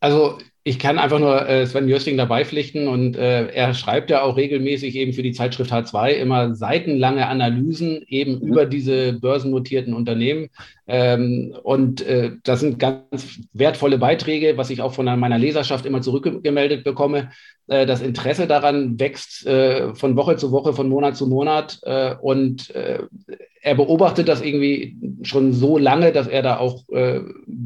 also 0.00 0.38
ich 0.62 0.78
kann 0.78 0.98
einfach 0.98 1.18
nur 1.18 1.48
äh, 1.48 1.66
Sven 1.66 1.88
Jösting 1.88 2.18
dabei 2.18 2.44
pflichten 2.44 2.86
und 2.86 3.16
äh, 3.16 3.46
er 3.46 3.72
schreibt 3.72 4.10
ja 4.10 4.22
auch 4.22 4.36
regelmäßig 4.36 4.94
eben 4.94 5.14
für 5.14 5.22
die 5.22 5.32
Zeitschrift 5.32 5.72
H2 5.72 6.10
immer 6.10 6.54
seitenlange 6.54 7.26
Analysen 7.26 8.04
eben 8.08 8.40
mhm. 8.40 8.46
über 8.46 8.66
diese 8.66 9.14
börsennotierten 9.14 9.94
Unternehmen. 9.94 10.50
Ähm, 10.92 11.54
und 11.62 12.00
äh, 12.00 12.32
das 12.42 12.58
sind 12.58 12.80
ganz 12.80 13.38
wertvolle 13.52 13.96
Beiträge, 13.96 14.56
was 14.56 14.70
ich 14.70 14.82
auch 14.82 14.92
von 14.92 15.04
meiner 15.04 15.38
Leserschaft 15.38 15.86
immer 15.86 16.02
zurückgemeldet 16.02 16.82
bekomme. 16.82 17.30
Äh, 17.68 17.86
das 17.86 18.02
Interesse 18.02 18.48
daran 18.48 18.98
wächst 18.98 19.46
äh, 19.46 19.94
von 19.94 20.16
Woche 20.16 20.36
zu 20.36 20.50
Woche, 20.50 20.72
von 20.72 20.88
Monat 20.88 21.16
zu 21.16 21.28
Monat. 21.28 21.78
Äh, 21.84 22.16
und 22.20 22.74
er 23.62 23.74
beobachtet 23.74 24.26
das 24.26 24.40
irgendwie 24.40 24.96
schon 25.22 25.52
so 25.52 25.78
lange, 25.78 26.12
dass 26.12 26.26
er 26.26 26.42
da 26.42 26.56
auch 26.56 26.84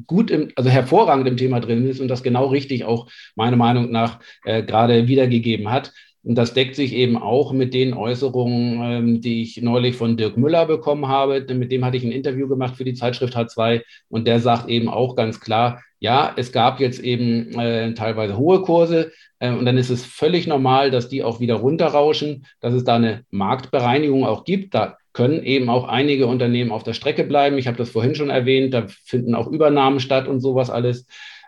gut, 0.06 0.30
im, 0.30 0.48
also 0.56 0.68
hervorragend 0.68 1.28
im 1.28 1.36
Thema 1.36 1.60
drin 1.60 1.88
ist 1.88 2.00
und 2.00 2.08
das 2.08 2.24
genau 2.24 2.46
richtig 2.46 2.84
auch 2.84 3.08
meiner 3.36 3.56
Meinung 3.56 3.92
nach 3.92 4.18
gerade 4.44 5.06
wiedergegeben 5.06 5.70
hat. 5.70 5.92
Und 6.24 6.36
das 6.36 6.54
deckt 6.54 6.74
sich 6.74 6.94
eben 6.94 7.18
auch 7.18 7.52
mit 7.52 7.74
den 7.74 7.92
Äußerungen, 7.92 8.80
ähm, 8.82 9.20
die 9.20 9.42
ich 9.42 9.60
neulich 9.60 9.94
von 9.94 10.16
Dirk 10.16 10.36
Müller 10.36 10.66
bekommen 10.66 11.06
habe. 11.06 11.44
Mit 11.54 11.70
dem 11.70 11.84
hatte 11.84 11.98
ich 11.98 12.04
ein 12.04 12.12
Interview 12.12 12.48
gemacht 12.48 12.76
für 12.76 12.84
die 12.84 12.94
Zeitschrift 12.94 13.36
H2 13.36 13.82
und 14.08 14.26
der 14.26 14.40
sagt 14.40 14.68
eben 14.68 14.88
auch 14.88 15.16
ganz 15.16 15.38
klar, 15.38 15.82
ja, 15.98 16.32
es 16.36 16.52
gab 16.52 16.80
jetzt 16.80 17.00
eben 17.00 17.58
äh, 17.58 17.94
teilweise 17.94 18.36
hohe 18.36 18.62
Kurse 18.62 19.12
äh, 19.38 19.50
und 19.50 19.64
dann 19.64 19.78
ist 19.78 19.90
es 19.90 20.04
völlig 20.04 20.46
normal, 20.46 20.90
dass 20.90 21.08
die 21.08 21.22
auch 21.22 21.40
wieder 21.40 21.56
runterrauschen, 21.56 22.46
dass 22.60 22.74
es 22.74 22.84
da 22.84 22.96
eine 22.96 23.24
Marktbereinigung 23.30 24.24
auch 24.24 24.44
gibt. 24.44 24.74
Da 24.74 24.96
können 25.12 25.42
eben 25.44 25.70
auch 25.70 25.88
einige 25.88 26.26
Unternehmen 26.26 26.72
auf 26.72 26.82
der 26.82 26.92
Strecke 26.92 27.24
bleiben. 27.24 27.56
Ich 27.56 27.66
habe 27.66 27.76
das 27.78 27.90
vorhin 27.90 28.14
schon 28.14 28.30
erwähnt, 28.30 28.74
da 28.74 28.86
finden 29.04 29.34
auch 29.34 29.46
Übernahmen 29.46 30.00
statt 30.00 30.26
und 30.26 30.40
sowas 30.40 30.70
alles. 30.70 31.06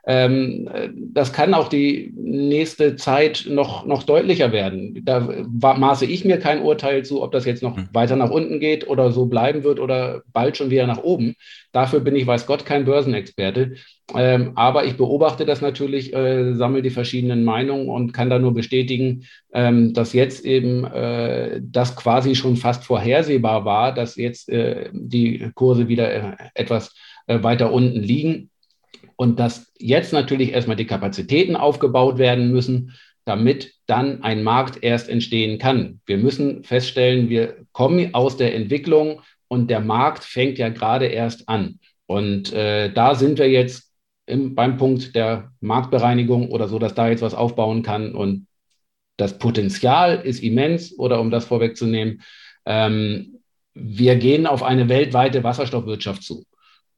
Ähm, 0.09 0.69
das 1.13 1.33
kann 1.33 1.53
auch 1.53 1.69
die 1.69 2.13
nächste 2.17 2.95
Zeit 2.95 3.47
noch, 3.51 3.85
noch 3.85 4.05
deutlicher 4.05 4.53
werden. 4.53 5.03
Da 5.05 5.21
maße 5.51 6.07
ich 6.07 6.25
mir 6.25 6.39
kein 6.39 6.63
Urteil 6.63 7.05
zu, 7.05 7.25
ob 7.25 7.33
das 7.33 7.45
jetzt 7.45 7.63
noch 7.63 7.77
hm. 7.77 7.89
weiter 7.93 8.15
nach 8.15 8.31
unten 8.31 8.61
geht 8.61 8.87
oder 8.87 9.11
so 9.11 9.27
bleiben 9.27 9.65
wird 9.65 9.81
oder 9.81 10.23
bald 10.33 10.57
schon 10.57 10.71
wieder 10.71 10.87
nach 10.87 11.03
oben. 11.03 11.35
Dafür 11.73 11.99
bin 11.99 12.15
ich, 12.15 12.25
weiß 12.25 12.47
Gott, 12.47 12.65
kein 12.65 12.85
Börsenexperte. 12.85 13.75
Ähm, 14.15 14.53
aber 14.55 14.85
ich 14.85 14.97
beobachte 14.97 15.45
das 15.45 15.61
natürlich, 15.61 16.15
äh, 16.15 16.55
sammle 16.55 16.83
die 16.83 16.91
verschiedenen 16.91 17.43
Meinungen 17.43 17.89
und 17.89 18.13
kann 18.13 18.31
da 18.31 18.39
nur 18.39 18.55
bestätigen, 18.55 19.25
ähm, 19.53 19.93
dass 19.93 20.13
jetzt 20.13 20.45
eben 20.45 20.85
äh, 20.85 21.61
das 21.61 21.97
quasi 21.97 22.37
schon 22.37 22.55
fast 22.55 22.85
vorhersehbar 22.85 23.65
war, 23.65 23.93
dass 23.93 24.15
jetzt 24.15 24.49
äh, 24.51 24.89
die 24.93 25.51
Kurse 25.55 25.89
wieder 25.89 26.37
etwas 26.55 26.95
weiter 27.27 27.73
unten 27.73 27.99
liegen 27.99 28.51
und 29.17 29.41
dass 29.41 29.73
jetzt 29.79 30.13
natürlich 30.13 30.53
erstmal 30.53 30.77
die 30.77 30.87
Kapazitäten 30.87 31.57
aufgebaut 31.57 32.19
werden 32.19 32.51
müssen, 32.51 32.93
damit 33.25 33.75
dann 33.87 34.23
ein 34.23 34.43
Markt 34.45 34.83
erst 34.83 35.09
entstehen 35.09 35.59
kann. 35.59 36.01
Wir 36.07 36.19
müssen 36.19 36.63
feststellen, 36.63 37.29
wir 37.29 37.67
kommen 37.73 38.15
aus 38.15 38.37
der 38.37 38.55
Entwicklung 38.55 39.21
und 39.49 39.69
der 39.69 39.81
Markt 39.81 40.23
fängt 40.23 40.59
ja 40.59 40.69
gerade 40.69 41.07
erst 41.07 41.49
an. 41.49 41.81
Und 42.07 42.53
äh, 42.53 42.93
da 42.93 43.15
sind 43.15 43.39
wir 43.39 43.51
jetzt 43.51 43.93
im, 44.27 44.55
beim 44.55 44.77
Punkt 44.77 45.15
der 45.17 45.53
Marktbereinigung 45.61 46.51
oder 46.51 46.69
so, 46.69 46.79
dass 46.79 46.95
da 46.95 47.09
jetzt 47.09 47.23
was 47.23 47.35
aufbauen 47.35 47.83
kann. 47.83 48.15
Und 48.15 48.47
das 49.17 49.39
Potenzial 49.39 50.21
ist 50.25 50.43
immens 50.43 50.97
oder 50.99 51.21
um 51.21 51.31
das 51.31 51.47
vorwegzunehmen, 51.47 52.23
ähm, 52.65 53.41
wir 53.75 54.17
gehen 54.17 54.47
auf 54.47 54.63
eine 54.63 54.89
weltweite 54.89 55.45
Wasserstoffwirtschaft 55.45 56.23
zu. 56.23 56.45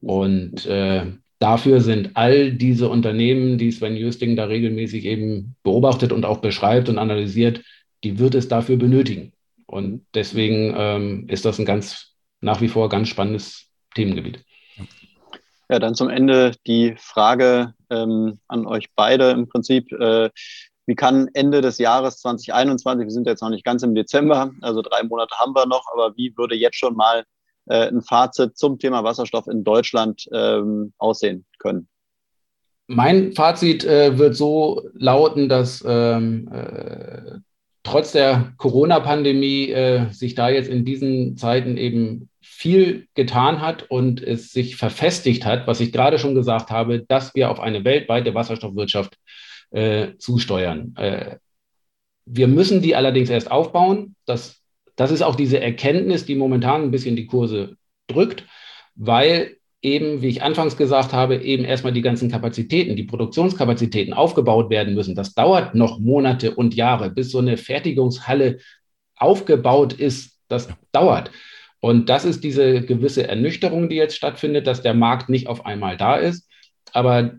Und 0.01 0.65
äh, 0.65 1.05
dafür 1.39 1.81
sind 1.81 2.11
all 2.15 2.51
diese 2.51 2.89
Unternehmen, 2.89 3.57
die 3.57 3.71
Sven 3.71 3.95
Jösting 3.95 4.35
da 4.35 4.45
regelmäßig 4.45 5.05
eben 5.05 5.55
beobachtet 5.63 6.11
und 6.11 6.25
auch 6.25 6.39
beschreibt 6.39 6.89
und 6.89 6.97
analysiert, 6.97 7.61
die 8.03 8.19
wird 8.19 8.35
es 8.35 8.47
dafür 8.47 8.77
benötigen. 8.77 9.33
Und 9.65 10.05
deswegen 10.13 10.73
ähm, 10.77 11.25
ist 11.29 11.45
das 11.45 11.59
ein 11.59 11.65
ganz 11.65 12.13
nach 12.41 12.61
wie 12.61 12.67
vor 12.67 12.89
ganz 12.89 13.09
spannendes 13.09 13.67
Themengebiet. 13.95 14.43
Ja, 15.69 15.79
dann 15.79 15.93
zum 15.93 16.09
Ende 16.09 16.53
die 16.65 16.95
Frage 16.97 17.73
ähm, 17.89 18.39
an 18.47 18.65
euch 18.65 18.87
beide 18.95 19.31
im 19.31 19.47
Prinzip. 19.47 19.91
Äh, 19.91 20.29
wie 20.87 20.95
kann 20.95 21.29
Ende 21.33 21.61
des 21.61 21.77
Jahres 21.77 22.17
2021, 22.17 23.05
wir 23.05 23.11
sind 23.11 23.27
jetzt 23.27 23.41
noch 23.41 23.51
nicht 23.51 23.63
ganz 23.63 23.83
im 23.83 23.93
Dezember, 23.93 24.51
also 24.61 24.81
drei 24.81 25.03
Monate 25.03 25.35
haben 25.37 25.53
wir 25.53 25.67
noch, 25.67 25.85
aber 25.93 26.17
wie 26.17 26.35
würde 26.35 26.55
jetzt 26.55 26.77
schon 26.77 26.95
mal 26.95 27.23
äh, 27.69 27.87
ein 27.87 28.01
Fazit 28.01 28.57
zum 28.57 28.79
Thema 28.79 29.03
Wasserstoff 29.03 29.47
in 29.47 29.63
Deutschland 29.63 30.27
ähm, 30.33 30.93
aussehen 30.97 31.45
können? 31.57 31.87
Mein 32.87 33.33
Fazit 33.33 33.85
äh, 33.85 34.17
wird 34.17 34.35
so 34.35 34.89
lauten, 34.93 35.47
dass 35.47 35.83
ähm, 35.87 36.49
äh, 36.51 37.39
trotz 37.83 38.11
der 38.11 38.53
Corona-Pandemie 38.57 39.69
äh, 39.69 40.11
sich 40.11 40.35
da 40.35 40.49
jetzt 40.49 40.69
in 40.69 40.85
diesen 40.85 41.37
Zeiten 41.37 41.77
eben 41.77 42.29
viel 42.41 43.07
getan 43.13 43.61
hat 43.61 43.89
und 43.89 44.21
es 44.21 44.51
sich 44.51 44.75
verfestigt 44.75 45.45
hat, 45.45 45.67
was 45.67 45.79
ich 45.79 45.91
gerade 45.91 46.19
schon 46.19 46.35
gesagt 46.35 46.71
habe, 46.71 47.05
dass 47.07 47.35
wir 47.35 47.51
auf 47.51 47.59
eine 47.59 47.83
weltweite 47.85 48.33
Wasserstoffwirtschaft 48.33 49.17
äh, 49.71 50.17
zusteuern. 50.17 50.95
Äh, 50.97 51.37
wir 52.25 52.47
müssen 52.47 52.81
die 52.81 52.95
allerdings 52.95 53.29
erst 53.29 53.51
aufbauen. 53.51 54.15
Das, 54.25 54.58
das 54.99 55.11
ist 55.11 55.21
auch 55.21 55.35
diese 55.35 55.61
Erkenntnis, 55.61 56.25
die 56.25 56.35
momentan 56.35 56.83
ein 56.83 56.91
bisschen 56.91 57.15
die 57.15 57.25
Kurse 57.25 57.77
drückt, 58.07 58.43
weil 58.95 59.55
eben, 59.81 60.21
wie 60.21 60.27
ich 60.27 60.43
anfangs 60.43 60.75
gesagt 60.75 61.13
habe, 61.13 61.37
eben 61.37 61.63
erstmal 61.63 61.93
die 61.93 62.01
ganzen 62.01 62.29
Kapazitäten, 62.29 62.97
die 62.97 63.05
Produktionskapazitäten 63.05 64.13
aufgebaut 64.13 64.69
werden 64.69 64.95
müssen. 64.95 65.15
Das 65.15 65.33
dauert 65.33 65.73
noch 65.73 65.99
Monate 65.99 66.53
und 66.53 66.75
Jahre, 66.75 67.09
bis 67.11 67.31
so 67.31 67.37
eine 67.37 67.55
Fertigungshalle 67.55 68.57
aufgebaut 69.15 69.93
ist. 69.93 70.37
Das 70.49 70.67
dauert. 70.91 71.31
Und 71.79 72.09
das 72.09 72.25
ist 72.25 72.43
diese 72.43 72.81
gewisse 72.81 73.25
Ernüchterung, 73.25 73.87
die 73.87 73.95
jetzt 73.95 74.17
stattfindet, 74.17 74.67
dass 74.67 74.81
der 74.81 74.95
Markt 74.95 75.29
nicht 75.29 75.47
auf 75.47 75.65
einmal 75.65 75.95
da 75.95 76.17
ist. 76.17 76.49
Aber 76.91 77.35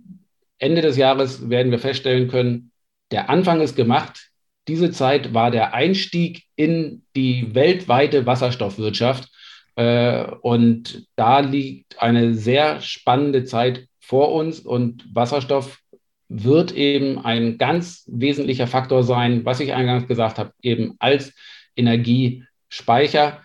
Ende 0.56 0.80
des 0.80 0.96
Jahres 0.96 1.50
werden 1.50 1.72
wir 1.72 1.78
feststellen 1.78 2.28
können, 2.28 2.72
der 3.10 3.28
Anfang 3.28 3.60
ist 3.60 3.76
gemacht. 3.76 4.29
Diese 4.70 4.92
Zeit 4.92 5.34
war 5.34 5.50
der 5.50 5.74
Einstieg 5.74 6.44
in 6.54 7.02
die 7.16 7.56
weltweite 7.56 8.24
Wasserstoffwirtschaft. 8.24 9.28
Äh, 9.74 10.30
und 10.42 11.08
da 11.16 11.40
liegt 11.40 12.00
eine 12.00 12.34
sehr 12.34 12.80
spannende 12.80 13.42
Zeit 13.42 13.88
vor 13.98 14.32
uns 14.32 14.60
und 14.60 15.04
Wasserstoff 15.12 15.80
wird 16.28 16.70
eben 16.70 17.18
ein 17.18 17.58
ganz 17.58 18.04
wesentlicher 18.06 18.68
Faktor 18.68 19.02
sein, 19.02 19.44
was 19.44 19.58
ich 19.58 19.72
eingangs 19.72 20.06
gesagt 20.06 20.38
habe, 20.38 20.52
eben 20.62 20.94
als 21.00 21.34
Energiespeicher 21.74 23.42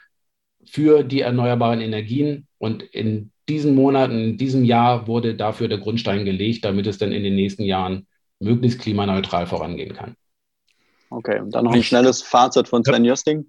für 0.63 1.01
die 1.01 1.21
erneuerbaren 1.21 1.81
Energien. 1.81 2.45
Und 2.59 2.83
in 2.83 3.31
diesen 3.49 3.73
Monaten, 3.73 4.19
in 4.19 4.37
diesem 4.37 4.63
Jahr 4.63 5.07
wurde 5.07 5.33
dafür 5.33 5.69
der 5.69 5.79
Grundstein 5.79 6.23
gelegt, 6.23 6.65
damit 6.65 6.85
es 6.85 6.99
dann 6.99 7.11
in 7.11 7.23
den 7.23 7.35
nächsten 7.35 7.63
Jahren 7.63 8.05
möglichst 8.39 8.79
klimaneutral 8.79 9.47
vorangehen 9.47 9.95
kann. 9.95 10.15
Okay, 11.09 11.39
und 11.39 11.51
dann 11.51 11.65
noch 11.65 11.73
ein 11.73 11.83
schnelles 11.83 12.21
Fazit 12.21 12.67
von 12.67 12.83
Sven 12.83 13.05
Jösting 13.05 13.45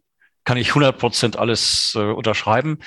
kann 0.46 0.56
ich 0.56 0.68
100 0.68 0.96
Prozent 0.96 1.36
alles 1.36 1.92
äh, 1.94 2.00
unterschreiben. 2.00 2.78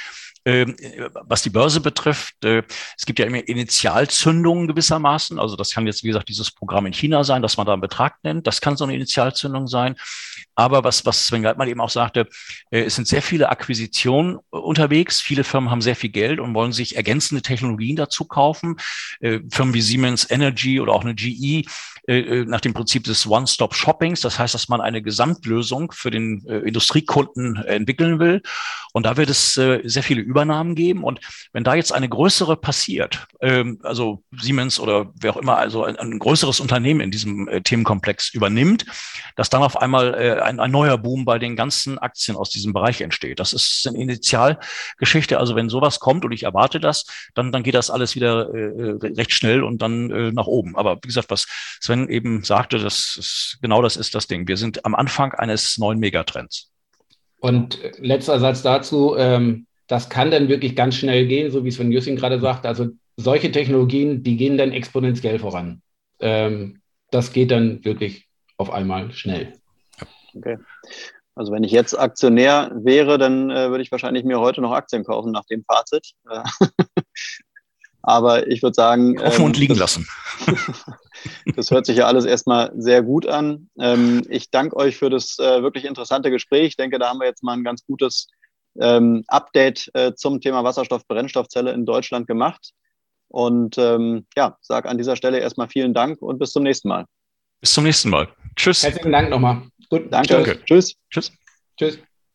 Ähm, 0.46 0.78
was 1.26 1.44
die 1.44 1.50
Börse 1.50 1.82
betrifft, 1.82 2.34
äh, 2.46 2.64
es 2.98 3.06
gibt 3.06 3.20
ja 3.20 3.26
immer 3.26 3.46
Initialzündungen 3.46 4.68
gewissermaßen. 4.70 5.38
Also 5.38 5.58
das 5.58 5.72
kann 5.72 5.86
jetzt, 5.86 6.02
wie 6.04 6.08
gesagt, 6.08 6.30
dieses 6.30 6.50
Programm 6.50 6.86
in 6.86 6.94
China 6.94 7.26
sein, 7.26 7.42
das 7.42 7.58
man 7.58 7.68
da 7.68 7.74
in 7.74 7.82
Betrag 7.82 8.16
nennt. 8.24 8.48
Das 8.48 8.62
kann 8.62 8.78
so 8.78 8.86
eine 8.86 8.96
Initialzündung 8.96 9.68
sein. 9.68 9.96
Aber 10.56 10.86
was, 10.86 11.06
was 11.06 11.28
Sven 11.28 11.44
Geitmann 11.44 11.68
eben 11.68 11.82
auch 11.82 11.90
sagte, 11.90 12.30
äh, 12.72 12.84
es 12.84 12.96
sind 12.96 13.10
sehr 13.10 13.22
viele 13.22 13.50
Akquisitionen 13.50 14.38
unterwegs. 14.50 15.20
Viele 15.20 15.44
Firmen 15.44 15.70
haben 15.70 15.82
sehr 15.82 15.98
viel 15.98 16.12
Geld 16.12 16.40
und 16.40 16.56
wollen 16.56 16.72
sich 16.72 16.96
ergänzende 16.96 17.42
Technologien 17.42 17.98
dazu 17.98 18.24
kaufen. 18.24 18.78
Firmen 19.20 19.74
wie 19.74 19.82
Siemens 19.82 20.30
Energy 20.32 20.80
oder 20.80 20.94
auch 20.94 21.04
eine 21.04 21.16
GE 21.16 21.66
nach 22.48 22.62
dem 22.62 22.74
Prinzip 22.74 23.04
des 23.04 23.28
One-Stop-Shoppings. 23.28 24.22
Das 24.22 24.40
heißt, 24.40 24.54
dass 24.54 24.70
man 24.70 24.82
eine 24.82 25.02
Gesamtlösung 25.02 25.92
für 25.92 26.12
den 26.12 26.40
Industriekunden 26.46 27.58
entwickeln 27.58 28.20
will. 28.20 28.42
Und 28.94 29.06
da 29.06 29.18
wird 29.18 29.30
es 29.30 29.54
sehr 29.54 30.04
viele 30.04 30.22
Übernahmen 30.22 30.76
geben. 30.76 31.04
Und 31.04 31.20
wenn 31.54 31.64
da 31.64 31.76
jetzt 31.76 31.94
eine 31.94 32.10
größere 32.10 32.58
passiert, 32.58 33.28
ähm, 33.42 33.80
also 33.84 34.24
Siemens 34.32 34.80
oder 34.80 35.12
wer 35.20 35.34
auch 35.34 35.38
immer, 35.38 35.58
also 35.58 35.84
ein, 35.84 35.98
ein 35.98 36.20
größeres 36.20 36.60
Unternehmen 36.60 37.02
in 37.02 37.12
diesem 37.12 37.48
äh, 37.48 37.62
Themenkomplex 37.62 38.34
übernimmt, 38.34 38.86
dass 39.36 39.50
dann 39.50 39.64
auf 39.64 39.78
einmal 39.78 40.14
äh, 40.14 40.42
ein, 40.42 40.60
ein, 40.60 40.72
neuer 40.72 40.98
Boom 40.98 41.26
bei 41.26 41.40
den 41.40 41.56
ganzen 41.56 41.98
Aktien 42.00 42.38
aus 42.38 42.50
diesem 42.50 42.74
Bereich 42.74 43.02
entsteht. 43.02 43.40
Das 43.40 43.54
ist 43.54 43.86
eine 43.88 43.98
Initialgeschichte. 43.98 45.40
Also 45.40 45.56
wenn 45.56 45.70
sowas 45.70 46.00
kommt 46.00 46.26
und 46.26 46.32
ich 46.32 46.44
erwarte 46.44 46.80
das, 46.80 47.06
dann, 47.34 47.52
dann 47.52 47.64
geht 47.64 47.76
das 47.76 47.90
alles 47.90 48.16
wieder 48.16 48.54
äh, 48.54 48.98
recht 49.02 49.34
schnell 49.34 49.64
und 49.64 49.82
dann 49.82 50.12
äh, 50.12 50.32
nach 50.32 50.48
oben. 50.48 50.76
Aber 50.76 50.98
wie 51.02 51.08
gesagt, 51.08 51.30
was 51.30 51.48
Sven 51.82 51.99
eben 52.08 52.44
sagte, 52.44 52.78
das 52.78 53.18
ist, 53.18 53.58
genau 53.62 53.82
das 53.82 53.98
ist 53.98 54.16
das 54.16 54.28
Ding. 54.28 54.48
Wir 54.48 54.58
sind 54.58 54.86
am 54.86 54.96
Anfang 54.96 55.34
eines 55.34 55.78
neuen 55.78 56.00
Megatrends. 56.00 56.72
Und 57.40 57.80
letzter 57.98 58.40
Satz 58.40 58.62
dazu. 58.62 59.16
Ähm, 59.18 59.66
das 59.88 60.10
kann 60.10 60.30
dann 60.30 60.50
wirklich 60.50 60.76
ganz 60.76 60.96
schnell 60.96 61.26
gehen, 61.26 61.52
so 61.52 61.64
wie 61.66 61.70
es 61.70 61.78
von 61.78 61.92
Jussin 61.92 62.16
gerade 62.16 62.40
sagt. 62.40 62.66
Also 62.66 62.90
solche 63.18 63.52
Technologien, 63.52 64.24
die 64.24 64.38
gehen 64.38 64.58
dann 64.58 64.72
exponentiell 64.72 65.40
voran. 65.40 65.82
Ähm, 66.20 66.82
das 67.12 67.34
geht 67.34 67.52
dann 67.52 67.84
wirklich 67.84 68.28
auf 68.58 68.72
einmal 68.72 69.12
schnell. 69.12 69.54
Okay. 70.36 70.58
Also 71.36 71.52
wenn 71.52 71.64
ich 71.64 71.72
jetzt 71.72 71.98
Aktionär 71.98 72.72
wäre, 72.76 73.18
dann 73.18 73.50
äh, 73.50 73.70
würde 73.70 73.82
ich 73.82 73.92
wahrscheinlich 73.92 74.26
mir 74.26 74.40
heute 74.40 74.62
noch 74.62 74.74
Aktien 74.74 75.04
kaufen 75.04 75.32
nach 75.32 75.46
dem 75.46 75.64
Fazit. 75.64 76.12
Äh, 76.30 76.44
aber 78.02 78.48
ich 78.48 78.62
würde 78.62 78.76
sagen. 78.76 79.20
Offen 79.20 79.42
ähm, 79.42 79.46
und 79.46 79.58
liegen 79.58 79.76
lassen. 79.76 80.08
das 81.56 81.72
hört 81.72 81.86
sich 81.86 81.98
ja 81.98 82.08
alles 82.08 82.26
erstmal 82.26 82.72
sehr 82.76 83.02
gut 83.02 83.28
an. 83.28 83.70
Ähm, 83.80 84.26
ich 84.30 84.50
danke 84.52 84.76
euch 84.76 84.98
für 84.98 85.10
das 85.10 85.38
äh, 85.40 85.62
wirklich 85.62 85.86
interessante 85.86 86.32
Gespräch. 86.32 86.68
Ich 86.68 86.78
denke, 86.78 87.00
da 87.00 87.10
haben 87.10 87.20
wir 87.20 87.28
jetzt 87.28 87.44
mal 87.44 87.54
ein 87.54 87.64
ganz 87.64 87.86
gutes 87.86 88.28
ähm, 88.80 89.24
Update 89.28 89.90
äh, 89.94 90.14
zum 90.14 90.42
Thema 90.42 90.64
Wasserstoff-Brennstoffzelle 90.64 91.72
in 91.72 91.86
Deutschland 91.86 92.28
gemacht. 92.28 92.72
Und 93.28 93.78
ähm, 93.78 94.26
ja, 94.36 94.58
sage 94.62 94.90
an 94.90 94.98
dieser 94.98 95.16
Stelle 95.16 95.40
erstmal 95.40 95.70
vielen 95.70 95.94
Dank 95.94 96.22
und 96.22 96.40
bis 96.40 96.52
zum 96.52 96.64
nächsten 96.64 96.88
Mal. 96.88 97.06
Bis 97.62 97.74
zum 97.74 97.84
nächsten 97.84 98.10
Mal. 98.10 98.28
Tschüss. 98.56 98.84
Herzlichen 98.84 99.12
Dank 99.12 99.30
nochmal. 99.30 99.64
Gut, 99.90 100.12
danke. 100.12 100.34
danke. 100.34 100.64
Tschüss. 100.66 100.96
Tschüss. 101.10 101.32
Tschüss. 101.78 102.00